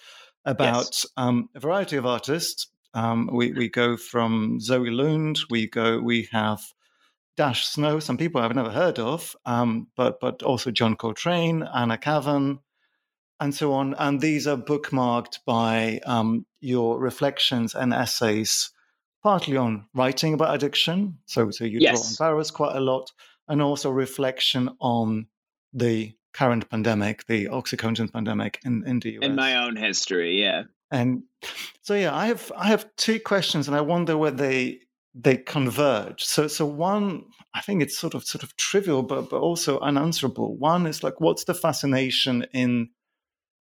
about 0.46 0.86
yes. 0.86 1.06
um, 1.18 1.50
a 1.56 1.60
variety 1.60 1.98
of 1.98 2.06
artists 2.06 2.68
um, 2.94 3.30
we, 3.32 3.52
we 3.52 3.70
go 3.70 3.96
from 3.96 4.60
Zoe 4.60 4.90
Lund, 4.90 5.40
we 5.52 5.68
go 5.68 6.00
we 6.00 6.28
have 6.32 6.62
Dash 7.38 7.68
Snow, 7.68 8.00
some 8.00 8.18
people 8.18 8.42
I've 8.42 8.56
never 8.56 8.72
heard 8.72 8.98
of, 8.98 9.36
um, 9.46 9.88
but 9.96 10.20
but 10.20 10.42
also 10.42 10.72
John 10.72 10.96
Coltrane, 10.96 11.64
Anna 11.64 11.98
Kavan, 11.98 12.60
and 13.40 13.54
so 13.54 13.74
on. 13.74 13.94
And 13.94 14.20
these 14.20 14.48
are 14.48 14.58
bookmarked 14.58 15.40
by 15.46 16.02
um, 16.06 16.46
your 16.60 17.00
reflections 17.00 17.76
and 17.76 17.94
essays, 17.94 18.72
partly 19.22 19.56
on 19.56 19.86
writing 19.94 20.34
about 20.34 20.56
addiction. 20.56 21.20
So 21.28 21.52
so 21.52 21.64
you 21.64 21.80
yes. 21.80 22.18
draw 22.18 22.28
on 22.28 22.34
Burroughs 22.34 22.52
quite 22.52 22.76
a 22.76 22.82
lot, 22.82 23.12
and 23.48 23.62
also 23.62 23.92
reflection 23.92 24.72
on 24.80 25.28
the 25.74 26.14
current 26.34 26.70
pandemic, 26.70 27.26
the 27.28 27.46
OxyContin 27.46 28.12
pandemic 28.12 28.60
in, 28.66 28.84
in 28.86 29.00
the 29.00 29.12
US. 29.18 29.26
In 29.26 29.36
my 29.36 29.58
own 29.58 29.76
history, 29.76 30.42
yeah. 30.42 30.64
And 30.90 31.24
so 31.82 31.94
yeah, 31.94 32.16
I 32.16 32.28
have 32.28 32.52
I 32.58 32.68
have 32.68 32.88
two 32.96 33.20
questions, 33.20 33.68
and 33.68 33.78
I 33.78 33.82
wonder 33.82 34.18
whether 34.18 34.38
they 34.38 34.80
they 35.20 35.38
converge. 35.38 36.24
So, 36.24 36.48
so 36.48 36.66
one, 36.66 37.24
I 37.54 37.62
think 37.62 37.82
it's 37.82 37.98
sort 37.98 38.14
of 38.14 38.24
sort 38.24 38.44
of 38.44 38.56
trivial, 38.56 39.02
but 39.02 39.30
but 39.30 39.40
also 39.40 39.80
unanswerable. 39.80 40.56
One 40.58 40.86
is 40.86 41.04
like, 41.04 41.20
what's 41.20 41.46
the 41.46 41.54
fascination 41.54 42.46
in 42.54 42.90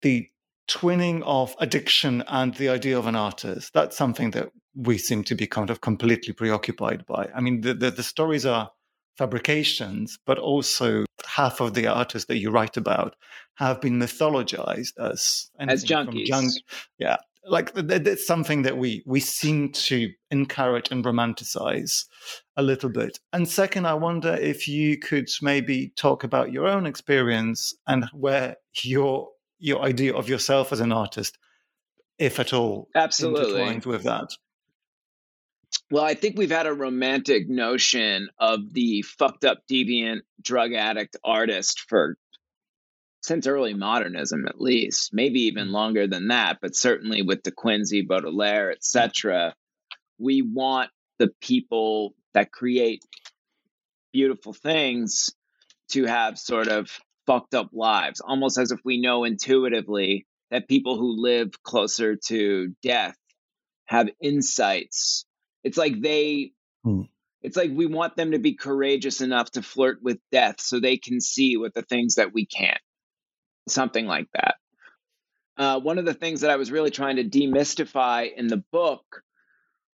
the 0.03 0.29
twinning 0.69 1.23
of 1.25 1.55
addiction 1.59 2.23
and 2.29 2.55
the 2.55 2.69
idea 2.69 2.99
of 2.99 3.07
an 3.07 3.17
artist? 3.17 3.73
That's 3.75 3.97
something 3.97 4.31
that 4.33 4.51
we 4.75 4.99
seem 4.99 5.25
to 5.25 5.35
be 5.35 5.47
kind 5.47 5.71
of 5.71 5.81
completely 5.81 6.33
preoccupied 6.33 7.05
by. 7.07 7.29
I 7.35 7.41
mean, 7.41 7.63
the 7.63 7.75
the, 7.75 7.91
the 7.91 8.03
stories 8.03 8.47
are 8.47 8.71
fabrications, 9.19 10.19
but 10.25 10.39
also 10.39 11.05
half 11.27 11.61
of 11.61 11.75
the 11.75 11.87
artists 11.87 12.29
that 12.29 12.39
you 12.39 12.51
write 12.51 12.77
about 12.77 13.17
have 13.57 13.81
been 13.81 13.99
mythologized 13.99 14.93
as 14.99 15.51
as 15.59 15.85
junkies. 15.85 16.27
Junk, 16.27 16.53
yeah, 16.99 17.17
like 17.45 17.73
that's 17.75 18.27
something 18.27 18.63
that 18.63 18.77
we 18.77 19.03
we 19.07 19.21
seem 19.21 19.73
to 19.73 20.11
encourage 20.31 20.91
and 20.91 21.05
romanticize 21.05 22.05
a 22.57 22.63
little 22.63 22.91
bit. 22.91 23.19
And 23.33 23.49
second, 23.49 23.87
I 23.87 23.95
wonder 23.95 24.35
if 24.35 24.69
you 24.69 24.99
could 24.99 25.29
maybe 25.41 25.93
talk 25.97 26.25
about 26.25 26.53
your 26.53 26.69
own 26.69 26.87
experience 26.87 27.75
and 27.87 28.05
where 28.13 28.57
your 28.83 29.29
your 29.59 29.83
idea 29.83 30.15
of 30.15 30.29
yourself 30.29 30.73
as 30.73 30.81
an 30.81 30.93
artist, 30.93 31.39
if 32.19 32.39
at 32.39 32.53
all, 32.53 32.89
absolutely 32.95 33.61
intertwined 33.63 33.87
with 33.87 34.05
that. 34.05 34.29
Well, 35.91 36.05
I 36.05 36.15
think 36.15 36.37
we've 36.37 36.51
had 36.51 36.67
a 36.67 36.73
romantic 36.73 37.49
notion 37.49 38.29
of 38.39 38.73
the 38.73 39.03
fucked 39.03 39.45
up, 39.45 39.59
deviant, 39.71 40.21
drug 40.41 40.75
addict 40.75 41.17
artist 41.25 41.81
for 41.89 42.17
since 43.23 43.47
early 43.47 43.73
modernism, 43.73 44.47
at 44.47 44.61
least, 44.61 45.15
maybe 45.15 45.43
even 45.43 45.69
mm. 45.69 45.73
longer 45.73 46.07
than 46.07 46.29
that, 46.29 46.59
but 46.61 46.75
certainly 46.77 47.23
with 47.23 47.43
De 47.43 47.53
Quincey, 47.53 48.03
Baudelaire, 48.03 48.71
etc. 48.71 49.55
We 50.19 50.43
want 50.43 50.91
the 51.19 51.31
people 51.41 52.15
that 52.35 52.53
create 52.53 53.05
beautiful 54.13 54.53
things 54.53 55.31
to 55.91 56.05
have 56.05 56.39
sort 56.39 56.69
of 56.69 56.91
fucked 57.27 57.55
up 57.55 57.71
lives, 57.73 58.21
almost 58.21 58.59
as 58.59 58.73
if 58.73 58.81
we 58.85 59.01
know 59.01 59.25
intuitively 59.25 60.27
that 60.51 60.69
people 60.69 60.99
who 60.99 61.23
live 61.23 61.63
closer 61.63 62.17
to 62.17 62.75
death 62.83 63.17
have 63.87 64.09
insights. 64.21 65.25
It's 65.63 65.79
like 65.79 66.01
they 66.01 66.53
hmm. 66.83 67.03
it's 67.41 67.57
like 67.57 67.71
we 67.73 67.87
want 67.87 68.17
them 68.17 68.33
to 68.33 68.39
be 68.39 68.55
courageous 68.55 69.21
enough 69.21 69.53
to 69.53 69.63
flirt 69.63 70.03
with 70.03 70.19
death 70.33 70.61
so 70.61 70.81
they 70.81 70.97
can 70.97 71.21
see 71.21 71.57
what 71.57 71.75
the 71.75 71.83
things 71.83 72.17
that 72.17 72.33
we 72.35 72.47
can't. 72.47 72.81
Something 73.69 74.07
like 74.07 74.29
that. 74.35 74.57
Uh, 75.57 75.81
one 75.81 75.99
of 75.99 76.05
the 76.05 76.15
things 76.15 76.41
that 76.41 76.51
I 76.51 76.57
was 76.57 76.71
really 76.71 76.91
trying 76.91 77.17
to 77.17 77.25
demystify 77.25 78.35
in 78.35 78.47
the 78.47 78.65
book 78.73 79.23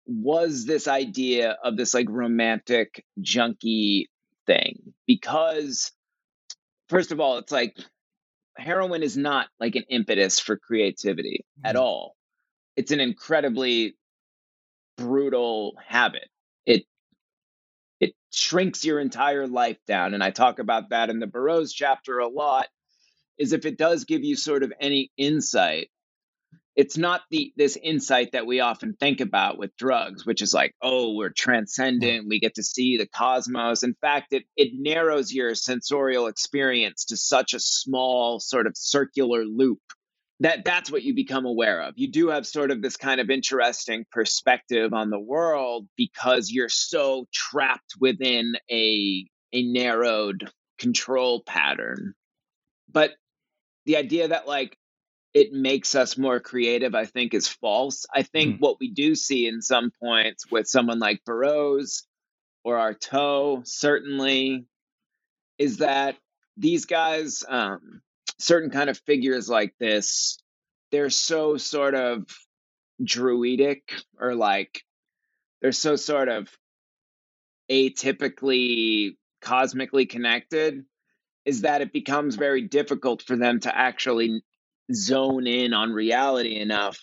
was 0.06 0.66
this 0.66 0.88
idea 0.88 1.58
of 1.64 1.78
this 1.78 1.94
like 1.94 2.08
romantic 2.10 3.04
junkie 3.20 4.10
thing 4.46 4.94
because 5.08 5.92
first 6.90 7.12
of 7.12 7.20
all 7.20 7.40
it's 7.40 7.52
like 7.52 7.76
heroin 8.58 9.02
is 9.02 9.18
not 9.18 9.48
like 9.60 9.76
an 9.76 9.84
impetus 9.90 10.40
for 10.40 10.58
creativity 10.58 11.44
mm-hmm. 11.60 11.68
at 11.68 11.76
all 11.76 12.16
it's 12.76 12.92
an 12.92 13.00
incredibly 13.00 13.96
brutal 14.98 15.76
habit 15.86 16.30
it 16.66 16.84
it 18.00 18.14
shrinks 18.32 18.86
your 18.86 19.00
entire 19.00 19.48
life 19.48 19.80
down 19.88 20.14
and 20.14 20.24
i 20.24 20.30
talk 20.30 20.60
about 20.60 20.90
that 20.90 21.10
in 21.10 21.20
the 21.20 21.28
burroughs 21.28 21.74
chapter 21.74 22.20
a 22.20 22.28
lot 22.28 22.68
is 23.38 23.54
if 23.54 23.66
it 23.66 23.78
does 23.78 24.06
give 24.06 24.24
you 24.24 24.36
sort 24.36 24.64
of 24.64 24.74
any 24.80 25.12
insight 25.18 25.90
it's 26.76 26.98
not 26.98 27.22
the 27.32 27.54
this 27.56 27.78
insight 27.82 28.34
that 28.34 28.46
we 28.46 28.60
often 28.60 28.96
think 29.00 29.22
about 29.22 29.58
with 29.58 29.76
drugs 29.78 30.26
which 30.26 30.42
is 30.42 30.54
like 30.54 30.74
oh 30.82 31.14
we're 31.14 31.30
transcendent 31.30 32.28
we 32.28 32.40
get 32.40 32.56
to 32.56 32.64
see 32.64 32.98
the 32.98 33.08
cosmos. 33.08 33.84
In 33.84 33.96
fact 34.02 34.34
it 34.34 34.44
it 34.56 34.72
narrows 34.74 35.32
your 35.32 35.56
sensorial 35.56 36.28
experience 36.28 37.06
to 37.06 37.18
such 37.18 37.54
a 37.54 37.60
small 37.60 38.40
sort 38.40 38.68
of 38.68 38.74
circular 38.76 39.46
loop 39.46 39.80
that 40.42 40.66
that's 40.66 40.92
what 40.92 41.04
you 41.04 41.16
become 41.16 41.46
aware 41.46 41.82
of. 41.82 41.94
You 41.96 42.12
do 42.12 42.28
have 42.28 42.46
sort 42.46 42.70
of 42.70 42.82
this 42.82 42.98
kind 42.98 43.22
of 43.22 43.30
interesting 43.30 44.06
perspective 44.12 44.94
on 44.94 45.10
the 45.10 45.20
world 45.20 45.88
because 45.96 46.52
you're 46.52 46.68
so 46.68 47.26
trapped 47.34 47.94
within 48.00 48.54
a 48.70 49.26
a 49.54 49.64
narrowed 49.64 50.52
control 50.78 51.42
pattern. 51.46 52.14
But 52.92 53.12
the 53.86 53.98
idea 53.98 54.30
that 54.30 54.48
like 54.48 54.78
it 55.34 55.52
makes 55.52 55.96
us 55.96 56.18
more 56.18 56.40
creative, 56.40 56.96
I 56.96 57.06
think, 57.06 57.34
is 57.34 57.48
false. 57.48 58.06
I 58.14 58.24
think 58.24 58.56
mm. 58.56 58.60
what 58.62 58.80
we 58.80 58.90
do 58.90 59.16
see 59.16 59.48
in 59.48 59.62
some 59.62 59.92
points 60.02 60.50
with 60.50 60.66
someone 60.66 61.00
like 61.00 61.26
Burroughs 61.26 62.08
or 62.64 62.78
Artaud, 62.78 63.68
certainly, 63.68 64.66
is 65.58 65.78
that 65.78 66.16
these 66.56 66.86
guys, 66.86 67.44
um, 67.48 68.02
certain 68.40 68.70
kind 68.70 68.90
of 68.90 68.98
figures 69.00 69.50
like 69.50 69.74
this, 69.78 70.40
they're 70.92 71.10
so 71.10 71.58
sort 71.58 71.96
of 71.96 72.26
druidic 73.04 73.92
or 74.20 74.36
like 74.36 74.84
they're 75.62 75.74
so 75.74 75.98
sort 75.98 76.30
of 76.30 76.50
atypically 77.70 79.18
cosmically 79.42 80.06
connected 80.06 80.86
is 81.46 81.62
that 81.62 81.82
it 81.82 81.94
becomes 81.94 82.36
very 82.36 82.62
difficult 82.62 83.22
for 83.22 83.36
them 83.36 83.60
to 83.62 83.76
actually 83.76 84.42
zone 84.94 85.48
in 85.48 85.74
on 85.74 85.92
reality 85.92 86.60
enough 86.60 87.00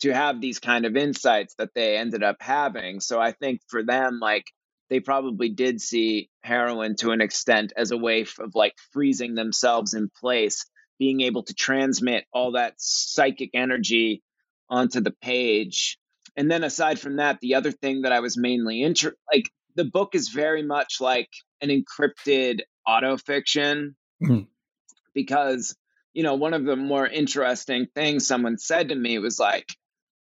to 0.00 0.12
have 0.12 0.40
these 0.40 0.58
kind 0.58 0.84
of 0.84 0.96
insights 0.96 1.54
that 1.58 1.70
they 1.74 1.96
ended 1.96 2.22
up 2.22 2.36
having. 2.40 3.00
So 3.00 3.20
I 3.20 3.32
think 3.32 3.60
for 3.68 3.82
them, 3.82 4.18
like 4.20 4.44
they 4.90 5.00
probably 5.00 5.48
did 5.48 5.80
see 5.80 6.30
heroin 6.42 6.96
to 6.96 7.10
an 7.10 7.20
extent 7.20 7.72
as 7.76 7.90
a 7.90 7.96
way 7.96 8.26
of 8.38 8.54
like 8.54 8.74
freezing 8.92 9.34
themselves 9.34 9.94
in 9.94 10.10
place, 10.20 10.66
being 10.98 11.22
able 11.22 11.42
to 11.44 11.54
transmit 11.54 12.24
all 12.32 12.52
that 12.52 12.74
psychic 12.78 13.50
energy 13.54 14.22
onto 14.68 15.00
the 15.00 15.14
page. 15.22 15.98
And 16.36 16.50
then 16.50 16.64
aside 16.64 17.00
from 17.00 17.16
that, 17.16 17.38
the 17.40 17.54
other 17.54 17.72
thing 17.72 18.02
that 18.02 18.12
I 18.12 18.20
was 18.20 18.36
mainly 18.36 18.82
interested, 18.82 19.18
like 19.32 19.50
the 19.74 19.84
book 19.84 20.14
is 20.14 20.28
very 20.28 20.62
much 20.62 21.00
like 21.00 21.30
an 21.60 21.70
encrypted 21.70 22.60
autofiction 22.88 23.94
mm-hmm. 24.22 24.40
because 25.14 25.76
you 26.16 26.22
know, 26.22 26.34
one 26.34 26.54
of 26.54 26.64
the 26.64 26.76
more 26.76 27.06
interesting 27.06 27.88
things 27.94 28.26
someone 28.26 28.56
said 28.56 28.88
to 28.88 28.94
me 28.94 29.18
was 29.18 29.38
like, 29.38 29.68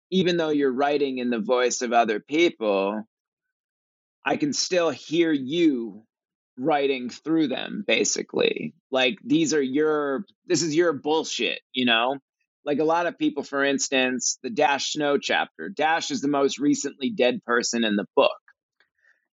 even 0.09 0.37
though 0.37 0.49
you're 0.49 0.73
writing 0.73 1.19
in 1.19 1.29
the 1.29 1.37
voice 1.37 1.83
of 1.83 1.93
other 1.93 2.19
people, 2.19 3.03
I 4.25 4.37
can 4.37 4.53
still 4.53 4.89
hear 4.89 5.31
you 5.31 6.01
writing 6.57 7.11
through 7.11 7.49
them, 7.49 7.83
basically. 7.85 8.73
Like, 8.89 9.17
these 9.23 9.53
are 9.53 9.61
your, 9.61 10.25
this 10.47 10.63
is 10.63 10.75
your 10.75 10.93
bullshit, 10.93 11.59
you 11.73 11.85
know? 11.85 12.17
Like 12.65 12.79
a 12.79 12.85
lot 12.85 13.05
of 13.05 13.19
people, 13.19 13.43
for 13.43 13.63
instance, 13.63 14.39
the 14.41 14.49
Dash 14.49 14.93
Snow 14.93 15.19
chapter. 15.19 15.69
Dash 15.69 16.09
is 16.09 16.21
the 16.21 16.27
most 16.27 16.57
recently 16.57 17.11
dead 17.11 17.43
person 17.45 17.83
in 17.83 17.97
the 17.97 18.07
book. 18.15 18.31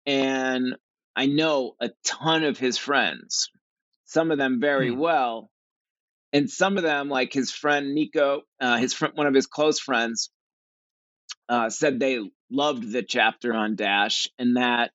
And 0.06 0.74
I 1.16 1.26
know 1.26 1.74
a 1.81 1.90
ton 2.05 2.44
of 2.44 2.59
his 2.59 2.76
friends, 2.76 3.50
some 4.05 4.31
of 4.31 4.38
them 4.38 4.61
very 4.61 4.90
mm. 4.90 4.98
well, 4.98 5.50
and 6.33 6.50
some 6.50 6.76
of 6.76 6.83
them, 6.83 7.09
like 7.09 7.33
his 7.33 7.50
friend 7.50 7.94
Nico, 7.94 8.42
uh, 8.61 8.76
his 8.76 8.92
friend, 8.92 9.14
one 9.16 9.26
of 9.26 9.35
his 9.35 9.46
close 9.46 9.81
friends, 9.81 10.31
uh, 11.48 11.70
said 11.70 11.98
they 11.98 12.20
loved 12.50 12.92
the 12.92 13.02
chapter 13.02 13.55
on 13.55 13.76
Dash 13.76 14.29
and 14.38 14.57
that 14.57 14.90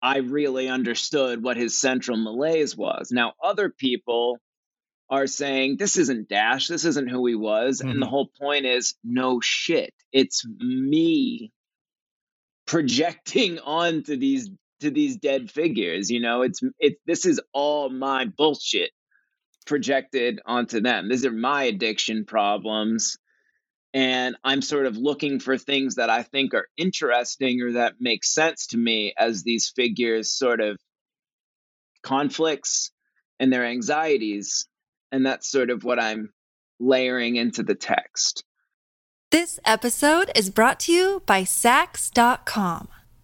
I 0.00 0.18
really 0.18 0.68
understood 0.68 1.42
what 1.42 1.56
his 1.56 1.76
central 1.76 2.16
malaise 2.16 2.76
was. 2.76 3.10
Now, 3.10 3.32
other 3.42 3.68
people 3.68 4.38
are 5.10 5.26
saying 5.26 5.76
this 5.76 5.96
isn't 5.96 6.28
Dash, 6.28 6.68
this 6.68 6.84
isn't 6.84 7.10
who 7.10 7.26
he 7.26 7.34
was, 7.34 7.80
mm-hmm. 7.80 7.90
and 7.90 8.00
the 8.00 8.06
mm-hmm. 8.06 8.10
whole 8.10 8.30
point 8.40 8.66
is 8.66 8.94
no 9.02 9.40
shit. 9.42 9.92
It's 10.12 10.46
me 10.46 11.50
projecting 12.66 13.58
onto 13.64 14.16
these 14.16 14.50
to 14.80 14.90
these 14.90 15.16
dead 15.16 15.50
figures. 15.50 16.10
You 16.10 16.20
know, 16.20 16.42
it's 16.42 16.60
it. 16.78 16.96
This 17.06 17.26
is 17.26 17.40
all 17.52 17.90
my 17.90 18.26
bullshit 18.26 18.90
projected 19.66 20.40
onto 20.46 20.80
them. 20.80 21.08
These 21.08 21.26
are 21.26 21.32
my 21.32 21.64
addiction 21.64 22.24
problems. 22.24 23.18
And 23.94 24.36
I'm 24.44 24.62
sort 24.62 24.86
of 24.86 24.96
looking 24.96 25.40
for 25.40 25.56
things 25.56 25.94
that 25.94 26.10
I 26.10 26.22
think 26.22 26.54
are 26.54 26.68
interesting 26.76 27.62
or 27.62 27.72
that 27.72 27.94
make 28.00 28.24
sense 28.24 28.68
to 28.68 28.76
me 28.76 29.14
as 29.16 29.42
these 29.42 29.72
figures 29.74 30.30
sort 30.30 30.60
of 30.60 30.78
conflicts 32.02 32.90
and 33.40 33.52
their 33.52 33.64
anxieties. 33.64 34.66
And 35.10 35.24
that's 35.24 35.50
sort 35.50 35.70
of 35.70 35.84
what 35.84 35.98
I'm 35.98 36.30
layering 36.78 37.36
into 37.36 37.62
the 37.62 37.74
text. 37.74 38.44
This 39.30 39.58
episode 39.64 40.30
is 40.34 40.50
brought 40.50 40.80
to 40.80 40.92
you 40.92 41.22
by 41.26 41.42
Saks.com. 41.42 42.88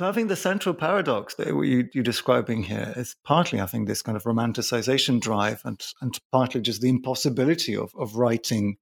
So 0.00 0.08
I 0.08 0.12
think 0.12 0.30
the 0.30 0.36
central 0.36 0.74
paradox 0.74 1.34
that 1.34 1.48
you, 1.48 1.90
are 1.94 2.02
describing 2.02 2.62
here 2.62 2.94
is 2.96 3.16
partly, 3.22 3.60
I 3.60 3.66
think, 3.66 3.86
this 3.86 4.00
kind 4.00 4.16
of 4.16 4.24
romanticization 4.24 5.20
drive, 5.20 5.60
and 5.66 5.78
and 6.00 6.18
partly 6.32 6.62
just 6.62 6.80
the 6.80 6.88
impossibility 6.88 7.76
of 7.76 7.94
of 7.94 8.16
writing 8.16 8.78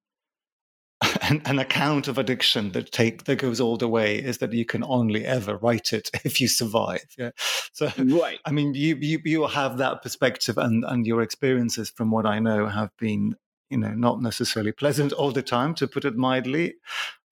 an, 1.22 1.42
an, 1.44 1.58
account 1.58 2.06
of 2.06 2.18
addiction 2.18 2.70
that 2.70 2.92
take 2.92 3.24
that 3.24 3.40
goes 3.40 3.60
all 3.60 3.76
the 3.76 3.88
way 3.88 4.16
is 4.16 4.38
that 4.38 4.52
you 4.52 4.64
can 4.64 4.84
only 4.84 5.26
ever 5.26 5.56
write 5.56 5.92
it 5.92 6.08
if 6.24 6.40
you 6.40 6.46
survive. 6.46 7.06
Yeah. 7.18 7.32
So 7.72 7.90
right. 7.98 8.38
I 8.44 8.52
mean, 8.52 8.74
you 8.74 8.94
you 9.00 9.18
you 9.24 9.46
have 9.48 9.78
that 9.78 10.02
perspective, 10.02 10.56
and 10.56 10.84
and 10.84 11.04
your 11.04 11.20
experiences, 11.20 11.90
from 11.90 12.12
what 12.12 12.26
I 12.26 12.38
know, 12.38 12.68
have 12.68 12.96
been 12.96 13.34
you 13.70 13.78
know 13.78 13.92
not 13.92 14.22
necessarily 14.22 14.70
pleasant 14.70 15.12
all 15.12 15.32
the 15.32 15.42
time, 15.42 15.74
to 15.74 15.88
put 15.88 16.04
it 16.04 16.14
mildly. 16.14 16.76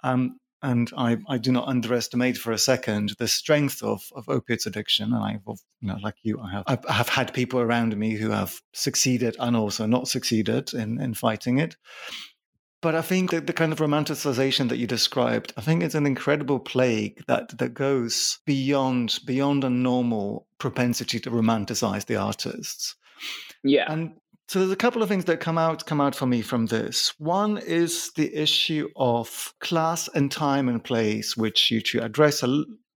Um, 0.02 0.40
and 0.62 0.90
I, 0.96 1.18
I 1.28 1.38
do 1.38 1.52
not 1.52 1.68
underestimate 1.68 2.38
for 2.38 2.52
a 2.52 2.58
second 2.58 3.12
the 3.18 3.28
strength 3.28 3.82
of, 3.82 4.02
of 4.14 4.28
opiates 4.28 4.66
addiction. 4.66 5.12
And 5.12 5.22
I, 5.22 5.38
you 5.80 5.88
know, 5.88 5.98
like 6.02 6.14
you, 6.22 6.40
I 6.40 6.50
have, 6.50 6.84
I 6.88 6.92
have 6.92 7.08
had 7.08 7.34
people 7.34 7.60
around 7.60 7.96
me 7.96 8.16
who 8.16 8.30
have 8.30 8.60
succeeded 8.72 9.36
and 9.38 9.56
also 9.56 9.86
not 9.86 10.08
succeeded 10.08 10.72
in, 10.72 11.00
in 11.00 11.14
fighting 11.14 11.58
it. 11.58 11.76
But 12.82 12.94
I 12.94 13.02
think 13.02 13.30
that 13.30 13.46
the 13.46 13.52
kind 13.52 13.72
of 13.72 13.78
romanticization 13.78 14.68
that 14.68 14.76
you 14.78 14.86
described, 14.86 15.52
I 15.56 15.60
think 15.60 15.82
it's 15.82 15.94
an 15.94 16.06
incredible 16.06 16.60
plague 16.60 17.22
that, 17.26 17.56
that 17.58 17.74
goes 17.74 18.38
beyond 18.46 19.18
beyond 19.24 19.64
a 19.64 19.70
normal 19.70 20.46
propensity 20.58 21.18
to 21.20 21.30
romanticize 21.30 22.06
the 22.06 22.16
artists. 22.16 22.94
Yeah. 23.64 23.90
And 23.90 24.14
so 24.48 24.60
there's 24.60 24.70
a 24.70 24.76
couple 24.76 25.02
of 25.02 25.08
things 25.08 25.24
that 25.24 25.40
come 25.40 25.58
out 25.58 25.86
come 25.86 26.00
out 26.00 26.14
for 26.14 26.26
me 26.26 26.40
from 26.40 26.66
this. 26.66 27.12
One 27.18 27.58
is 27.58 28.12
the 28.16 28.32
issue 28.34 28.88
of 28.94 29.52
class 29.60 30.08
and 30.14 30.30
time 30.30 30.68
and 30.68 30.82
place, 30.82 31.36
which 31.36 31.70
you 31.70 31.80
to 31.82 32.04
address. 32.04 32.44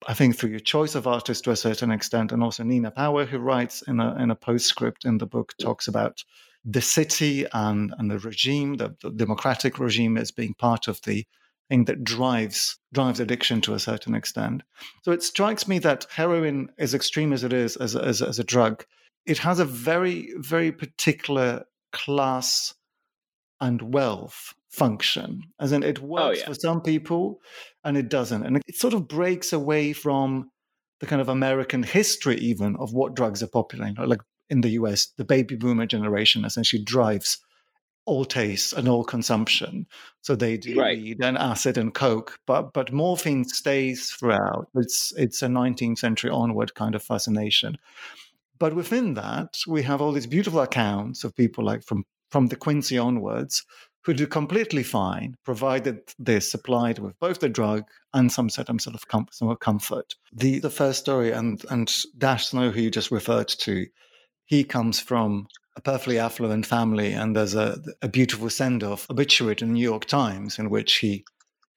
I 0.06 0.14
think 0.14 0.36
through 0.36 0.50
your 0.50 0.60
choice 0.60 0.94
of 0.94 1.06
artists 1.06 1.42
to 1.42 1.50
a 1.50 1.56
certain 1.56 1.90
extent, 1.90 2.32
and 2.32 2.42
also 2.42 2.62
Nina 2.62 2.90
Power, 2.90 3.24
who 3.24 3.38
writes 3.38 3.82
in 3.82 4.00
a 4.00 4.14
in 4.16 4.30
a 4.30 4.36
postscript 4.36 5.04
in 5.04 5.18
the 5.18 5.26
book, 5.26 5.52
talks 5.60 5.88
about 5.88 6.22
the 6.64 6.80
city 6.80 7.46
and 7.52 7.94
and 7.98 8.10
the 8.10 8.18
regime, 8.18 8.74
the, 8.74 8.94
the 9.02 9.10
democratic 9.10 9.78
regime, 9.78 10.16
as 10.16 10.30
being 10.30 10.54
part 10.54 10.86
of 10.86 11.00
the 11.02 11.26
thing 11.68 11.84
that 11.86 12.04
drives 12.04 12.78
drives 12.92 13.18
addiction 13.18 13.60
to 13.62 13.74
a 13.74 13.78
certain 13.80 14.14
extent. 14.14 14.62
So 15.02 15.10
it 15.10 15.22
strikes 15.22 15.66
me 15.66 15.80
that 15.80 16.06
heroin, 16.10 16.68
as 16.78 16.94
extreme 16.94 17.32
as 17.32 17.42
it 17.42 17.52
is 17.52 17.76
as 17.76 17.96
as, 17.96 18.22
as 18.22 18.38
a 18.38 18.44
drug, 18.44 18.84
it 19.30 19.38
has 19.38 19.60
a 19.60 19.64
very, 19.64 20.32
very 20.38 20.72
particular 20.72 21.64
class 21.92 22.74
and 23.60 23.80
wealth 23.94 24.54
function. 24.70 25.44
As 25.60 25.70
in, 25.70 25.84
it 25.84 26.00
oh, 26.02 26.06
works 26.06 26.38
oh, 26.38 26.40
yeah. 26.40 26.46
for 26.46 26.54
some 26.54 26.80
people 26.80 27.40
and 27.84 27.96
it 27.96 28.08
doesn't. 28.08 28.44
And 28.44 28.56
it 28.56 28.74
sort 28.74 28.92
of 28.92 29.06
breaks 29.06 29.52
away 29.52 29.92
from 29.92 30.50
the 30.98 31.06
kind 31.06 31.22
of 31.22 31.28
American 31.28 31.84
history, 31.84 32.38
even 32.38 32.74
of 32.76 32.92
what 32.92 33.14
drugs 33.14 33.40
are 33.40 33.46
popular. 33.46 33.86
You 33.86 33.94
know, 33.94 34.04
like 34.04 34.22
in 34.48 34.62
the 34.62 34.70
US, 34.70 35.06
the 35.16 35.24
baby 35.24 35.54
boomer 35.54 35.86
generation 35.86 36.44
essentially 36.44 36.82
drives 36.82 37.38
all 38.06 38.24
taste 38.24 38.72
and 38.72 38.88
all 38.88 39.04
consumption. 39.04 39.86
So 40.22 40.34
they 40.34 40.56
do 40.56 40.80
right. 40.80 40.98
weed 40.98 41.22
and 41.22 41.38
acid 41.38 41.78
and 41.78 41.94
coke, 41.94 42.40
but 42.46 42.72
but 42.72 42.92
morphine 42.92 43.44
stays 43.44 44.10
throughout. 44.10 44.66
It's 44.74 45.12
it's 45.16 45.40
a 45.42 45.46
19th 45.46 45.98
century 45.98 46.30
onward 46.30 46.74
kind 46.74 46.96
of 46.96 47.02
fascination. 47.04 47.78
But 48.61 48.75
within 48.75 49.14
that, 49.14 49.59
we 49.66 49.83
have 49.83 50.01
all 50.01 50.12
these 50.12 50.27
beautiful 50.27 50.61
accounts 50.61 51.25
of 51.25 51.35
people 51.35 51.64
like 51.64 51.83
from, 51.83 52.05
from 52.31 52.46
De 52.46 52.57
Quincey 52.57 52.99
onwards 52.99 53.64
who 54.05 54.14
do 54.14 54.27
completely 54.27 54.83
fine, 54.83 55.35
provided 55.44 56.01
they're 56.18 56.40
supplied 56.40 56.99
with 56.99 57.18
both 57.18 57.40
the 57.40 57.49
drug 57.49 57.85
and 58.14 58.33
some 58.33 58.49
certain 58.49 58.75
um, 58.75 58.79
sort 58.79 58.94
of 58.94 59.07
com- 59.09 59.57
comfort. 59.61 60.14
The 60.33 60.59
the 60.59 60.70
first 60.70 61.01
story 61.01 61.33
and 61.33 61.62
and 61.70 61.92
Dash 62.16 62.46
Snow, 62.46 62.70
who 62.70 62.81
you 62.81 62.90
just 62.90 63.11
referred 63.11 63.49
to, 63.49 63.87
he 64.46 64.64
comes 64.64 65.01
from 65.01 65.49
a 65.77 65.81
perfectly 65.81 66.18
affluent 66.18 66.66
family, 66.66 67.12
and 67.12 67.37
there's 67.37 67.55
a, 67.55 67.79
a 68.01 68.09
beautiful 68.09 68.49
send 68.49 68.83
off 68.83 69.09
obituary 69.11 69.57
in 69.61 69.68
the 69.68 69.75
New 69.75 69.83
York 69.83 70.07
Times 70.07 70.59
in 70.59 70.70
which 70.70 70.96
he 70.96 71.25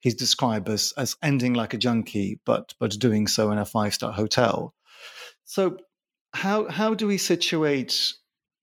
he's 0.00 0.14
described 0.14 0.68
as 0.68 0.94
as 0.96 1.16
ending 1.22 1.54
like 1.54 1.74
a 1.74 1.78
junkie, 1.78 2.40
but 2.46 2.72
but 2.80 2.98
doing 2.98 3.26
so 3.26 3.50
in 3.50 3.58
a 3.58 3.66
five 3.66 3.92
star 3.92 4.12
hotel. 4.12 4.74
So 5.44 5.76
how 6.34 6.68
how 6.68 6.94
do 6.94 7.06
we 7.06 7.18
situate 7.18 8.12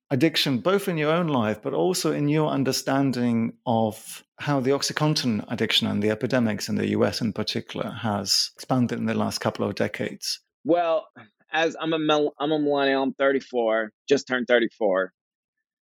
addiction 0.09 0.59
both 0.59 0.87
in 0.87 0.97
your 0.97 1.11
own 1.11 1.27
life 1.27 1.61
but 1.61 1.73
also 1.73 2.11
in 2.11 2.27
your 2.27 2.49
understanding 2.49 3.53
of 3.65 4.23
how 4.39 4.59
the 4.59 4.71
oxycontin 4.71 5.45
addiction 5.49 5.87
and 5.87 6.03
the 6.03 6.09
epidemics 6.09 6.67
in 6.67 6.75
the 6.75 6.89
US 6.89 7.21
in 7.21 7.31
particular 7.31 7.89
has 7.89 8.51
expanded 8.55 8.99
in 8.99 9.05
the 9.05 9.13
last 9.13 9.39
couple 9.39 9.65
of 9.65 9.75
decades? 9.75 10.39
Well 10.63 11.07
as 11.51 11.75
i'm 11.79 11.93
a 11.93 12.29
i'm 12.39 12.51
a 12.51 12.59
millennial 12.59 13.03
i'm 13.03 13.13
34 13.13 13.91
just 14.07 14.27
turned 14.27 14.47
34 14.47 15.11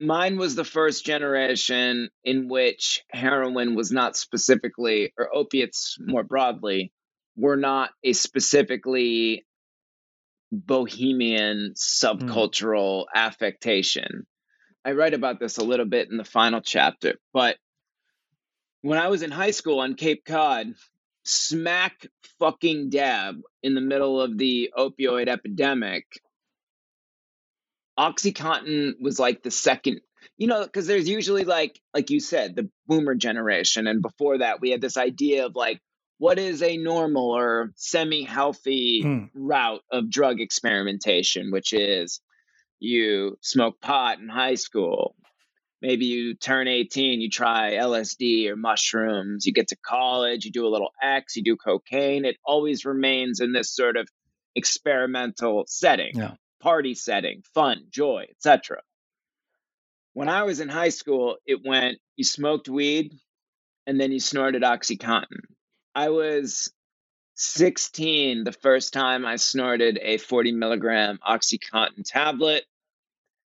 mine 0.01 0.37
was 0.37 0.55
the 0.55 0.65
first 0.65 1.05
generation 1.05 2.11
in 2.25 2.49
which 2.49 3.03
heroin 3.11 3.75
was 3.75 3.91
not 3.91 4.17
specifically 4.17 5.13
or 5.19 5.35
opiates 5.35 5.97
more 5.99 6.23
broadly 6.23 6.93
were 7.37 7.57
not 7.57 7.91
a 8.05 8.13
specifically 8.13 9.46
bohemian 10.53 11.69
hmm. 11.69 11.73
subcultural 11.73 13.03
mm. 13.03 13.05
affectation. 13.15 14.27
I 14.85 14.93
write 14.93 15.15
about 15.15 15.41
this 15.41 15.59
a 15.59 15.65
little 15.65 15.87
bit 15.87 16.11
in 16.11 16.17
the 16.17 16.25
final 16.25 16.61
chapter, 16.61 17.15
but 17.33 17.57
when 18.83 18.99
I 18.99 19.09
was 19.09 19.23
in 19.23 19.33
high 19.33 19.51
school 19.51 19.81
on 19.81 19.95
Cape 19.95 20.25
Cod, 20.25 20.69
smack 21.25 22.07
fucking 22.39 22.91
dab 22.91 23.41
in 23.63 23.75
the 23.75 23.81
middle 23.81 24.21
of 24.21 24.39
the 24.39 24.71
opioid 24.79 25.27
epidemic, 25.27 26.07
Oxycontin 27.99 28.93
was 29.01 29.19
like 29.19 29.43
the 29.43 29.51
second, 29.51 30.03
you 30.37 30.47
know, 30.47 30.63
because 30.63 30.87
there's 30.87 31.09
usually 31.09 31.45
like, 31.45 31.81
like 31.93 32.11
you 32.11 32.21
said, 32.21 32.55
the 32.55 32.71
boomer 32.87 33.17
generation. 33.17 33.87
And 33.87 34.03
before 34.03 34.39
that, 34.39 34.61
we 34.61 34.71
had 34.71 34.81
this 34.81 34.97
idea 34.97 35.47
of 35.47 35.57
like 35.57 35.81
what 36.19 36.39
is 36.39 36.63
a 36.63 36.77
normal 36.77 37.31
or 37.31 37.73
semi 37.77 38.25
healthy 38.25 39.03
mm. 39.05 39.31
route 39.35 39.83
of 39.91 40.11
drug 40.11 40.41
experimentation, 40.41 41.51
which 41.51 41.73
is 41.73 42.21
you 42.79 43.37
smoke 43.43 43.81
pot 43.81 44.19
in 44.19 44.29
high 44.29 44.55
school. 44.55 45.15
Maybe 45.83 46.07
you 46.07 46.35
turn 46.35 46.69
18, 46.69 47.21
you 47.21 47.29
try 47.29 47.73
LSD 47.75 48.49
or 48.49 48.57
mushrooms. 48.57 49.45
You 49.45 49.53
get 49.53 49.69
to 49.69 49.77
college, 49.77 50.47
you 50.47 50.51
do 50.51 50.67
a 50.67 50.71
little 50.71 50.91
X, 51.03 51.37
you 51.37 51.45
do 51.45 51.57
cocaine. 51.57 52.25
It 52.25 52.39
always 52.45 52.87
remains 52.87 53.41
in 53.41 53.53
this 53.53 53.75
sort 53.75 53.97
of 53.97 54.09
experimental 54.55 55.65
setting, 55.69 56.17
yeah. 56.17 56.33
party 56.61 56.95
setting, 56.95 57.43
fun, 57.53 57.89
joy, 57.91 58.25
etc. 58.31 58.81
When 60.15 60.31
I 60.31 60.45
was 60.45 60.61
in 60.61 60.71
high 60.71 60.89
school, 60.89 61.37
it 61.45 61.61
went 61.63 61.99
you 62.17 62.25
smoked 62.25 62.71
weed 62.71 63.13
and 63.87 64.01
then 64.01 64.13
you 64.13 64.19
snorted 64.19 64.63
Oxycontin 64.63 65.43
I 65.97 66.11
was 66.11 66.71
16 67.37 68.45
the 68.45 68.53
first 68.53 68.93
time 68.93 69.25
I 69.25 69.37
snorted 69.37 69.99
a 70.01 70.19
40 70.19 70.53
milligram 70.53 71.19
Oxycontin 71.27 72.05
tablet. 72.05 72.65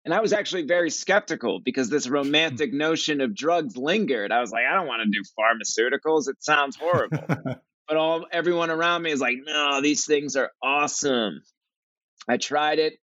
And 0.03 0.15
I 0.15 0.21
was 0.21 0.33
actually 0.33 0.63
very 0.63 0.89
skeptical 0.89 1.59
because 1.63 1.91
this 1.91 2.09
romantic 2.09 2.73
notion 2.73 3.21
of 3.21 3.35
drugs 3.35 3.77
lingered. 3.77 4.31
I 4.31 4.41
was 4.41 4.51
like, 4.51 4.63
I 4.69 4.73
don't 4.73 4.87
want 4.87 5.03
to 5.03 5.11
do 5.11 5.23
pharmaceuticals. 5.39 6.27
It 6.27 6.43
sounds 6.43 6.75
horrible. 6.75 7.23
but 7.87 7.97
all 7.97 8.25
everyone 8.31 8.71
around 8.71 9.03
me 9.03 9.11
is 9.11 9.21
like, 9.21 9.37
no, 9.45 9.81
these 9.81 10.05
things 10.05 10.35
are 10.35 10.51
awesome. 10.63 11.43
I 12.27 12.37
tried 12.37 12.79
it, 12.79 12.93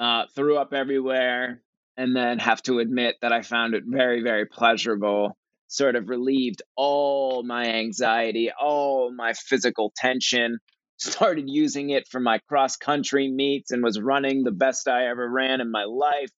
uh, 0.00 0.24
threw 0.34 0.58
up 0.58 0.72
everywhere, 0.72 1.62
and 1.96 2.16
then 2.16 2.40
have 2.40 2.62
to 2.64 2.80
admit 2.80 3.16
that 3.22 3.32
I 3.32 3.42
found 3.42 3.74
it 3.74 3.84
very, 3.86 4.22
very 4.22 4.46
pleasurable 4.46 5.36
sort 5.72 5.96
of 5.96 6.10
relieved 6.10 6.60
all 6.76 7.42
my 7.42 7.64
anxiety, 7.64 8.50
all 8.52 9.10
my 9.10 9.32
physical 9.32 9.92
tension. 9.96 10.58
Started 10.98 11.48
using 11.48 11.90
it 11.90 12.06
for 12.06 12.20
my 12.20 12.38
cross 12.46 12.76
country 12.76 13.28
meets 13.28 13.72
and 13.72 13.82
was 13.82 14.00
running 14.00 14.44
the 14.44 14.52
best 14.52 14.86
I 14.86 15.08
ever 15.08 15.28
ran 15.28 15.60
in 15.60 15.70
my 15.70 15.84
life. 15.84 16.30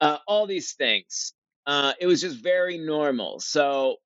Uh, 0.00 0.18
all 0.26 0.46
these 0.46 0.72
things. 0.72 1.34
Uh, 1.66 1.92
it 2.00 2.06
was 2.06 2.22
just 2.22 2.42
very 2.42 2.78
normal. 2.78 3.40
So 3.40 3.96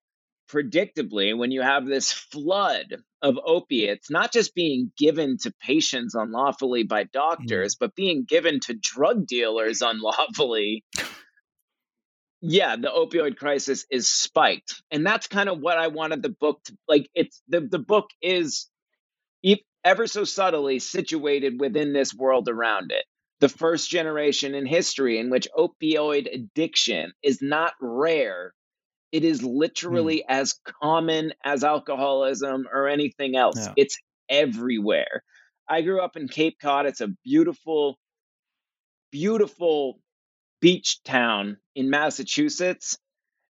predictably, 0.50 1.36
when 1.36 1.50
you 1.52 1.62
have 1.62 1.86
this 1.86 2.10
flood 2.10 2.96
of 3.22 3.38
opiates, 3.44 4.10
not 4.10 4.32
just 4.32 4.54
being 4.54 4.90
given 4.96 5.36
to 5.42 5.52
patients 5.60 6.14
unlawfully 6.14 6.82
by 6.82 7.04
doctors, 7.04 7.76
mm. 7.76 7.78
but 7.80 7.94
being 7.94 8.24
given 8.26 8.60
to 8.60 8.74
drug 8.74 9.26
dealers 9.26 9.82
unlawfully, 9.82 10.84
yeah, 12.40 12.76
the 12.76 12.88
opioid 12.88 13.36
crisis 13.36 13.86
is 13.90 14.08
spiked. 14.08 14.82
And 14.90 15.06
that's 15.06 15.26
kind 15.26 15.48
of 15.48 15.60
what 15.60 15.78
I 15.78 15.88
wanted 15.88 16.22
the 16.22 16.28
book 16.28 16.62
to 16.64 16.76
like. 16.88 17.08
It's 17.14 17.42
the, 17.48 17.60
the 17.60 17.78
book 17.78 18.06
is 18.22 18.68
ever 19.86 20.08
so 20.08 20.24
subtly 20.24 20.80
situated 20.80 21.60
within 21.60 21.92
this 21.92 22.12
world 22.12 22.48
around 22.48 22.90
it. 22.90 23.04
The 23.38 23.48
first 23.48 23.88
generation 23.88 24.54
in 24.54 24.66
history 24.66 25.18
in 25.18 25.30
which 25.30 25.46
opioid 25.56 26.26
addiction 26.34 27.12
is 27.22 27.40
not 27.40 27.72
rare, 27.80 28.52
it 29.12 29.24
is 29.24 29.44
literally 29.44 30.18
mm. 30.28 30.34
as 30.34 30.58
common 30.82 31.32
as 31.44 31.62
alcoholism 31.62 32.66
or 32.72 32.88
anything 32.88 33.36
else. 33.36 33.58
Yeah. 33.58 33.74
It's 33.76 33.98
everywhere. 34.28 35.22
I 35.68 35.82
grew 35.82 36.00
up 36.00 36.16
in 36.16 36.26
Cape 36.26 36.56
Cod. 36.60 36.86
It's 36.86 37.00
a 37.00 37.08
beautiful, 37.24 37.96
beautiful 39.12 40.00
beach 40.60 41.02
town 41.04 41.58
in 41.74 41.90
Massachusetts. 41.90 42.98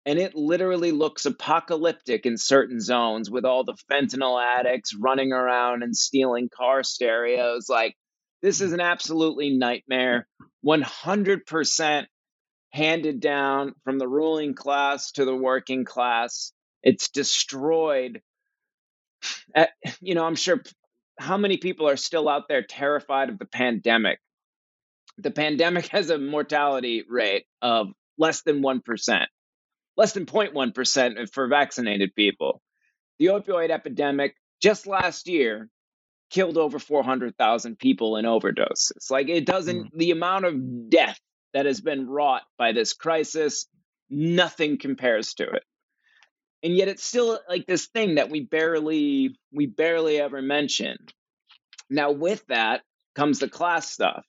And 0.06 0.18
it 0.18 0.34
literally 0.34 0.92
looks 0.92 1.26
apocalyptic 1.26 2.26
in 2.26 2.36
certain 2.36 2.80
zones 2.80 3.30
with 3.30 3.46
all 3.46 3.64
the 3.64 3.78
fentanyl 3.92 4.44
addicts 4.44 4.96
running 4.96 5.32
around 5.32 5.84
and 5.84 5.96
stealing 5.96 6.50
car 6.50 6.82
stereos. 6.84 7.70
Like, 7.70 7.96
this 8.42 8.62
is 8.62 8.74
an 8.74 8.80
absolutely 8.80 9.52
nightmare. 9.52 10.28
100% 10.66 12.06
handed 12.72 13.20
down 13.20 13.76
from 13.84 14.00
the 14.00 14.08
ruling 14.08 14.56
class 14.56 15.12
to 15.12 15.26
the 15.26 15.36
working 15.36 15.86
class. 15.86 16.52
It's 16.82 17.10
destroyed. 17.10 18.22
At, 19.54 19.70
you 20.00 20.16
know, 20.16 20.26
I'm 20.26 20.36
sure 20.36 20.64
how 21.20 21.38
many 21.38 21.58
people 21.58 21.88
are 21.88 21.98
still 21.98 22.28
out 22.28 22.48
there 22.50 22.64
terrified 22.64 23.30
of 23.30 23.38
the 23.38 23.46
pandemic? 23.46 24.20
The 25.18 25.32
pandemic 25.32 25.88
has 25.92 26.10
a 26.10 26.18
mortality 26.18 27.04
rate 27.08 27.46
of 27.62 27.88
less 28.18 28.42
than 28.42 28.62
1%, 28.62 29.26
less 29.98 30.14
than 30.14 30.26
0.1% 30.26 31.34
for 31.34 31.48
vaccinated 31.48 32.16
people. 32.16 32.62
The 33.20 33.28
opioid 33.28 33.70
epidemic 33.70 34.36
just 34.62 34.88
last 34.88 35.28
year 35.28 35.70
killed 36.30 36.58
over 36.58 36.80
400,000 36.80 37.78
people 37.78 38.18
in 38.18 38.26
overdoses. 38.26 39.10
Like 39.10 39.30
it 39.30 39.46
doesn't, 39.46 39.94
mm. 39.94 39.98
the 39.98 40.12
amount 40.12 40.46
of 40.46 40.90
death 40.90 41.20
that 41.54 41.66
has 41.66 41.82
been 41.82 42.08
wrought 42.08 42.44
by 42.58 42.72
this 42.72 42.94
crisis, 42.94 43.68
nothing 44.10 44.78
compares 44.78 45.34
to 45.36 45.44
it. 45.44 45.64
And 46.64 46.76
yet 46.76 46.88
it's 46.88 47.04
still 47.04 47.40
like 47.50 47.66
this 47.66 47.88
thing 47.88 48.16
that 48.16 48.30
we 48.30 48.42
barely 48.42 49.36
we 49.52 49.66
barely 49.66 50.20
ever 50.20 50.42
mention. 50.42 50.98
Now 51.90 52.12
with 52.12 52.46
that 52.48 52.82
comes 53.16 53.40
the 53.40 53.50
class 53.50 53.90
stuff. 53.90 54.26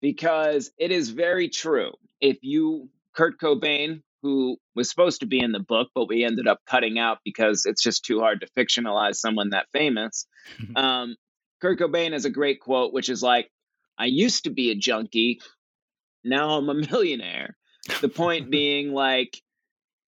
Because 0.00 0.70
it 0.78 0.92
is 0.92 1.10
very 1.10 1.48
true. 1.48 1.92
If 2.20 2.38
you 2.42 2.88
Kurt 3.14 3.40
Cobain, 3.40 4.02
who 4.22 4.58
was 4.74 4.90
supposed 4.90 5.20
to 5.20 5.26
be 5.26 5.40
in 5.40 5.52
the 5.52 5.60
book, 5.60 5.88
but 5.94 6.08
we 6.08 6.24
ended 6.24 6.46
up 6.46 6.60
cutting 6.66 6.98
out 6.98 7.18
because 7.24 7.64
it's 7.64 7.82
just 7.82 8.04
too 8.04 8.20
hard 8.20 8.40
to 8.40 8.48
fictionalize 8.56 9.16
someone 9.16 9.50
that 9.50 9.66
famous. 9.72 10.26
um, 10.76 11.16
Kurt 11.60 11.78
Cobain 11.78 12.12
has 12.12 12.24
a 12.24 12.30
great 12.30 12.60
quote, 12.60 12.92
which 12.92 13.08
is 13.08 13.22
like, 13.22 13.50
I 13.98 14.06
used 14.06 14.44
to 14.44 14.50
be 14.50 14.70
a 14.70 14.74
junkie, 14.74 15.40
now 16.24 16.50
I'm 16.58 16.68
a 16.68 16.74
millionaire. 16.74 17.56
The 18.00 18.08
point 18.08 18.50
being, 18.52 18.92
like, 18.92 19.40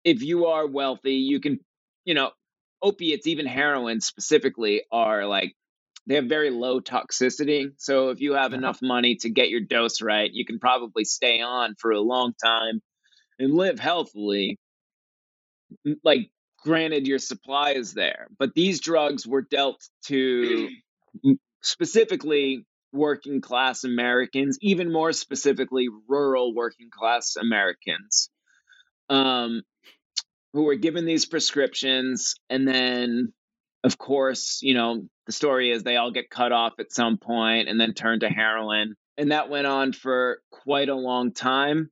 if 0.03 0.23
you 0.23 0.47
are 0.47 0.65
wealthy, 0.65 1.15
you 1.15 1.39
can, 1.39 1.59
you 2.05 2.13
know, 2.13 2.31
opiates, 2.81 3.27
even 3.27 3.45
heroin 3.45 4.01
specifically, 4.01 4.83
are 4.91 5.25
like, 5.25 5.55
they 6.07 6.15
have 6.15 6.25
very 6.25 6.49
low 6.49 6.79
toxicity. 6.79 7.71
So 7.77 8.09
if 8.09 8.21
you 8.21 8.33
have 8.33 8.51
yeah. 8.51 8.59
enough 8.59 8.79
money 8.81 9.17
to 9.17 9.29
get 9.29 9.49
your 9.49 9.61
dose 9.61 10.01
right, 10.01 10.29
you 10.31 10.45
can 10.45 10.57
probably 10.57 11.03
stay 11.03 11.41
on 11.41 11.75
for 11.77 11.91
a 11.91 11.99
long 11.99 12.33
time 12.43 12.81
and 13.37 13.53
live 13.53 13.77
healthily. 13.77 14.57
Like, 16.03 16.31
granted, 16.63 17.07
your 17.07 17.19
supply 17.19 17.71
is 17.71 17.93
there, 17.93 18.27
but 18.39 18.53
these 18.55 18.79
drugs 18.79 19.27
were 19.27 19.41
dealt 19.41 19.85
to 20.05 20.69
specifically 21.61 22.65
working 22.93 23.41
class 23.41 23.83
Americans, 23.83 24.57
even 24.61 24.91
more 24.91 25.11
specifically, 25.11 25.87
rural 26.07 26.55
working 26.55 26.89
class 26.89 27.35
Americans, 27.35 28.29
um, 29.09 29.61
who 30.53 30.63
were 30.63 30.75
given 30.75 31.05
these 31.05 31.25
prescriptions. 31.25 32.35
And 32.49 32.65
then, 32.65 33.33
of 33.83 33.97
course, 33.97 34.59
you 34.61 34.73
know, 34.73 35.09
the 35.27 35.33
story 35.33 35.71
is 35.71 35.83
they 35.83 35.97
all 35.97 36.11
get 36.11 36.29
cut 36.29 36.51
off 36.51 36.73
at 36.79 36.91
some 36.91 37.17
point 37.17 37.67
and 37.67 37.79
then 37.79 37.93
turn 37.93 38.21
to 38.21 38.29
heroin. 38.29 38.95
And 39.17 39.31
that 39.31 39.49
went 39.49 39.67
on 39.67 39.93
for 39.93 40.41
quite 40.51 40.89
a 40.89 40.95
long 40.95 41.33
time. 41.33 41.91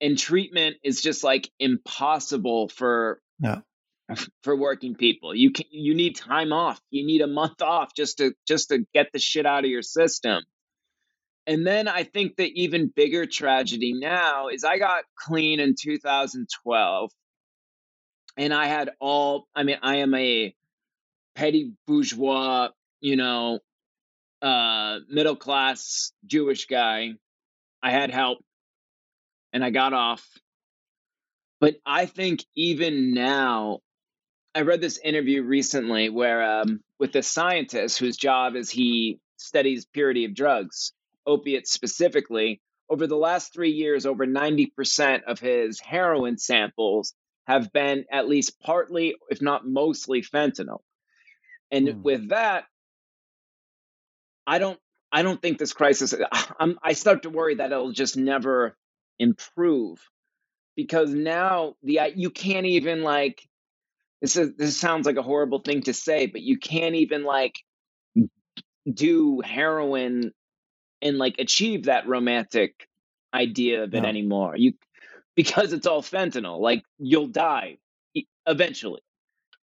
And 0.00 0.18
treatment 0.18 0.76
is 0.84 1.00
just 1.00 1.24
like 1.24 1.50
impossible 1.58 2.68
for 2.68 3.20
yeah 3.40 3.60
for 4.42 4.54
working 4.54 4.94
people. 4.94 5.34
You 5.34 5.52
can 5.52 5.66
you 5.70 5.94
need 5.94 6.16
time 6.16 6.52
off. 6.52 6.80
You 6.90 7.04
need 7.06 7.22
a 7.22 7.26
month 7.26 7.62
off 7.62 7.94
just 7.94 8.18
to 8.18 8.34
just 8.46 8.68
to 8.68 8.84
get 8.94 9.08
the 9.12 9.18
shit 9.18 9.46
out 9.46 9.64
of 9.64 9.70
your 9.70 9.82
system. 9.82 10.44
And 11.46 11.66
then 11.66 11.88
I 11.88 12.02
think 12.02 12.36
the 12.36 12.50
even 12.62 12.92
bigger 12.94 13.24
tragedy 13.24 13.94
now 13.94 14.48
is 14.48 14.64
I 14.64 14.78
got 14.78 15.04
clean 15.16 15.60
in 15.60 15.76
2012 15.80 17.10
and 18.36 18.52
I 18.52 18.66
had 18.66 18.90
all 19.00 19.46
I 19.54 19.62
mean 19.62 19.78
I 19.82 19.96
am 19.96 20.14
a 20.14 20.54
petty 21.36 21.72
bourgeois, 21.86 22.70
you 23.00 23.16
know, 23.16 23.60
uh 24.42 24.98
middle 25.08 25.36
class 25.36 26.12
Jewish 26.26 26.66
guy. 26.66 27.12
I 27.82 27.90
had 27.90 28.10
help 28.10 28.38
and 29.52 29.64
I 29.64 29.70
got 29.70 29.92
off. 29.92 30.26
But 31.60 31.76
I 31.86 32.06
think 32.06 32.44
even 32.54 33.14
now 33.14 33.80
I 34.54 34.62
read 34.62 34.80
this 34.80 34.98
interview 34.98 35.42
recently 35.42 36.08
where 36.08 36.60
um, 36.60 36.80
with 36.98 37.14
a 37.16 37.22
scientist 37.22 37.98
whose 37.98 38.16
job 38.16 38.56
is 38.56 38.70
he 38.70 39.18
studies 39.36 39.86
purity 39.86 40.24
of 40.24 40.34
drugs, 40.34 40.92
opiates 41.26 41.72
specifically. 41.72 42.60
Over 42.88 43.06
the 43.06 43.16
last 43.16 43.52
three 43.52 43.72
years, 43.72 44.06
over 44.06 44.26
90% 44.26 45.24
of 45.26 45.40
his 45.40 45.80
heroin 45.80 46.38
samples 46.38 47.14
have 47.46 47.72
been 47.72 48.04
at 48.10 48.28
least 48.28 48.60
partly, 48.60 49.16
if 49.28 49.42
not 49.42 49.66
mostly, 49.66 50.22
fentanyl. 50.22 50.80
And 51.70 51.88
mm. 51.88 52.02
with 52.02 52.28
that, 52.30 52.64
I 54.46 54.58
don't, 54.58 54.78
I 55.12 55.22
don't 55.22 55.40
think 55.40 55.58
this 55.58 55.72
crisis. 55.72 56.14
I'm, 56.60 56.78
I 56.82 56.92
start 56.92 57.22
to 57.22 57.30
worry 57.30 57.56
that 57.56 57.72
it'll 57.72 57.92
just 57.92 58.16
never 58.16 58.76
improve 59.18 59.98
because 60.76 61.12
now 61.12 61.74
the 61.82 62.00
you 62.14 62.30
can't 62.30 62.66
even 62.66 63.02
like 63.02 63.42
this 64.20 64.36
is 64.36 64.54
this 64.56 64.76
sounds 64.76 65.06
like 65.06 65.16
a 65.16 65.22
horrible 65.22 65.60
thing 65.60 65.82
to 65.82 65.92
say, 65.94 66.26
but 66.26 66.42
you 66.42 66.58
can't 66.58 66.94
even 66.94 67.24
like 67.24 67.56
do 68.92 69.40
heroin 69.40 70.32
and 71.02 71.18
like 71.18 71.36
achieve 71.38 71.84
that 71.84 72.06
romantic 72.06 72.88
idea 73.34 73.82
of 73.82 73.94
it 73.94 74.02
no. 74.02 74.08
anymore. 74.08 74.54
You 74.56 74.74
because 75.34 75.72
it's 75.72 75.86
all 75.86 76.02
fentanyl. 76.02 76.60
Like 76.60 76.82
you'll 76.98 77.28
die 77.28 77.78
eventually. 78.46 79.02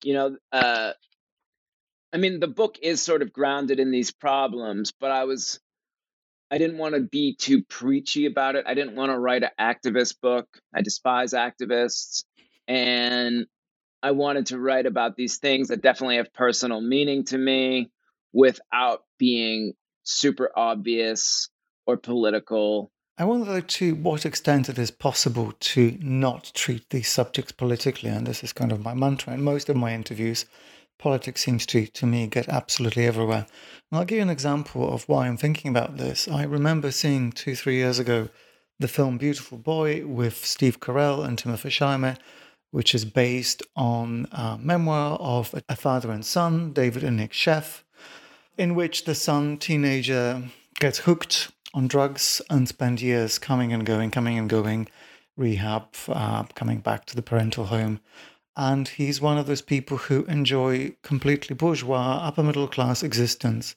You 0.02 0.14
know, 0.14 0.36
uh 0.50 0.92
I 2.12 2.18
mean 2.18 2.40
the 2.40 2.48
book 2.48 2.78
is 2.82 3.00
sort 3.00 3.22
of 3.22 3.32
grounded 3.32 3.80
in 3.80 3.90
these 3.90 4.10
problems, 4.10 4.92
but 4.98 5.10
I 5.10 5.24
was 5.24 5.60
I 6.52 6.58
didn't 6.58 6.76
want 6.76 6.94
to 6.94 7.00
be 7.00 7.34
too 7.34 7.62
preachy 7.62 8.26
about 8.26 8.56
it. 8.56 8.66
I 8.66 8.74
didn't 8.74 8.94
want 8.94 9.10
to 9.10 9.18
write 9.18 9.42
an 9.42 9.50
activist 9.58 10.20
book. 10.20 10.46
I 10.74 10.82
despise 10.82 11.32
activists. 11.32 12.24
And 12.68 13.46
I 14.02 14.10
wanted 14.10 14.46
to 14.46 14.58
write 14.58 14.84
about 14.84 15.16
these 15.16 15.38
things 15.38 15.68
that 15.68 15.80
definitely 15.80 16.16
have 16.16 16.32
personal 16.34 16.82
meaning 16.82 17.24
to 17.26 17.38
me 17.38 17.90
without 18.34 19.04
being 19.18 19.72
super 20.02 20.50
obvious 20.54 21.48
or 21.86 21.96
political. 21.96 22.90
I 23.16 23.24
wonder 23.24 23.60
to 23.60 23.94
what 23.94 24.26
extent 24.26 24.68
it 24.68 24.78
is 24.78 24.90
possible 24.90 25.52
to 25.58 25.96
not 26.00 26.50
treat 26.54 26.90
these 26.90 27.08
subjects 27.08 27.52
politically, 27.52 28.10
and 28.10 28.26
this 28.26 28.44
is 28.44 28.52
kind 28.52 28.72
of 28.72 28.84
my 28.84 28.92
mantra 28.92 29.32
in 29.32 29.42
most 29.42 29.70
of 29.70 29.76
my 29.76 29.94
interviews. 29.94 30.44
Politics 31.02 31.42
seems 31.42 31.66
to, 31.66 31.88
to 31.88 32.06
me, 32.06 32.28
get 32.28 32.48
absolutely 32.48 33.06
everywhere. 33.06 33.44
And 33.90 33.98
I'll 33.98 34.04
give 34.04 34.18
you 34.18 34.22
an 34.22 34.30
example 34.30 34.94
of 34.94 35.02
why 35.08 35.26
I'm 35.26 35.36
thinking 35.36 35.68
about 35.68 35.96
this. 35.96 36.28
I 36.28 36.44
remember 36.44 36.92
seeing 36.92 37.32
two, 37.32 37.56
three 37.56 37.74
years 37.74 37.98
ago 37.98 38.28
the 38.78 38.86
film 38.86 39.18
Beautiful 39.18 39.58
Boy 39.58 40.06
with 40.06 40.46
Steve 40.46 40.78
Carell 40.78 41.26
and 41.26 41.36
Timothy 41.36 41.70
Chalamet, 41.70 42.18
which 42.70 42.94
is 42.94 43.04
based 43.04 43.64
on 43.74 44.28
a 44.30 44.56
memoir 44.58 45.18
of 45.18 45.52
a 45.68 45.74
father 45.74 46.12
and 46.12 46.24
son, 46.24 46.72
David 46.72 47.02
and 47.02 47.16
Nick 47.16 47.32
Sheff, 47.32 47.82
in 48.56 48.76
which 48.76 49.04
the 49.04 49.16
son, 49.16 49.56
teenager, 49.56 50.44
gets 50.78 50.98
hooked 50.98 51.50
on 51.74 51.88
drugs 51.88 52.40
and 52.48 52.68
spends 52.68 53.02
years 53.02 53.40
coming 53.40 53.72
and 53.72 53.84
going, 53.84 54.12
coming 54.12 54.38
and 54.38 54.48
going, 54.48 54.86
rehab, 55.36 55.88
uh, 56.06 56.44
coming 56.54 56.78
back 56.78 57.06
to 57.06 57.16
the 57.16 57.22
parental 57.22 57.64
home. 57.64 57.98
And 58.56 58.86
he's 58.86 59.20
one 59.20 59.38
of 59.38 59.46
those 59.46 59.62
people 59.62 59.96
who 59.96 60.24
enjoy 60.24 60.96
completely 61.02 61.54
bourgeois, 61.54 62.20
upper 62.22 62.42
middle 62.42 62.68
class 62.68 63.02
existence. 63.02 63.74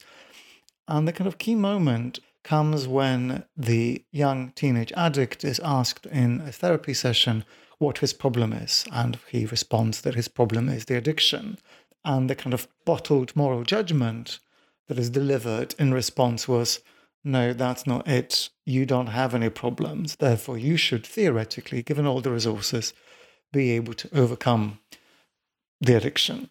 And 0.86 1.08
the 1.08 1.12
kind 1.12 1.26
of 1.26 1.38
key 1.38 1.54
moment 1.54 2.20
comes 2.44 2.86
when 2.86 3.44
the 3.56 4.04
young 4.12 4.52
teenage 4.52 4.92
addict 4.96 5.44
is 5.44 5.60
asked 5.64 6.06
in 6.06 6.40
a 6.42 6.52
therapy 6.52 6.94
session 6.94 7.44
what 7.78 7.98
his 7.98 8.12
problem 8.12 8.52
is. 8.52 8.84
And 8.92 9.18
he 9.28 9.46
responds 9.46 10.02
that 10.02 10.14
his 10.14 10.28
problem 10.28 10.68
is 10.68 10.84
the 10.84 10.96
addiction. 10.96 11.58
And 12.04 12.30
the 12.30 12.36
kind 12.36 12.54
of 12.54 12.68
bottled 12.84 13.34
moral 13.34 13.64
judgment 13.64 14.38
that 14.88 14.98
is 14.98 15.10
delivered 15.10 15.74
in 15.78 15.92
response 15.92 16.46
was 16.46 16.80
no, 17.24 17.52
that's 17.52 17.88
not 17.88 18.06
it. 18.06 18.50
You 18.64 18.86
don't 18.86 19.08
have 19.08 19.34
any 19.34 19.50
problems. 19.50 20.14
Therefore, 20.14 20.56
you 20.56 20.76
should 20.76 21.04
theoretically, 21.04 21.82
given 21.82 22.06
all 22.06 22.20
the 22.20 22.30
resources, 22.30 22.94
be 23.52 23.72
able 23.72 23.94
to 23.94 24.08
overcome 24.18 24.78
the 25.80 25.96
addiction. 25.96 26.50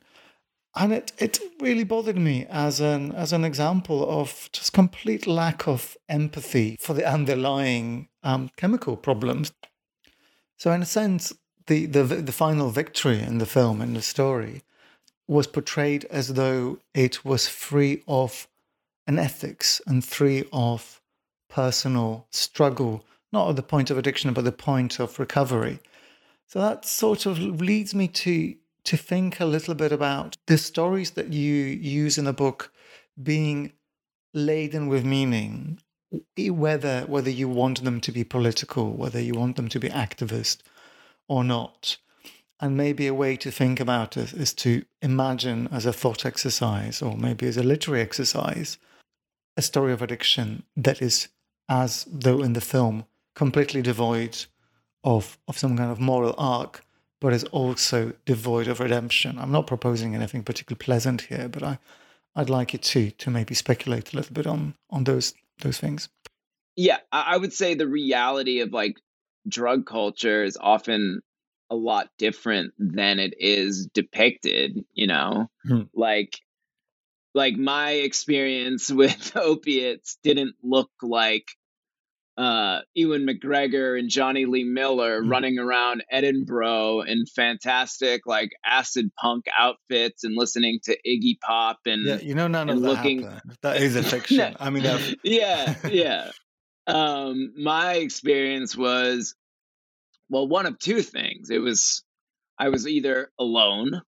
And 0.75 0.91
it, 0.91 1.13
it 1.17 1.39
really 1.61 1.85
bothered 1.85 2.17
me 2.17 2.45
as 2.49 2.81
an 2.81 3.13
as 3.13 3.31
an 3.31 3.45
example 3.45 4.07
of 4.09 4.49
just 4.51 4.73
complete 4.73 5.25
lack 5.25 5.67
of 5.67 5.95
empathy 6.09 6.77
for 6.81 6.93
the 6.93 7.09
underlying 7.09 8.09
um, 8.23 8.49
chemical 8.57 8.97
problems. 8.97 9.53
So, 10.57 10.71
in 10.71 10.81
a 10.81 10.85
sense, 10.85 11.31
the, 11.67 11.85
the 11.85 12.03
the 12.03 12.31
final 12.33 12.69
victory 12.69 13.21
in 13.21 13.37
the 13.37 13.45
film 13.45 13.81
in 13.81 13.93
the 13.93 14.01
story 14.01 14.63
was 15.27 15.47
portrayed 15.47 16.05
as 16.05 16.33
though 16.33 16.79
it 16.93 17.23
was 17.23 17.47
free 17.47 18.03
of 18.07 18.47
an 19.07 19.17
ethics 19.17 19.81
and 19.87 20.03
free 20.03 20.43
of 20.51 21.01
personal 21.49 22.27
struggle, 22.31 23.05
not 23.31 23.49
at 23.49 23.55
the 23.55 23.63
point 23.63 23.89
of 23.89 23.97
addiction, 23.97 24.33
but 24.33 24.43
the 24.43 24.51
point 24.51 24.99
of 24.99 25.19
recovery. 25.19 25.79
So 26.47 26.59
that 26.59 26.85
sort 26.85 27.25
of 27.25 27.39
leads 27.39 27.93
me 27.93 28.07
to 28.07 28.55
to 28.83 28.97
think 28.97 29.39
a 29.39 29.45
little 29.45 29.73
bit 29.73 29.91
about 29.91 30.37
the 30.45 30.59
stories 30.59 31.11
that 31.11 31.33
you 31.33 31.53
use 31.53 32.19
in 32.19 32.25
the 32.25 32.33
book 32.33 32.71
being 33.21 33.73
laden 34.31 34.87
with 34.87 35.03
meaning, 35.03 35.79
whether 36.37 37.01
whether 37.07 37.29
you 37.29 37.49
want 37.49 37.83
them 37.83 37.99
to 38.01 38.11
be 38.11 38.23
political, 38.23 38.91
whether 38.91 39.19
you 39.19 39.33
want 39.33 39.55
them 39.55 39.69
to 39.69 39.79
be 39.79 39.89
activist 39.89 40.57
or 41.27 41.43
not. 41.43 41.97
And 42.59 42.77
maybe 42.77 43.05
a 43.07 43.13
way 43.13 43.35
to 43.37 43.51
think 43.51 43.79
about 43.79 44.15
it 44.15 44.31
is 44.33 44.53
to 44.53 44.85
imagine 45.01 45.67
as 45.71 45.85
a 45.85 45.91
thought 45.91 46.25
exercise 46.25 47.01
or 47.01 47.17
maybe 47.17 47.47
as 47.47 47.57
a 47.57 47.63
literary 47.63 48.01
exercise 48.01 48.77
a 49.57 49.61
story 49.61 49.93
of 49.93 50.01
addiction 50.01 50.63
that 50.75 51.01
is, 51.01 51.29
as 51.69 52.05
though 52.11 52.41
in 52.41 52.53
the 52.53 52.61
film, 52.61 53.05
completely 53.35 53.81
devoid 53.81 54.45
of, 55.05 55.37
of 55.47 55.57
some 55.57 55.77
kind 55.77 55.91
of 55.91 55.99
moral 55.99 56.35
arc, 56.37 56.83
but 57.21 57.31
is 57.31 57.45
also 57.45 58.11
devoid 58.25 58.67
of 58.67 58.81
redemption. 58.81 59.39
I'm 59.39 59.51
not 59.51 59.67
proposing 59.67 60.15
anything 60.15 60.43
particularly 60.43 60.83
pleasant 60.83 61.21
here, 61.21 61.47
but 61.47 61.63
I, 61.63 61.79
I'd 62.35 62.49
like 62.49 62.73
you 62.73 62.79
to 62.79 63.11
to 63.11 63.29
maybe 63.29 63.55
speculate 63.55 64.11
a 64.11 64.17
little 64.17 64.33
bit 64.33 64.47
on 64.47 64.73
on 64.89 65.05
those 65.05 65.33
those 65.61 65.77
things. 65.77 66.09
Yeah, 66.75 66.97
I 67.11 67.37
would 67.37 67.53
say 67.53 67.75
the 67.75 67.87
reality 67.87 68.59
of 68.59 68.73
like 68.73 68.97
drug 69.47 69.85
culture 69.85 70.43
is 70.43 70.57
often 70.59 71.21
a 71.69 71.75
lot 71.75 72.09
different 72.17 72.73
than 72.77 73.19
it 73.19 73.33
is 73.39 73.87
depicted, 73.87 74.83
you 74.93 75.07
know? 75.07 75.49
Hmm. 75.63 75.83
Like 75.93 76.39
like 77.33 77.55
my 77.55 77.91
experience 77.91 78.91
with 78.91 79.35
opiates 79.35 80.17
didn't 80.23 80.55
look 80.63 80.91
like 81.01 81.47
uh, 82.37 82.79
Ewan 82.93 83.25
McGregor 83.25 83.97
and 83.97 84.09
Jonny 84.09 84.45
Lee 84.45 84.65
Miller 84.65 85.21
mm. 85.21 85.29
running 85.29 85.57
around 85.57 86.03
Edinburgh 86.11 87.01
in 87.01 87.25
fantastic 87.25 88.25
like 88.25 88.51
acid 88.65 89.11
punk 89.19 89.45
outfits 89.57 90.23
and 90.23 90.35
listening 90.35 90.79
to 90.83 90.97
Iggy 91.07 91.39
Pop 91.39 91.79
and 91.85 92.05
yeah, 92.05 92.17
you 92.17 92.35
know 92.35 92.47
none 92.47 92.69
of 92.69 92.81
that 92.81 92.87
looking 92.87 93.23
happened. 93.23 93.57
that 93.61 93.77
is 93.81 93.95
a 93.95 94.03
fiction. 94.03 94.37
no, 94.37 94.53
I 94.59 94.69
mean, 94.69 94.83
yeah, 95.23 95.75
yeah. 95.89 96.31
Um, 96.87 97.53
my 97.57 97.95
experience 97.95 98.75
was 98.75 99.35
well, 100.29 100.47
one 100.47 100.65
of 100.65 100.77
two 100.77 101.01
things. 101.01 101.49
It 101.49 101.59
was 101.59 102.03
I 102.59 102.69
was 102.69 102.87
either 102.87 103.31
alone 103.39 104.01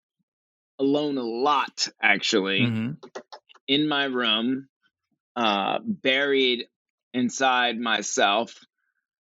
alone 0.80 1.18
a 1.18 1.24
lot, 1.24 1.88
actually, 2.02 2.62
mm-hmm. 2.62 2.92
in 3.68 3.88
my 3.88 4.06
room, 4.06 4.68
uh, 5.36 5.80
buried 5.84 6.66
inside 7.14 7.80
myself. 7.80 8.54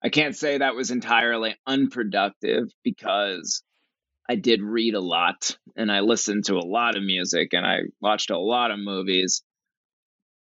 I 0.03 0.09
can't 0.09 0.35
say 0.35 0.57
that 0.57 0.75
was 0.75 0.91
entirely 0.91 1.55
unproductive 1.65 2.71
because 2.83 3.63
I 4.29 4.35
did 4.35 4.61
read 4.61 4.93
a 4.93 4.99
lot 4.99 5.57
and 5.75 5.91
I 5.91 6.01
listened 6.01 6.45
to 6.45 6.55
a 6.55 6.65
lot 6.65 6.95
of 6.95 7.03
music 7.03 7.53
and 7.53 7.65
I 7.65 7.81
watched 8.01 8.29
a 8.29 8.39
lot 8.39 8.71
of 8.71 8.79
movies. 8.79 9.43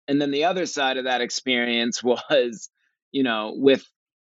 And 0.08 0.20
then 0.20 0.30
the 0.30 0.44
other 0.44 0.66
side 0.66 0.96
of 0.96 1.04
that 1.04 1.20
experience 1.20 2.02
was, 2.04 2.70
you 3.10 3.22
know, 3.22 3.52
with 3.56 3.84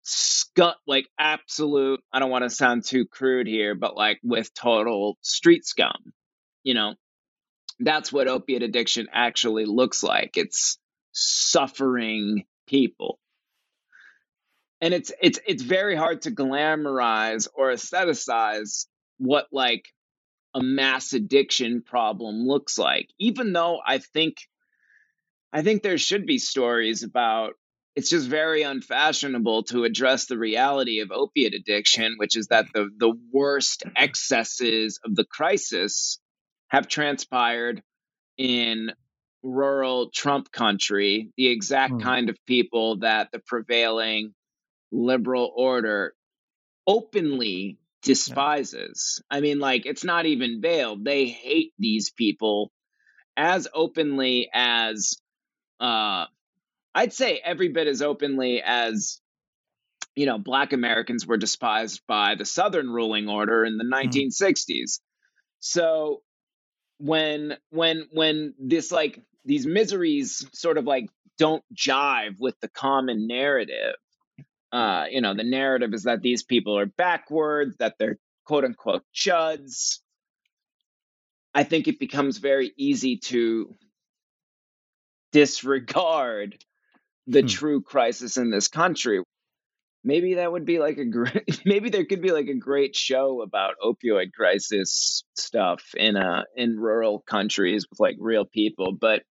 scut 0.10 0.78
like 0.88 1.10
absolute 1.20 2.00
I 2.14 2.20
don't 2.20 2.32
want 2.32 2.46
to 2.46 2.50
sound 2.50 2.86
too 2.86 3.06
crude 3.06 3.48
here, 3.48 3.76
but 3.76 3.98
like 3.98 4.20
with 4.24 4.54
total 4.54 5.18
street 5.22 5.66
scum 5.66 6.14
you 6.68 6.74
know, 6.74 6.96
that's 7.80 8.12
what 8.12 8.28
opiate 8.28 8.62
addiction 8.62 9.08
actually 9.14 9.64
looks 9.64 10.04
like. 10.04 10.32
It's 10.36 10.78
suffering 11.14 12.44
people. 12.68 13.20
And 14.80 14.94
it's 14.94 15.12
it's 15.22 15.40
it's 15.48 15.64
very 15.64 15.96
hard 15.96 16.24
to 16.24 16.32
glamorize 16.32 17.48
or 17.54 17.72
aestheticize 17.72 18.86
what 19.18 19.48
like 19.52 19.86
a 20.54 20.62
mass 20.62 21.14
addiction 21.14 21.82
problem 21.82 22.48
looks 22.48 22.78
like. 22.78 23.10
Even 23.20 23.54
though 23.54 23.80
I 23.86 23.98
think 23.98 24.38
I 25.52 25.64
think 25.64 25.82
there 25.82 25.98
should 25.98 26.26
be 26.26 26.38
stories 26.38 27.04
about 27.04 27.54
it's 27.96 28.12
just 28.12 28.28
very 28.28 28.62
unfashionable 28.62 29.64
to 29.64 29.84
address 29.84 30.28
the 30.28 30.38
reality 30.38 31.00
of 31.00 31.12
opiate 31.12 31.56
addiction, 31.56 32.14
which 32.18 32.38
is 32.38 32.48
that 32.48 32.68
the 32.74 32.90
the 32.96 33.14
worst 33.34 33.84
excesses 33.96 35.00
of 35.04 35.16
the 35.16 35.26
crisis 35.26 36.20
have 36.68 36.88
transpired 36.88 37.82
in 38.38 38.92
rural 39.44 40.10
Trump 40.10 40.52
country, 40.52 41.30
the 41.38 41.48
exact 41.48 41.94
mm. 41.94 42.02
kind 42.02 42.30
of 42.30 42.38
people 42.46 42.98
that 42.98 43.32
the 43.32 43.40
prevailing 43.40 44.34
liberal 44.92 45.52
order 45.56 46.14
openly 46.86 47.78
despises. 48.02 49.22
Yeah. 49.32 49.38
I 49.38 49.42
mean, 49.42 49.60
like, 49.60 49.86
it's 49.86 50.04
not 50.04 50.26
even 50.26 50.62
veiled. 50.62 51.04
They 51.04 51.28
hate 51.28 51.74
these 51.78 52.10
people 52.10 52.72
as 53.36 53.68
openly 53.74 54.50
as, 54.54 55.18
uh, 55.80 56.26
I'd 56.96 57.14
say 57.14 57.40
every 57.44 57.70
bit 57.70 57.88
as 57.88 58.02
openly 58.02 58.62
as, 58.64 59.22
you 60.16 60.26
know, 60.26 60.40
Black 60.40 60.74
Americans 60.74 61.28
were 61.28 61.38
despised 61.38 62.02
by 62.08 62.36
the 62.36 62.46
Southern 62.46 62.90
ruling 62.90 63.30
order 63.30 63.66
in 63.66 63.78
the 63.78 63.84
mm. 63.84 64.32
1960s. 64.32 65.00
So 65.60 66.22
when 67.00 67.58
when 67.70 68.08
when 68.12 68.54
this 68.60 68.92
like 68.92 69.22
these 69.46 69.66
miseries 69.66 70.48
sort 70.54 70.78
of 70.78 70.86
like 70.86 71.10
don't 71.38 71.64
jive 71.76 72.36
with 72.40 72.60
the 72.60 72.68
common 72.68 73.28
narrative 73.28 73.96
uh 74.72 75.06
you 75.10 75.22
know 75.22 75.36
the 75.36 75.44
narrative 75.44 75.94
is 75.94 76.04
that 76.04 76.22
these 76.22 76.44
people 76.44 76.78
are 76.78 76.86
backwards 76.86 77.78
that 77.78 77.96
they're 78.00 78.18
quote 78.46 78.66
unquote 78.66 79.04
chuds 79.16 80.00
i 81.54 81.64
think 81.64 81.88
it 81.88 82.00
becomes 82.00 82.38
very 82.40 82.72
easy 82.78 83.18
to 83.18 83.74
disregard 85.32 86.58
the 87.28 87.42
hmm. 87.42 87.48
true 87.48 87.82
crisis 87.82 88.38
in 88.38 88.50
this 88.50 88.68
country 88.68 89.22
maybe 90.08 90.36
that 90.36 90.52
would 90.52 90.66
be 90.66 90.80
like 90.80 90.98
a 90.98 91.06
great 91.06 91.62
maybe 91.66 91.90
there 91.90 92.06
could 92.06 92.22
be 92.22 92.32
like 92.32 92.48
a 92.48 92.56
great 92.56 92.96
show 92.96 93.42
about 93.42 93.76
opioid 93.84 94.32
crisis 94.34 95.24
stuff 95.36 95.84
in 95.96 96.16
uh 96.16 96.44
in 96.56 96.80
rural 96.80 97.20
countries 97.20 97.86
with 97.90 98.00
like 98.00 98.16
real 98.20 98.46
people 98.46 98.92
but 98.92 99.22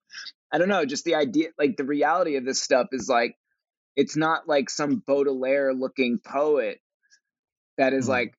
i 0.53 0.59
don't 0.59 0.68
know 0.68 0.85
just 0.85 1.05
the 1.05 1.14
idea 1.14 1.49
like 1.59 1.77
the 1.77 1.85
reality 1.85 2.37
of 2.37 2.45
this 2.45 2.62
stuff 2.62 2.89
is 2.93 3.09
like 3.09 3.35
it's 3.97 4.16
not 4.16 4.47
like 4.47 4.70
some 4.70 5.03
baudelaire 5.07 5.72
looking 5.74 6.18
poet 6.24 6.79
that 7.79 7.93
is 7.93 8.07
mm. 8.07 8.11
like 8.11 8.35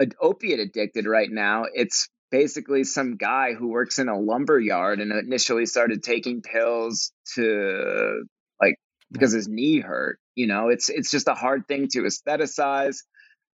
an 0.00 0.12
opiate 0.20 0.60
addicted 0.60 1.06
right 1.06 1.30
now. 1.30 1.64
It's 1.72 2.08
basically 2.30 2.84
some 2.84 3.16
guy 3.16 3.54
who 3.54 3.68
works 3.68 3.98
in 3.98 4.08
a 4.08 4.18
lumber 4.18 4.58
yard 4.58 5.00
and 5.00 5.12
initially 5.12 5.66
started 5.66 6.02
taking 6.02 6.42
pills 6.42 7.12
to 7.34 8.24
like 8.60 8.76
because 9.12 9.32
his 9.32 9.48
knee 9.48 9.80
hurt 9.80 10.18
you 10.36 10.46
know 10.46 10.68
it's 10.68 10.88
it's 10.88 11.10
just 11.10 11.26
a 11.26 11.34
hard 11.34 11.66
thing 11.66 11.88
to 11.88 12.02
aestheticize 12.02 12.98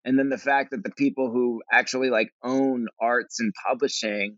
and 0.05 0.17
then 0.17 0.29
the 0.29 0.37
fact 0.37 0.71
that 0.71 0.83
the 0.83 0.91
people 0.91 1.29
who 1.29 1.61
actually 1.71 2.09
like 2.09 2.31
own 2.43 2.87
arts 2.99 3.39
and 3.39 3.53
publishing 3.67 4.37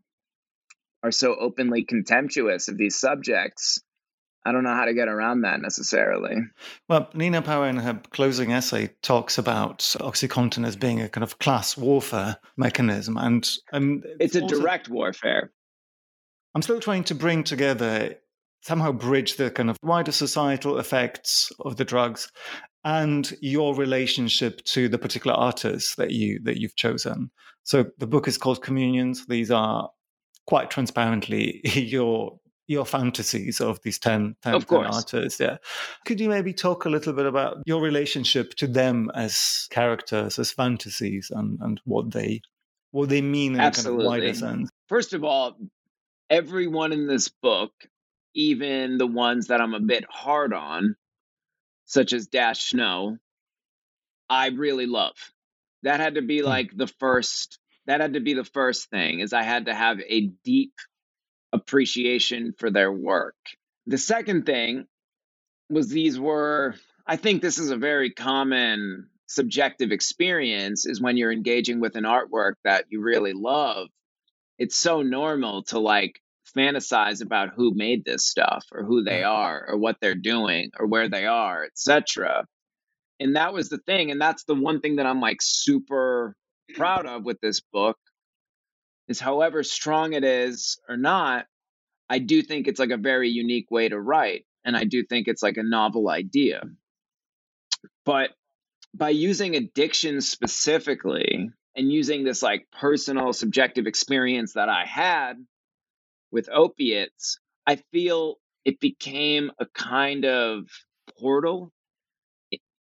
are 1.04 1.12
so 1.12 1.36
openly 1.36 1.84
contemptuous 1.84 2.68
of 2.68 2.78
these 2.78 3.00
subjects 3.00 3.80
I 4.46 4.52
don't 4.52 4.64
know 4.64 4.74
how 4.74 4.86
to 4.86 4.94
get 4.94 5.08
around 5.08 5.42
that 5.42 5.62
necessarily. 5.62 6.38
Well, 6.89 7.10
Nina 7.14 7.42
Power 7.44 7.68
in 7.68 7.78
her 7.78 8.02
closing 8.10 8.52
essay 8.52 8.89
talks 9.04 9.38
about 9.38 9.80
OxyContin 9.80 10.66
as 10.66 10.76
being 10.76 11.00
a 11.00 11.10
kind 11.10 11.24
of 11.24 11.38
class 11.38 11.78
warfare 11.78 12.38
mechanism, 12.58 13.18
and, 13.18 13.48
and 13.72 14.04
it's, 14.20 14.36
it's 14.36 14.36
a 14.38 14.42
also, 14.42 14.60
direct 14.60 14.89
warfare. 14.89 15.52
I'm 16.56 16.64
still 16.64 16.80
trying 16.80 17.04
to 17.06 17.16
bring 17.16 17.44
together, 17.44 18.16
somehow 18.62 18.91
bridge 18.91 19.38
the 19.38 19.51
kind 19.51 19.70
of 19.70 19.78
wider 19.84 20.12
societal 20.12 20.78
effects 20.78 21.51
of 21.59 21.78
the 21.78 21.86
drugs 21.86 22.32
and 22.84 23.34
your 23.41 23.76
relationship 23.76 24.64
to 24.64 24.89
the 24.89 24.97
particular 24.97 25.36
artists 25.36 25.95
that 25.95 26.12
you 26.12 26.39
that 26.43 26.59
you've 26.59 26.76
chosen. 26.76 27.32
So 27.64 27.86
the 27.99 28.07
book 28.07 28.28
is 28.28 28.38
called 28.38 28.64
Communions. 28.64 29.26
These 29.28 29.51
are 29.51 29.89
quite 30.47 30.72
transparently 30.72 31.62
your 31.74 32.39
your 32.68 32.86
fantasies 32.86 33.59
of 33.59 33.82
these 33.84 33.99
10, 33.99 34.36
10, 34.43 34.53
of 34.53 34.66
10 34.66 34.86
artists. 34.86 35.39
Yeah. 35.39 35.57
Could 36.05 36.22
you 36.22 36.30
maybe 36.30 36.53
talk 36.53 36.86
a 36.86 36.89
little 36.89 37.12
bit 37.12 37.26
about 37.26 37.57
your 37.66 37.82
relationship 37.82 38.53
to 38.55 38.68
them 38.68 39.12
as 39.14 39.68
characters, 39.72 40.39
as 40.39 40.51
fantasies, 40.51 41.32
and, 41.36 41.59
and 41.62 41.82
what 41.84 42.12
they 42.12 42.41
what 42.91 43.09
they 43.09 43.22
mean 43.22 43.55
in 43.55 43.59
Absolutely. 43.59 44.05
a 44.05 44.09
kind 44.09 44.24
of 44.24 44.24
wider 44.24 44.34
sense? 44.34 44.70
First 44.88 45.14
of 45.14 45.24
all, 45.24 45.57
everyone 46.30 46.93
in 46.93 47.07
this 47.07 47.28
book, 47.28 47.74
even 48.34 48.98
the 48.98 49.08
ones 49.08 49.48
that 49.48 49.62
I'm 49.62 49.74
a 49.74 49.80
bit 49.80 50.06
hard 50.10 50.54
on, 50.54 50.96
such 51.86 52.14
as 52.14 52.28
Dash 52.28 52.70
Snow, 52.70 53.18
I 54.30 54.48
really 54.48 54.86
love. 54.86 55.16
That 55.84 56.00
had 56.00 56.16
to 56.16 56.22
be 56.22 56.40
hmm. 56.40 56.46
like 56.46 56.76
the 56.76 56.88
first 56.88 57.60
that 57.88 58.02
had 58.02 58.14
to 58.14 58.20
be 58.20 58.34
the 58.34 58.44
first 58.44 58.90
thing 58.90 59.20
is 59.20 59.34
I 59.34 59.44
had 59.44 59.66
to 59.66 59.74
have 59.74 60.00
a 60.08 60.28
deep 60.44 60.74
appreciation 61.52 62.54
for 62.58 62.70
their 62.70 62.92
work. 62.92 63.36
The 63.88 63.98
second 63.98 64.46
thing 64.46 64.86
was 65.70 65.90
these 65.90 66.20
were, 66.20 66.76
I 67.06 67.16
think 67.16 67.42
this 67.42 67.58
is 67.58 67.72
a 67.72 67.78
very 67.78 68.12
common 68.12 69.10
subjective 69.28 69.92
experience 69.92 70.86
is 70.86 71.02
when 71.02 71.18
you're 71.18 71.32
engaging 71.32 71.80
with 71.80 71.96
an 71.96 72.04
artwork 72.04 72.54
that 72.64 72.86
you 72.90 73.02
really 73.02 73.34
love. 73.34 73.88
It's 74.60 74.76
so 74.76 75.02
normal 75.02 75.64
to 75.64 75.80
like 75.80 76.22
fantasize 76.56 77.22
about 77.22 77.54
who 77.56 77.74
made 77.74 78.06
this 78.06 78.26
stuff 78.26 78.66
or 78.72 78.84
who 78.84 79.04
they 79.04 79.24
are 79.24 79.66
or 79.68 79.78
what 79.78 79.97
they're 80.02 80.16
doing 80.16 80.72
or 80.80 80.88
where 80.88 81.10
they 81.10 81.26
are, 81.26 81.64
etc. 81.64 82.45
And 83.20 83.36
that 83.36 83.54
was 83.54 83.70
the 83.70 83.78
thing 83.78 84.12
and 84.12 84.20
that's 84.20 84.43
the 84.45 84.56
one 84.56 84.82
thing 84.82 84.97
that 84.97 85.06
I'm 85.06 85.22
like 85.22 85.38
super 85.41 86.36
proud 86.76 87.06
of 87.06 87.24
with 87.24 87.39
this 87.41 87.62
book 87.62 87.97
is 89.08 89.20
however 89.20 89.64
strong 89.64 90.14
it 90.14 90.24
is 90.24 90.80
or 90.88 90.97
not, 90.97 91.45
I 92.10 92.20
do 92.20 92.41
think 92.41 92.68
it's 92.68 92.80
like 92.80 92.91
a 92.91 92.97
very 92.97 93.30
unique 93.30 93.70
way 93.70 93.89
to 93.89 93.99
write. 93.99 94.45
And 94.66 94.76
I 94.76 94.84
do 94.84 95.04
think 95.04 95.28
it's 95.28 95.43
like 95.43 95.58
a 95.58 95.64
novel 95.64 96.10
idea. 96.10 96.62
But 98.06 98.32
by 98.93 99.10
using 99.10 99.56
addiction 99.56 100.22
specifically 100.22 101.49
and 101.76 101.91
using 101.91 102.24
this 102.24 102.43
like 102.43 102.68
personal 102.72 103.34
subjective 103.34 103.88
experience 103.88 104.54
that 104.54 104.70
I 104.70 104.86
had 104.86 105.36
with 106.32 106.50
opiates, 106.50 107.40
I 107.68 107.78
feel 107.92 108.38
it 108.66 108.80
became 108.80 109.52
a 109.60 109.66
kind 109.66 110.26
of 110.26 110.68
portal 111.20 111.72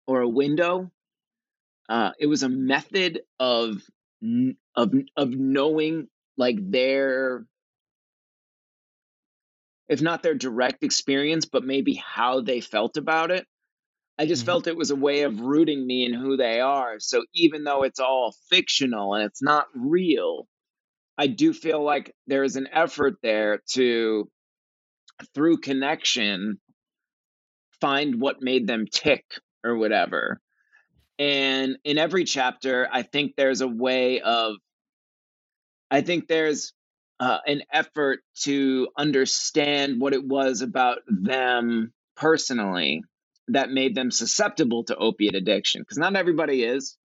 or 0.05 0.21
a 0.21 0.29
window. 0.29 0.91
Uh, 1.89 2.11
it 2.19 2.25
was 2.27 2.43
a 2.43 2.49
method 2.49 3.21
of 3.39 3.81
of 4.75 4.93
of 5.15 5.29
knowing 5.29 6.07
like 6.37 6.57
their 6.59 7.45
if 9.87 10.01
not 10.01 10.23
their 10.23 10.33
direct 10.33 10.83
experience 10.83 11.45
but 11.45 11.63
maybe 11.63 11.93
how 11.93 12.41
they 12.41 12.59
felt 12.59 12.97
about 12.97 13.29
it 13.29 13.45
i 14.17 14.25
just 14.25 14.41
mm-hmm. 14.41 14.47
felt 14.47 14.67
it 14.67 14.75
was 14.75 14.89
a 14.89 14.95
way 14.95 15.21
of 15.21 15.39
rooting 15.39 15.85
me 15.85 16.03
in 16.03 16.13
who 16.13 16.35
they 16.35 16.59
are 16.59 16.99
so 16.99 17.23
even 17.35 17.63
though 17.63 17.83
it's 17.83 17.99
all 17.99 18.35
fictional 18.49 19.13
and 19.13 19.23
it's 19.23 19.41
not 19.41 19.67
real 19.75 20.47
i 21.17 21.27
do 21.27 21.53
feel 21.53 21.83
like 21.83 22.13
there 22.27 22.43
is 22.43 22.55
an 22.55 22.67
effort 22.71 23.15
there 23.23 23.61
to 23.69 24.29
through 25.33 25.57
connection 25.57 26.59
find 27.81 28.21
what 28.21 28.41
made 28.41 28.67
them 28.67 28.85
tick 28.91 29.25
or 29.63 29.77
whatever 29.77 30.39
and 31.19 31.77
in 31.83 31.97
every 31.97 32.25
chapter 32.25 32.87
i 32.91 33.01
think 33.03 33.33
there's 33.35 33.61
a 33.61 33.67
way 33.67 34.21
of 34.21 34.55
I 35.89 36.01
think 36.01 36.27
there's 36.27 36.73
uh, 37.19 37.39
an 37.47 37.63
effort 37.71 38.19
to 38.41 38.87
understand 38.97 39.99
what 39.99 40.13
it 40.13 40.25
was 40.25 40.61
about 40.61 40.99
them 41.07 41.93
personally 42.15 43.03
that 43.49 43.69
made 43.71 43.95
them 43.95 44.11
susceptible 44.11 44.83
to 44.85 44.95
opiate 44.95 45.35
addiction. 45.35 45.81
Because 45.81 45.97
not 45.97 46.15
everybody 46.15 46.63
is. 46.63 46.97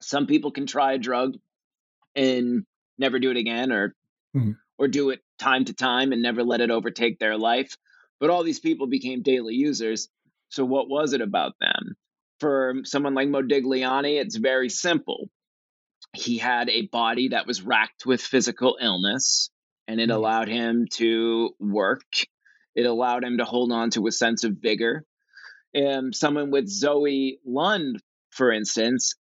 Some 0.00 0.26
people 0.26 0.50
can 0.50 0.66
try 0.66 0.94
a 0.94 0.98
drug 0.98 1.36
and 2.16 2.64
never 2.98 3.18
do 3.18 3.30
it 3.30 3.36
again, 3.36 3.72
or 3.72 3.94
mm-hmm. 4.36 4.52
or 4.78 4.88
do 4.88 5.10
it 5.10 5.20
time 5.38 5.64
to 5.66 5.74
time 5.74 6.12
and 6.12 6.22
never 6.22 6.42
let 6.42 6.60
it 6.60 6.70
overtake 6.70 7.18
their 7.18 7.36
life. 7.36 7.76
But 8.20 8.30
all 8.30 8.42
these 8.42 8.60
people 8.60 8.86
became 8.86 9.22
daily 9.22 9.54
users. 9.54 10.08
So 10.48 10.64
what 10.64 10.88
was 10.88 11.12
it 11.12 11.20
about 11.20 11.54
them? 11.60 11.96
For 12.40 12.74
someone 12.84 13.14
like 13.14 13.28
Modigliani, 13.28 14.20
it's 14.20 14.36
very 14.36 14.68
simple 14.68 15.28
he 16.14 16.38
had 16.38 16.68
a 16.70 16.86
body 16.86 17.28
that 17.28 17.46
was 17.46 17.62
racked 17.62 18.06
with 18.06 18.20
physical 18.20 18.78
illness 18.80 19.50
and 19.88 20.00
it 20.00 20.10
mm. 20.10 20.14
allowed 20.14 20.48
him 20.48 20.86
to 20.92 21.50
work 21.58 22.02
it 22.74 22.86
allowed 22.86 23.24
him 23.24 23.38
to 23.38 23.44
hold 23.44 23.72
on 23.72 23.90
to 23.90 24.06
a 24.06 24.12
sense 24.12 24.44
of 24.44 24.56
vigor 24.60 25.04
um, 25.76 26.12
someone 26.12 26.50
with 26.50 26.68
zoe 26.68 27.38
lund 27.44 28.00
for 28.30 28.52
instance 28.52 29.14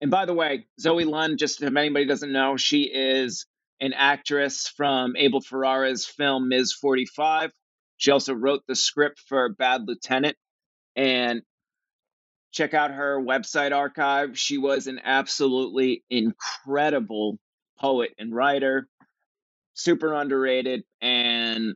and 0.00 0.10
by 0.10 0.26
the 0.26 0.34
way 0.34 0.66
zoe 0.80 1.04
lund 1.04 1.38
just 1.38 1.62
if 1.62 1.76
anybody 1.76 2.06
doesn't 2.06 2.32
know 2.32 2.56
she 2.56 2.82
is 2.82 3.46
an 3.80 3.92
actress 3.94 4.68
from 4.76 5.16
abel 5.16 5.40
ferrara's 5.40 6.06
film 6.06 6.48
ms 6.48 6.72
45 6.72 7.52
she 7.98 8.10
also 8.10 8.34
wrote 8.34 8.62
the 8.68 8.74
script 8.74 9.20
for 9.28 9.48
bad 9.50 9.86
lieutenant 9.86 10.36
and 10.96 11.42
check 12.52 12.74
out 12.74 12.90
her 12.90 13.20
website 13.20 13.74
archive. 13.74 14.38
She 14.38 14.58
was 14.58 14.86
an 14.86 15.00
absolutely 15.04 16.02
incredible 16.10 17.38
poet 17.78 18.12
and 18.18 18.34
writer, 18.34 18.88
super 19.74 20.14
underrated. 20.14 20.82
And 21.00 21.74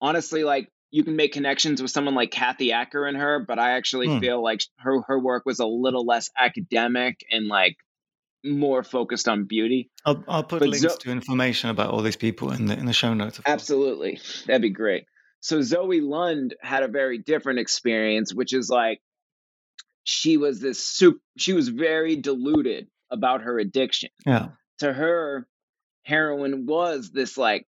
honestly, 0.00 0.44
like 0.44 0.68
you 0.90 1.04
can 1.04 1.16
make 1.16 1.32
connections 1.32 1.80
with 1.80 1.90
someone 1.90 2.14
like 2.14 2.30
Kathy 2.30 2.72
Acker 2.72 3.06
and 3.06 3.16
her, 3.16 3.44
but 3.46 3.58
I 3.58 3.72
actually 3.72 4.08
hmm. 4.08 4.18
feel 4.18 4.42
like 4.42 4.62
her 4.78 5.00
her 5.02 5.18
work 5.18 5.44
was 5.46 5.60
a 5.60 5.66
little 5.66 6.04
less 6.04 6.30
academic 6.36 7.24
and 7.30 7.46
like 7.46 7.76
more 8.44 8.82
focused 8.82 9.28
on 9.28 9.44
beauty. 9.44 9.90
I'll, 10.04 10.24
I'll 10.26 10.42
put 10.42 10.60
but 10.60 10.68
links 10.68 10.80
Zo- 10.80 10.96
to 10.96 11.10
information 11.10 11.70
about 11.70 11.90
all 11.90 12.02
these 12.02 12.16
people 12.16 12.52
in 12.52 12.66
the 12.66 12.76
in 12.76 12.86
the 12.86 12.92
show 12.92 13.14
notes. 13.14 13.40
Absolutely, 13.46 14.20
that'd 14.46 14.62
be 14.62 14.70
great. 14.70 15.04
So 15.40 15.62
Zoe 15.62 16.00
Lund 16.00 16.54
had 16.60 16.82
a 16.82 16.88
very 16.88 17.18
different 17.18 17.60
experience, 17.60 18.34
which 18.34 18.52
is 18.52 18.68
like 18.68 19.00
she 20.04 20.36
was 20.36 20.60
this 20.60 20.84
soup 20.84 21.20
she 21.36 21.52
was 21.52 21.68
very 21.68 22.16
deluded 22.16 22.88
about 23.10 23.42
her 23.42 23.58
addiction 23.58 24.10
yeah 24.26 24.48
to 24.78 24.92
her 24.92 25.46
heroin 26.02 26.66
was 26.66 27.10
this 27.10 27.36
like 27.36 27.66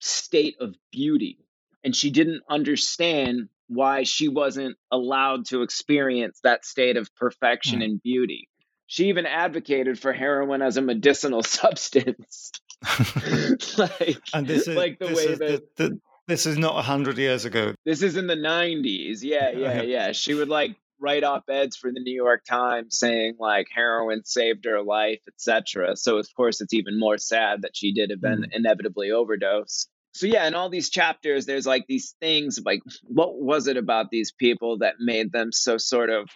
state 0.00 0.56
of 0.60 0.74
beauty 0.92 1.43
and 1.84 1.94
she 1.94 2.10
didn't 2.10 2.42
understand 2.48 3.48
why 3.68 4.02
she 4.02 4.28
wasn't 4.28 4.76
allowed 4.90 5.46
to 5.46 5.62
experience 5.62 6.40
that 6.42 6.64
state 6.64 6.96
of 6.96 7.14
perfection 7.16 7.82
and 7.82 8.02
beauty 8.02 8.48
she 8.86 9.08
even 9.08 9.26
advocated 9.26 9.98
for 9.98 10.12
heroin 10.12 10.62
as 10.62 10.76
a 10.76 10.82
medicinal 10.82 11.42
substance 11.42 12.52
like, 13.78 14.18
and 14.34 14.46
this 14.46 14.68
is 14.68 14.76
like 14.76 14.98
the 14.98 15.06
way 15.06 15.12
is 15.12 15.38
that 15.38 15.76
the, 15.76 15.88
the, 15.88 16.00
this 16.26 16.44
is 16.44 16.58
not 16.58 16.78
a 16.78 16.82
hundred 16.82 17.16
years 17.16 17.44
ago 17.44 17.74
this 17.84 18.02
is 18.02 18.16
in 18.16 18.26
the 18.26 18.36
90s 18.36 19.20
yeah 19.22 19.50
yeah 19.56 19.82
yeah 19.82 20.12
she 20.12 20.34
would 20.34 20.48
like 20.48 20.76
write 21.04 21.24
op 21.24 21.48
eds 21.50 21.76
for 21.76 21.90
the 21.92 22.00
New 22.00 22.14
York 22.14 22.44
Times 22.44 22.98
saying 22.98 23.36
like 23.38 23.68
heroin 23.72 24.24
saved 24.24 24.64
her 24.64 24.82
life, 24.82 25.20
etc. 25.28 25.96
So 25.96 26.16
of 26.18 26.26
course 26.34 26.60
it's 26.60 26.72
even 26.72 26.98
more 26.98 27.18
sad 27.18 27.62
that 27.62 27.76
she 27.76 27.92
did 27.92 28.10
have 28.10 28.20
been 28.20 28.42
mm. 28.42 28.52
inevitably 28.52 29.10
overdose. 29.10 29.86
So 30.14 30.26
yeah, 30.26 30.46
in 30.46 30.54
all 30.54 30.70
these 30.70 30.90
chapters, 30.90 31.44
there's 31.44 31.66
like 31.66 31.86
these 31.88 32.14
things 32.20 32.60
like 32.64 32.80
what 33.02 33.34
was 33.34 33.66
it 33.66 33.76
about 33.76 34.10
these 34.10 34.30
people 34.30 34.78
that 34.78 34.94
made 35.00 35.32
them 35.32 35.50
so 35.50 35.76
sort 35.76 36.08
of 36.08 36.30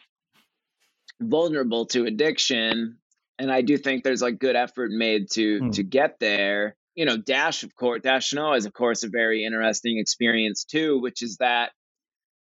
vulnerable 1.20 1.86
to 1.86 2.04
addiction? 2.04 2.98
And 3.38 3.52
I 3.52 3.62
do 3.62 3.78
think 3.78 4.02
there's 4.02 4.20
like 4.20 4.40
good 4.40 4.56
effort 4.56 4.90
made 4.90 5.30
to 5.32 5.60
mm. 5.60 5.72
to 5.74 5.84
get 5.84 6.18
there. 6.18 6.74
You 6.96 7.04
know, 7.04 7.16
Dash 7.16 7.62
of 7.62 7.74
course, 7.76 8.02
Dash 8.02 8.30
Snow 8.30 8.54
is 8.54 8.66
of 8.66 8.72
course 8.72 9.04
a 9.04 9.08
very 9.08 9.44
interesting 9.44 9.98
experience 9.98 10.64
too, 10.64 11.00
which 11.00 11.22
is 11.22 11.36
that 11.36 11.70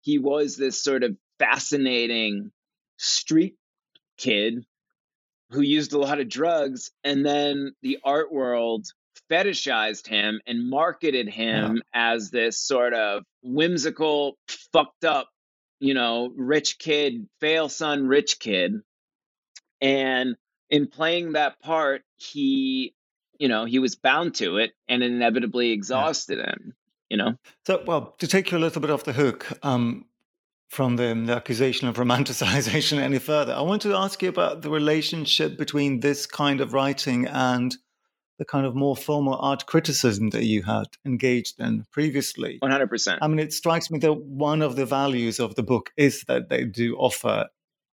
he 0.02 0.20
was 0.20 0.56
this 0.56 0.84
sort 0.84 1.04
of 1.04 1.18
fascinating 1.40 2.52
street 2.98 3.56
kid 4.18 4.64
who 5.50 5.62
used 5.62 5.94
a 5.94 5.98
lot 5.98 6.20
of 6.20 6.30
drugs 6.30 6.92
and 7.04 7.26
then 7.26 7.74
the 7.82 7.98
art 8.04 8.32
world 8.32 8.86
fetishized 9.34 10.08
him 10.08 10.42
and 10.46 10.70
marketed 10.70 11.28
him 11.28 11.78
yeah. 11.78 11.82
as 11.94 12.30
this 12.30 12.60
sort 12.60 12.94
of 12.94 13.24
whimsical, 13.42 14.38
fucked 14.72 15.06
up, 15.06 15.30
you 15.80 15.94
know, 15.94 16.32
rich 16.36 16.78
kid, 16.78 17.28
fail 17.40 17.68
son, 17.68 18.08
rich 18.08 18.40
kid. 18.40 18.82
And 19.82 20.36
in 20.70 20.88
playing 20.88 21.34
that 21.34 21.60
part, 21.60 22.04
he, 22.18 22.94
you 23.40 23.48
know, 23.48 23.66
he 23.66 23.80
was 23.80 23.96
bound 23.96 24.36
to 24.36 24.58
it 24.58 24.72
and 24.88 25.02
inevitably 25.04 25.72
exhausted 25.72 26.38
yeah. 26.38 26.52
him, 26.52 26.76
you 27.10 27.18
know? 27.18 27.36
So, 27.66 27.84
well, 27.86 28.16
to 28.20 28.28
take 28.28 28.52
you 28.52 28.58
a 28.58 28.60
little 28.60 28.82
bit 28.82 28.92
off 28.92 29.04
the 29.04 29.14
hook, 29.14 29.48
um, 29.64 30.06
from 30.70 30.96
the, 30.96 31.14
the, 31.26 31.36
accusation 31.36 31.88
of 31.88 31.96
romanticization 31.98 33.00
any 33.00 33.20
further, 33.20 33.54
I 33.54 33.62
want 33.62 33.82
to 33.84 33.94
ask 33.94 34.22
you 34.22 34.30
about 34.30 34.62
the 34.62 34.70
relationship 34.70 35.58
between 35.58 36.00
this 36.00 36.26
kind 36.26 36.62
of 36.62 36.74
writing 36.74 37.28
and 37.28 37.76
the 38.40 38.46
kind 38.46 38.66
of 38.66 38.76
more 38.76 38.96
formal 38.96 39.36
art 39.36 39.66
criticism 39.66 40.30
that 40.32 40.44
you 40.44 40.64
had 40.64 40.88
engaged 41.06 41.60
in 41.60 41.86
previously. 41.92 42.60
100%. 42.64 43.18
I 43.22 43.28
mean, 43.28 43.40
it 43.40 43.54
strikes 43.54 43.92
me 43.92 44.00
that 44.00 44.14
one 44.14 44.62
of 44.62 44.76
the 44.76 44.86
values 44.86 45.40
of 45.40 45.56
the 45.56 45.64
book 45.64 45.92
is 45.98 46.24
that 46.28 46.50
they 46.50 46.66
do 46.66 46.96
offer 46.96 47.48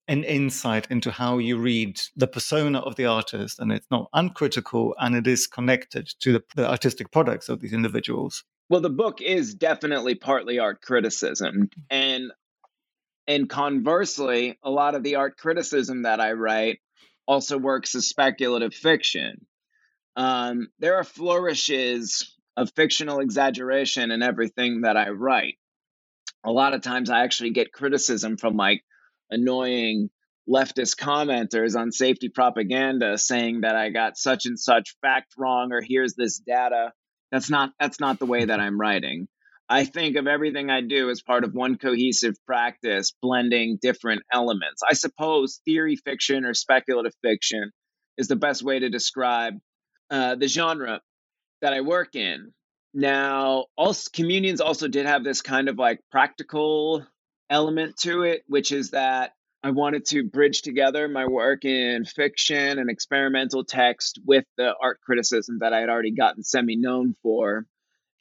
an 0.09 0.23
insight 0.23 0.87
into 0.91 1.11
how 1.11 1.39
you 1.39 1.57
read 1.57 2.01
the 2.15 2.29
persona 2.29 2.79
of 2.79 2.95
the 2.95 3.07
artist, 3.07 3.59
and 3.59 3.73
it's 3.73 3.89
not 3.91 4.09
uncritical 4.13 4.95
and 5.01 5.17
it 5.17 5.27
is 5.27 5.47
connected 5.47 6.09
to 6.21 6.35
the, 6.35 6.45
the 6.55 6.69
artistic 6.69 7.11
products 7.11 7.49
of 7.49 7.61
these 7.61 7.73
individuals. 7.73 8.45
Well, 8.69 8.81
the 8.81 8.91
book 8.91 9.21
is 9.21 9.55
definitely 9.55 10.15
partly 10.15 10.59
art 10.59 10.81
criticism. 10.81 11.71
And 11.91 12.33
and 13.29 13.49
conversely, 13.49 14.57
a 14.63 14.71
lot 14.71 14.95
of 14.95 15.03
the 15.03 15.17
art 15.17 15.37
criticism 15.37 16.03
that 16.03 16.21
I 16.21 16.33
write 16.33 16.79
also 17.27 17.59
works 17.59 17.97
as 17.97 18.09
speculative 18.09 18.73
fiction. 18.73 19.47
Um, 20.17 20.69
there 20.79 20.97
are 20.97 21.05
flourishes 21.05 22.35
of 22.57 22.73
fictional 22.75 23.21
exaggeration 23.21 24.11
in 24.11 24.23
everything 24.23 24.83
that 24.83 24.97
I 24.97 25.11
write. 25.11 25.57
A 26.45 26.51
lot 26.51 26.75
of 26.75 26.81
times 26.81 27.11
I 27.11 27.25
actually 27.25 27.51
get 27.51 27.73
criticism 27.73 28.37
from 28.39 28.57
like 28.57 28.83
annoying 29.31 30.09
leftist 30.49 30.97
commenters 30.97 31.79
on 31.79 31.93
safety 31.93 32.29
propaganda 32.29 33.19
saying 33.19 33.63
that 33.63 33.75
I 33.77 33.91
got 33.91 34.17
such 34.17 34.47
and 34.47 34.59
such 34.59 34.97
fact 35.03 35.35
wrong 35.37 35.73
or 35.73 35.83
here's 35.83 36.15
this 36.15 36.39
data. 36.39 36.93
That's 37.33 37.51
not 37.51 37.73
that's 37.81 38.01
not 38.01 38.19
the 38.19 38.27
way 38.27 38.45
that 38.45 38.61
I'm 38.61 38.81
writing. 38.81 39.29
I 39.69 39.85
think 39.85 40.17
of 40.17 40.29
everything 40.29 40.71
I 40.71 40.81
do 40.81 41.11
as 41.11 41.23
part 41.23 41.43
of 41.43 41.53
one 41.53 41.77
cohesive 41.77 42.37
practice, 42.47 43.13
blending 43.21 43.79
different 43.83 44.23
elements. 44.33 44.83
I 44.89 44.95
suppose 44.95 45.61
theory 45.65 45.97
fiction 45.97 46.45
or 46.45 46.55
speculative 46.55 47.15
fiction 47.21 47.73
is 48.17 48.29
the 48.29 48.37
best 48.37 48.63
way 48.63 48.79
to 48.79 48.89
describe 48.89 49.55
uh, 50.11 50.35
the 50.35 50.49
genre 50.49 51.01
that 51.63 51.73
I 51.73 51.81
work 51.81 52.15
in. 52.15 52.53
Now, 52.95 53.67
also 53.77 54.11
communions 54.13 54.61
also 54.61 54.89
did 54.89 55.07
have 55.07 55.25
this 55.25 55.43
kind 55.43 55.69
of 55.69 55.79
like 55.79 56.01
practical 56.11 57.07
element 57.51 57.97
to 57.99 58.23
it, 58.23 58.43
which 58.47 58.73
is 58.73 58.91
that 58.91 59.33
I 59.63 59.71
wanted 59.71 60.07
to 60.07 60.23
bridge 60.23 60.63
together 60.63 61.09
my 61.09 61.27
work 61.27 61.65
in 61.65 62.05
fiction 62.05 62.79
and 62.79 62.89
experimental 62.89 63.65
text 63.65 64.21
with 64.25 64.45
the 64.57 64.75
art 64.81 65.01
criticism 65.01 65.59
that 65.61 65.73
I 65.73 65.81
had 65.81 65.89
already 65.89 66.13
gotten 66.13 66.43
semi 66.43 66.77
known 66.77 67.15
for. 67.23 67.67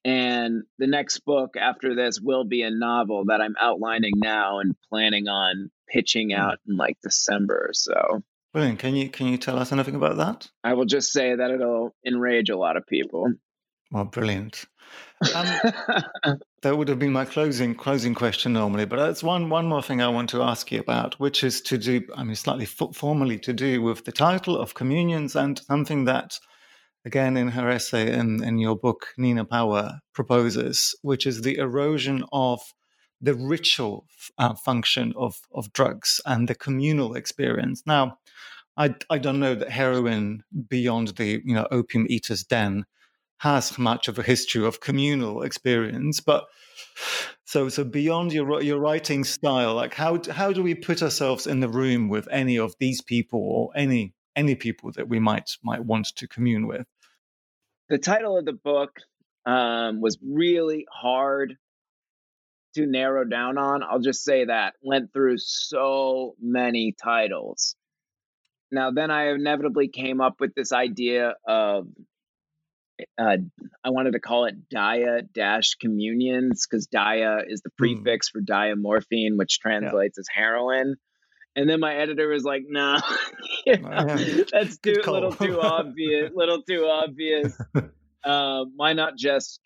And 0.04 0.64
the 0.78 0.88
next 0.88 1.20
book 1.20 1.56
after 1.56 1.96
this 1.96 2.20
will 2.20 2.44
be 2.44 2.62
a 2.62 2.70
novel 2.70 3.26
that 3.26 3.42
I'm 3.42 3.56
outlining 3.60 4.14
now 4.18 4.60
and 4.60 4.76
planning 4.90 5.28
on 5.28 5.72
pitching 5.88 6.30
hmm. 6.30 6.40
out 6.40 6.58
in 6.68 6.78
like 6.78 6.98
December 7.02 7.68
or 7.70 7.74
so. 7.74 8.24
Brilliant. 8.56 8.80
Can 8.80 8.96
you 8.96 9.10
can 9.10 9.28
you 9.28 9.38
tell 9.38 9.60
us 9.60 9.74
anything 9.74 9.96
about 9.96 10.16
that? 10.16 10.48
I 10.64 10.76
will 10.76 10.86
just 10.86 11.12
say 11.12 11.36
that 11.36 11.52
it'll 11.52 11.94
enrage 12.08 12.50
a 12.50 12.56
lot 12.56 12.78
of 12.78 12.88
people. 12.88 13.28
Well, 13.92 14.06
brilliant. 14.06 14.64
Um, 15.36 15.46
that 16.62 16.78
would 16.78 16.88
have 16.88 16.98
been 16.98 17.12
my 17.12 17.26
closing 17.26 17.76
closing 17.76 18.16
question 18.16 18.54
normally, 18.54 18.86
but 18.86 18.96
there's 18.96 19.22
one 19.22 19.50
one 19.50 19.68
more 19.68 19.82
thing 19.82 20.02
I 20.02 20.08
want 20.08 20.30
to 20.30 20.42
ask 20.42 20.72
you 20.72 20.80
about, 20.80 21.20
which 21.20 21.44
is 21.44 21.60
to 21.64 21.78
do, 21.78 22.02
I 22.16 22.24
mean, 22.24 22.38
slightly 22.38 22.66
formally 22.66 23.38
to 23.40 23.52
do 23.52 23.82
with 23.82 24.06
the 24.06 24.14
title 24.14 24.58
of 24.58 24.74
Communions 24.74 25.36
and 25.36 25.60
something 25.60 26.06
that, 26.06 26.40
again, 27.04 27.36
in 27.36 27.50
her 27.50 27.70
essay 27.70 28.10
in 28.18 28.42
in 28.42 28.58
your 28.58 28.78
book, 28.78 29.08
Nina 29.18 29.44
Power 29.44 30.00
proposes, 30.14 30.96
which 31.02 31.28
is 31.28 31.42
the 31.42 31.58
erosion 31.58 32.24
of 32.32 32.62
the 33.26 33.34
ritual 33.34 34.06
uh, 34.38 34.54
function 34.54 35.14
of, 35.18 35.42
of 35.52 35.74
drugs 35.74 36.22
and 36.26 36.48
the 36.48 36.56
communal 36.56 37.16
experience. 37.16 37.82
Now, 37.86 38.20
I, 38.78 38.94
I 39.10 39.18
don't 39.18 39.40
know 39.40 39.56
that 39.56 39.70
heroin 39.72 40.44
beyond 40.70 41.10
the 41.10 41.42
you 41.44 41.56
know 41.56 41.68
opium 41.72 42.06
eater's 42.10 42.44
den 42.44 42.86
has 43.40 43.78
much 43.78 44.08
of 44.08 44.20
a 44.20 44.24
history 44.24 44.66
of 44.66 44.80
communal 44.80 45.42
experience, 45.42 46.20
but 46.20 46.46
so 47.46 47.70
so 47.70 47.84
beyond 47.84 48.32
your 48.32 48.62
your 48.62 48.80
writing 48.80 49.24
style, 49.24 49.74
like 49.74 49.94
how 49.94 50.22
how 50.32 50.52
do 50.52 50.62
we 50.62 50.76
put 50.76 51.02
ourselves 51.02 51.48
in 51.48 51.62
the 51.62 51.70
room 51.70 52.10
with 52.10 52.28
any 52.30 52.60
of 52.60 52.76
these 52.80 53.02
people 53.02 53.40
or 53.40 53.72
any 53.76 54.14
any 54.36 54.56
people 54.56 54.92
that 54.92 55.10
we 55.10 55.20
might 55.20 55.58
might 55.64 55.84
want 55.84 56.08
to 56.16 56.28
commune 56.28 56.68
with? 56.68 56.86
The 57.90 57.98
title 57.98 58.38
of 58.38 58.46
the 58.46 58.54
book 58.54 59.00
um, 59.46 60.02
was 60.02 60.18
really 60.22 60.86
hard 60.92 61.58
to 62.76 62.86
narrow 62.86 63.26
down 63.26 63.58
on. 63.58 63.84
I'll 63.84 64.00
just 64.00 64.24
say 64.24 64.46
that 64.46 64.76
went 64.82 65.12
through 65.14 65.38
so 65.38 66.36
many 66.42 66.94
titles. 67.02 67.76
Now, 68.72 68.92
then 68.92 69.12
I 69.12 69.32
inevitably 69.32 69.88
came 69.88 70.22
up 70.22 70.40
with 70.40 70.54
this 70.56 70.72
idea 70.72 71.36
of 71.48 71.88
uh, 73.18 73.38
I 73.84 73.90
wanted 73.90 74.14
to 74.14 74.20
call 74.20 74.46
it 74.46 74.70
dia 74.70 75.22
dash 75.34 75.76
communions 75.76 76.66
because 76.66 76.88
dia 76.88 77.40
is 77.48 77.62
the 77.62 77.70
hmm. 77.78 77.78
prefix 77.78 78.30
mm. 78.30 78.32
for 78.32 78.42
diamorphine, 78.42 79.38
which 79.38 79.60
translates 79.60 80.18
yeah. 80.18 80.22
as 80.22 80.28
heroin. 80.34 80.96
And 81.58 81.70
then 81.70 81.80
my 81.80 81.96
editor 81.96 82.28
was 82.28 82.44
like, 82.44 82.64
"Nah, 82.68 83.02
you 83.66 83.78
know, 83.78 84.18
that's 84.52 84.78
too 84.78 85.02
little 85.06 85.32
too 85.32 85.60
obvious, 85.62 86.32
little 86.36 86.62
too 86.64 86.86
obvious. 86.86 87.58
Uh, 88.26 88.66
why 88.76 88.94
not 88.94 89.16
just 89.16 89.60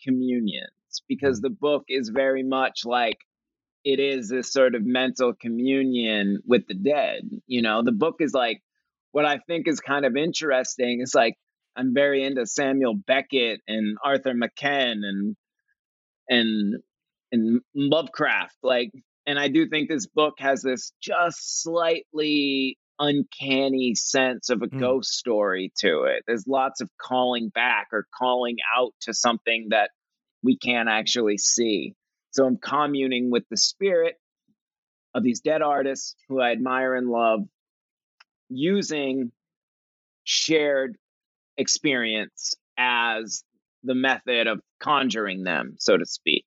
communion?" 0.90 1.06
because 1.08 1.40
the 1.40 1.50
book 1.50 1.84
is 1.88 2.08
very 2.08 2.42
much 2.42 2.84
like 2.84 3.18
it 3.84 3.98
is 3.98 4.28
this 4.28 4.52
sort 4.52 4.74
of 4.74 4.84
mental 4.84 5.32
communion 5.32 6.40
with 6.46 6.66
the 6.66 6.74
dead. 6.74 7.22
You 7.46 7.62
know, 7.62 7.82
the 7.82 7.92
book 7.92 8.16
is 8.20 8.34
like 8.34 8.62
what 9.12 9.24
I 9.24 9.38
think 9.38 9.66
is 9.66 9.80
kind 9.80 10.04
of 10.04 10.16
interesting 10.16 11.00
is 11.02 11.14
like 11.14 11.34
I'm 11.76 11.94
very 11.94 12.24
into 12.24 12.46
Samuel 12.46 12.94
Beckett 12.94 13.60
and 13.66 13.96
Arthur 14.04 14.34
Machen 14.34 15.02
and 15.04 15.36
and 16.28 16.82
and 17.32 17.60
Lovecraft. 17.74 18.56
Like, 18.62 18.90
and 19.26 19.38
I 19.38 19.48
do 19.48 19.68
think 19.68 19.88
this 19.88 20.06
book 20.06 20.34
has 20.38 20.62
this 20.62 20.92
just 21.00 21.62
slightly 21.62 22.76
uncanny 22.98 23.94
sense 23.94 24.50
of 24.50 24.62
a 24.62 24.66
mm. 24.66 24.78
ghost 24.78 25.12
story 25.12 25.72
to 25.78 26.02
it. 26.04 26.22
There's 26.26 26.44
lots 26.46 26.80
of 26.80 26.90
calling 27.00 27.48
back 27.48 27.88
or 27.92 28.06
calling 28.16 28.56
out 28.76 28.92
to 29.02 29.14
something 29.14 29.68
that 29.70 29.90
we 30.42 30.56
can't 30.56 30.88
actually 30.88 31.38
see. 31.38 31.94
So 32.30 32.46
I'm 32.46 32.58
communing 32.58 33.30
with 33.30 33.44
the 33.50 33.56
spirit 33.56 34.16
of 35.14 35.22
these 35.22 35.40
dead 35.40 35.62
artists 35.62 36.14
who 36.28 36.40
I 36.40 36.52
admire 36.52 36.94
and 36.94 37.08
love 37.08 37.40
using 38.48 39.32
shared 40.24 40.96
experience 41.56 42.54
as 42.78 43.42
the 43.82 43.94
method 43.94 44.46
of 44.46 44.60
conjuring 44.80 45.42
them, 45.42 45.76
so 45.78 45.96
to 45.96 46.04
speak. 46.06 46.44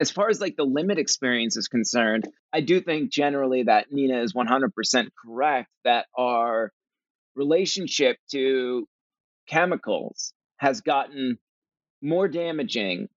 As 0.00 0.10
far 0.10 0.28
as 0.28 0.40
like 0.40 0.56
the 0.56 0.64
limit 0.64 0.98
experience 0.98 1.56
is 1.56 1.68
concerned, 1.68 2.26
I 2.52 2.60
do 2.60 2.80
think 2.80 3.12
generally 3.12 3.64
that 3.64 3.92
Nina 3.92 4.22
is 4.22 4.32
100% 4.32 5.08
correct 5.24 5.68
that 5.84 6.06
our 6.16 6.72
relationship 7.36 8.16
to 8.32 8.88
chemicals 9.48 10.32
has 10.56 10.80
gotten 10.80 11.38
more 12.02 12.28
damaging 12.28 13.08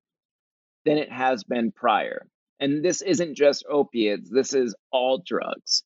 than 0.85 0.99
it 0.99 1.11
has 1.11 1.45
been 1.45 1.73
prior. 1.73 2.27
And 2.61 2.85
this 2.85 3.03
isn't 3.03 3.37
just 3.37 3.65
opiates, 3.69 4.31
this 4.31 4.55
is 4.55 4.75
all 4.93 5.23
drugs. 5.27 5.83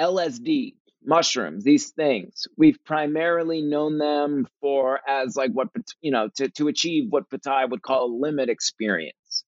LSD, 0.00 0.74
mushrooms, 1.04 1.64
these 1.64 1.90
things, 1.90 2.46
we've 2.56 2.82
primarily 2.84 3.62
known 3.62 3.98
them 3.98 4.46
for 4.60 5.00
as 5.08 5.36
like 5.36 5.52
what, 5.52 5.68
you 6.00 6.10
know, 6.10 6.28
to, 6.36 6.48
to 6.50 6.68
achieve 6.68 7.06
what 7.10 7.30
Bataille 7.30 7.68
would 7.68 7.82
call 7.82 8.06
a 8.06 8.18
limit 8.20 8.48
experience, 8.48 9.44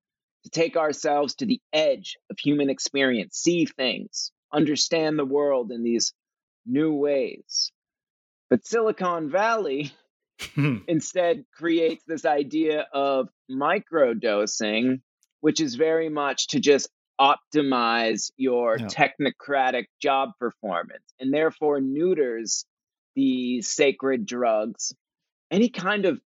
to 0.45 0.51
take 0.51 0.77
ourselves 0.77 1.35
to 1.37 1.47
the 1.47 1.61
edge 1.73 2.17
of 2.31 2.39
human 2.39 2.71
experience, 2.71 3.37
see 3.37 3.67
things, 3.67 4.33
understand 4.53 5.19
the 5.19 5.25
world 5.25 5.73
in 5.73 5.83
these 5.83 6.13
new 6.67 6.93
ways. 6.93 7.73
But 8.49 8.67
Silicon 8.67 9.31
Valley 9.31 9.93
instead 10.89 11.45
creates 11.53 12.05
this 12.07 12.25
idea 12.25 12.87
of 12.93 13.29
microdosing, 13.51 15.01
which 15.41 15.61
is 15.61 15.75
very 15.75 16.09
much 16.09 16.49
to 16.49 16.61
just 16.61 16.89
optimize 17.21 18.31
your 18.37 18.79
yeah. 18.79 18.87
technocratic 18.87 19.85
job 20.01 20.31
performance 20.39 21.05
and 21.19 21.33
therefore 21.35 21.81
neuters 21.81 22.65
the 23.15 23.61
sacred 23.61 24.25
drugs, 24.25 24.95
any 25.51 25.69
kind 25.69 26.07
of 26.07 26.21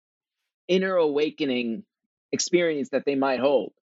inner 0.67 0.95
awakening 0.95 1.83
experience 2.31 2.89
that 2.89 3.05
they 3.05 3.15
might 3.15 3.39
hold. 3.39 3.73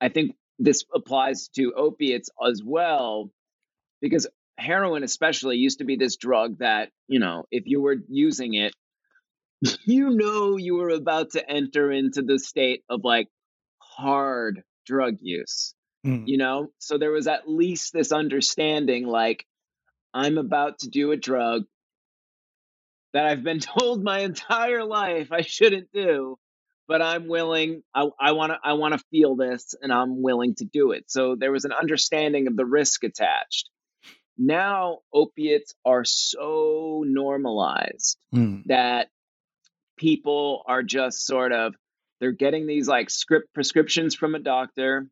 I 0.00 0.08
think 0.08 0.34
this 0.58 0.84
applies 0.94 1.48
to 1.56 1.72
opiates 1.76 2.30
as 2.46 2.62
well, 2.64 3.30
because 4.00 4.26
heroin, 4.56 5.02
especially, 5.02 5.56
used 5.56 5.78
to 5.78 5.84
be 5.84 5.96
this 5.96 6.16
drug 6.16 6.58
that, 6.58 6.90
you 7.08 7.18
know, 7.18 7.44
if 7.50 7.64
you 7.66 7.80
were 7.80 7.96
using 8.08 8.54
it, 8.54 8.72
you 9.84 10.10
know 10.10 10.56
you 10.56 10.76
were 10.76 10.90
about 10.90 11.30
to 11.32 11.50
enter 11.50 11.90
into 11.90 12.22
the 12.22 12.38
state 12.38 12.82
of 12.88 13.00
like 13.04 13.28
hard 13.78 14.62
drug 14.86 15.18
use, 15.20 15.74
mm. 16.06 16.24
you 16.26 16.38
know? 16.38 16.68
So 16.78 16.98
there 16.98 17.10
was 17.10 17.26
at 17.26 17.48
least 17.48 17.92
this 17.92 18.12
understanding 18.12 19.06
like, 19.06 19.46
I'm 20.12 20.38
about 20.38 20.80
to 20.80 20.88
do 20.88 21.12
a 21.12 21.16
drug 21.16 21.64
that 23.12 23.26
I've 23.26 23.42
been 23.42 23.60
told 23.78 24.02
my 24.02 24.20
entire 24.20 24.84
life 24.84 25.32
I 25.32 25.42
shouldn't 25.42 25.92
do, 25.92 26.38
but 26.88 27.02
I'm 27.02 27.28
willing. 27.28 27.82
I 27.94 28.32
want 28.32 28.50
to. 28.50 28.58
I 28.64 28.72
want 28.72 28.94
to 28.94 29.04
feel 29.12 29.36
this, 29.36 29.76
and 29.80 29.92
I'm 29.92 30.22
willing 30.22 30.56
to 30.56 30.64
do 30.64 30.90
it. 30.90 31.04
So 31.06 31.36
there 31.38 31.52
was 31.52 31.64
an 31.64 31.72
understanding 31.72 32.48
of 32.48 32.56
the 32.56 32.66
risk 32.66 33.04
attached. 33.04 33.70
Now 34.36 34.98
opiates 35.14 35.74
are 35.84 36.04
so 36.04 37.04
normalized 37.06 38.18
mm. 38.34 38.64
that 38.66 39.08
people 40.00 40.62
are 40.66 40.82
just 40.82 41.26
sort 41.26 41.52
of 41.52 41.74
they're 42.20 42.32
getting 42.32 42.66
these 42.66 42.88
like 42.88 43.10
script 43.10 43.52
prescriptions 43.54 44.14
from 44.14 44.34
a 44.34 44.38
doctor. 44.38 45.06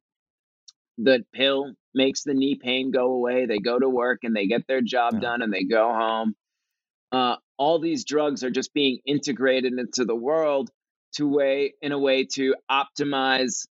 The 0.96 1.24
pill 1.32 1.74
makes 1.94 2.24
the 2.24 2.34
knee 2.34 2.58
pain 2.60 2.90
go 2.90 3.12
away. 3.12 3.46
They 3.46 3.58
go 3.58 3.78
to 3.78 3.88
work 3.88 4.20
and 4.24 4.34
they 4.34 4.46
get 4.46 4.66
their 4.66 4.80
job 4.80 5.14
yeah. 5.14 5.20
done 5.20 5.42
and 5.42 5.52
they 5.52 5.64
go 5.64 5.92
home. 5.92 6.34
Uh, 7.12 7.36
all 7.56 7.80
these 7.80 8.04
drugs 8.04 8.42
are 8.44 8.50
just 8.50 8.74
being 8.74 8.98
integrated 9.06 9.72
into 9.72 10.04
the 10.04 10.16
world 10.16 10.70
to 11.14 11.28
way 11.28 11.74
in 11.80 11.92
a 11.92 11.98
way 11.98 12.24
to 12.34 12.54
optimize 12.70 13.66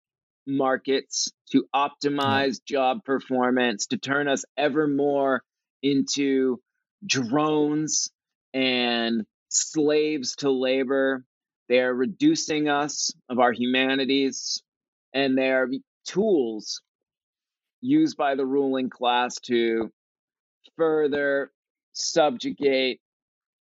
markets, 0.46 1.28
to 1.50 1.64
optimize 1.74 2.60
yeah. 2.68 2.76
job 2.76 3.04
performance, 3.04 3.86
to 3.86 3.98
turn 3.98 4.28
us 4.28 4.44
ever 4.56 4.86
more 4.86 5.42
into 5.82 6.60
drones 7.06 8.10
and 8.52 9.24
slaves 9.54 10.36
to 10.36 10.50
labor. 10.50 11.24
They 11.68 11.80
are 11.80 11.94
reducing 11.94 12.68
us 12.68 13.12
of 13.28 13.38
our 13.38 13.52
humanities, 13.52 14.62
and 15.12 15.36
they 15.36 15.50
are 15.50 15.68
tools 16.06 16.82
used 17.80 18.16
by 18.16 18.34
the 18.34 18.46
ruling 18.46 18.90
class 18.90 19.36
to 19.46 19.90
further 20.76 21.50
subjugate, 21.92 23.00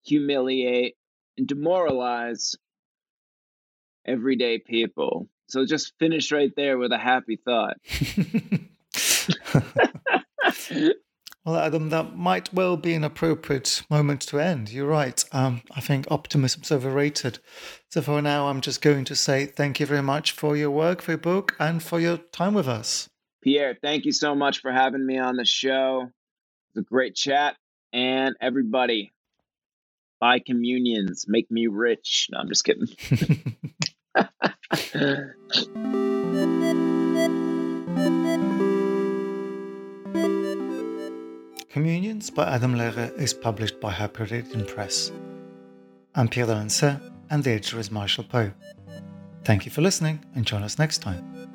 humiliate, 0.04 0.96
and 1.36 1.46
demoralize 1.46 2.56
everyday 4.04 4.58
people. 4.58 5.28
So 5.48 5.64
just 5.64 5.94
finish 5.98 6.30
right 6.30 6.52
there 6.56 6.78
with 6.78 6.92
a 6.92 6.98
happy 6.98 7.36
thought. 7.44 7.76
well, 11.48 11.60
Adam, 11.60 11.88
that 11.88 12.14
might 12.14 12.52
well 12.52 12.76
be 12.76 12.92
an 12.92 13.04
appropriate 13.04 13.82
moment 13.88 14.20
to 14.20 14.38
end. 14.38 14.70
You're 14.70 14.86
right. 14.86 15.24
Um, 15.32 15.62
I 15.74 15.80
think 15.80 16.06
optimism's 16.10 16.70
overrated. 16.70 17.38
So 17.88 18.02
for 18.02 18.20
now, 18.20 18.48
I'm 18.48 18.60
just 18.60 18.82
going 18.82 19.06
to 19.06 19.16
say 19.16 19.46
thank 19.46 19.80
you 19.80 19.86
very 19.86 20.02
much 20.02 20.32
for 20.32 20.58
your 20.58 20.70
work, 20.70 21.00
for 21.00 21.12
your 21.12 21.18
book, 21.18 21.56
and 21.58 21.82
for 21.82 22.00
your 22.00 22.18
time 22.18 22.52
with 22.52 22.68
us. 22.68 23.08
Pierre, 23.42 23.78
thank 23.80 24.04
you 24.04 24.12
so 24.12 24.34
much 24.34 24.60
for 24.60 24.70
having 24.70 25.06
me 25.06 25.16
on 25.16 25.36
the 25.36 25.46
show. 25.46 26.02
It 26.02 26.74
was 26.74 26.82
a 26.82 26.86
great 26.86 27.14
chat. 27.14 27.56
And 27.94 28.36
everybody, 28.42 29.10
buy 30.20 30.40
communions, 30.40 31.24
make 31.28 31.50
me 31.50 31.66
rich. 31.66 32.28
No, 32.30 32.40
I'm 32.40 32.48
just 32.48 32.64
kidding. 32.64 32.88
Communions 41.70 42.30
by 42.30 42.48
Adam 42.48 42.74
Lehrer 42.76 43.14
is 43.18 43.34
published 43.34 43.78
by 43.78 43.90
Harper 43.90 44.24
Press. 44.66 45.12
I'm 46.14 46.26
Pierre 46.26 46.46
Delancey, 46.46 46.96
and 47.28 47.44
the 47.44 47.50
editor 47.50 47.78
is 47.78 47.90
Marshall 47.90 48.24
Poe. 48.24 48.52
Thank 49.44 49.66
you 49.66 49.70
for 49.70 49.82
listening, 49.82 50.24
and 50.34 50.46
join 50.46 50.62
us 50.62 50.78
next 50.78 51.02
time. 51.02 51.50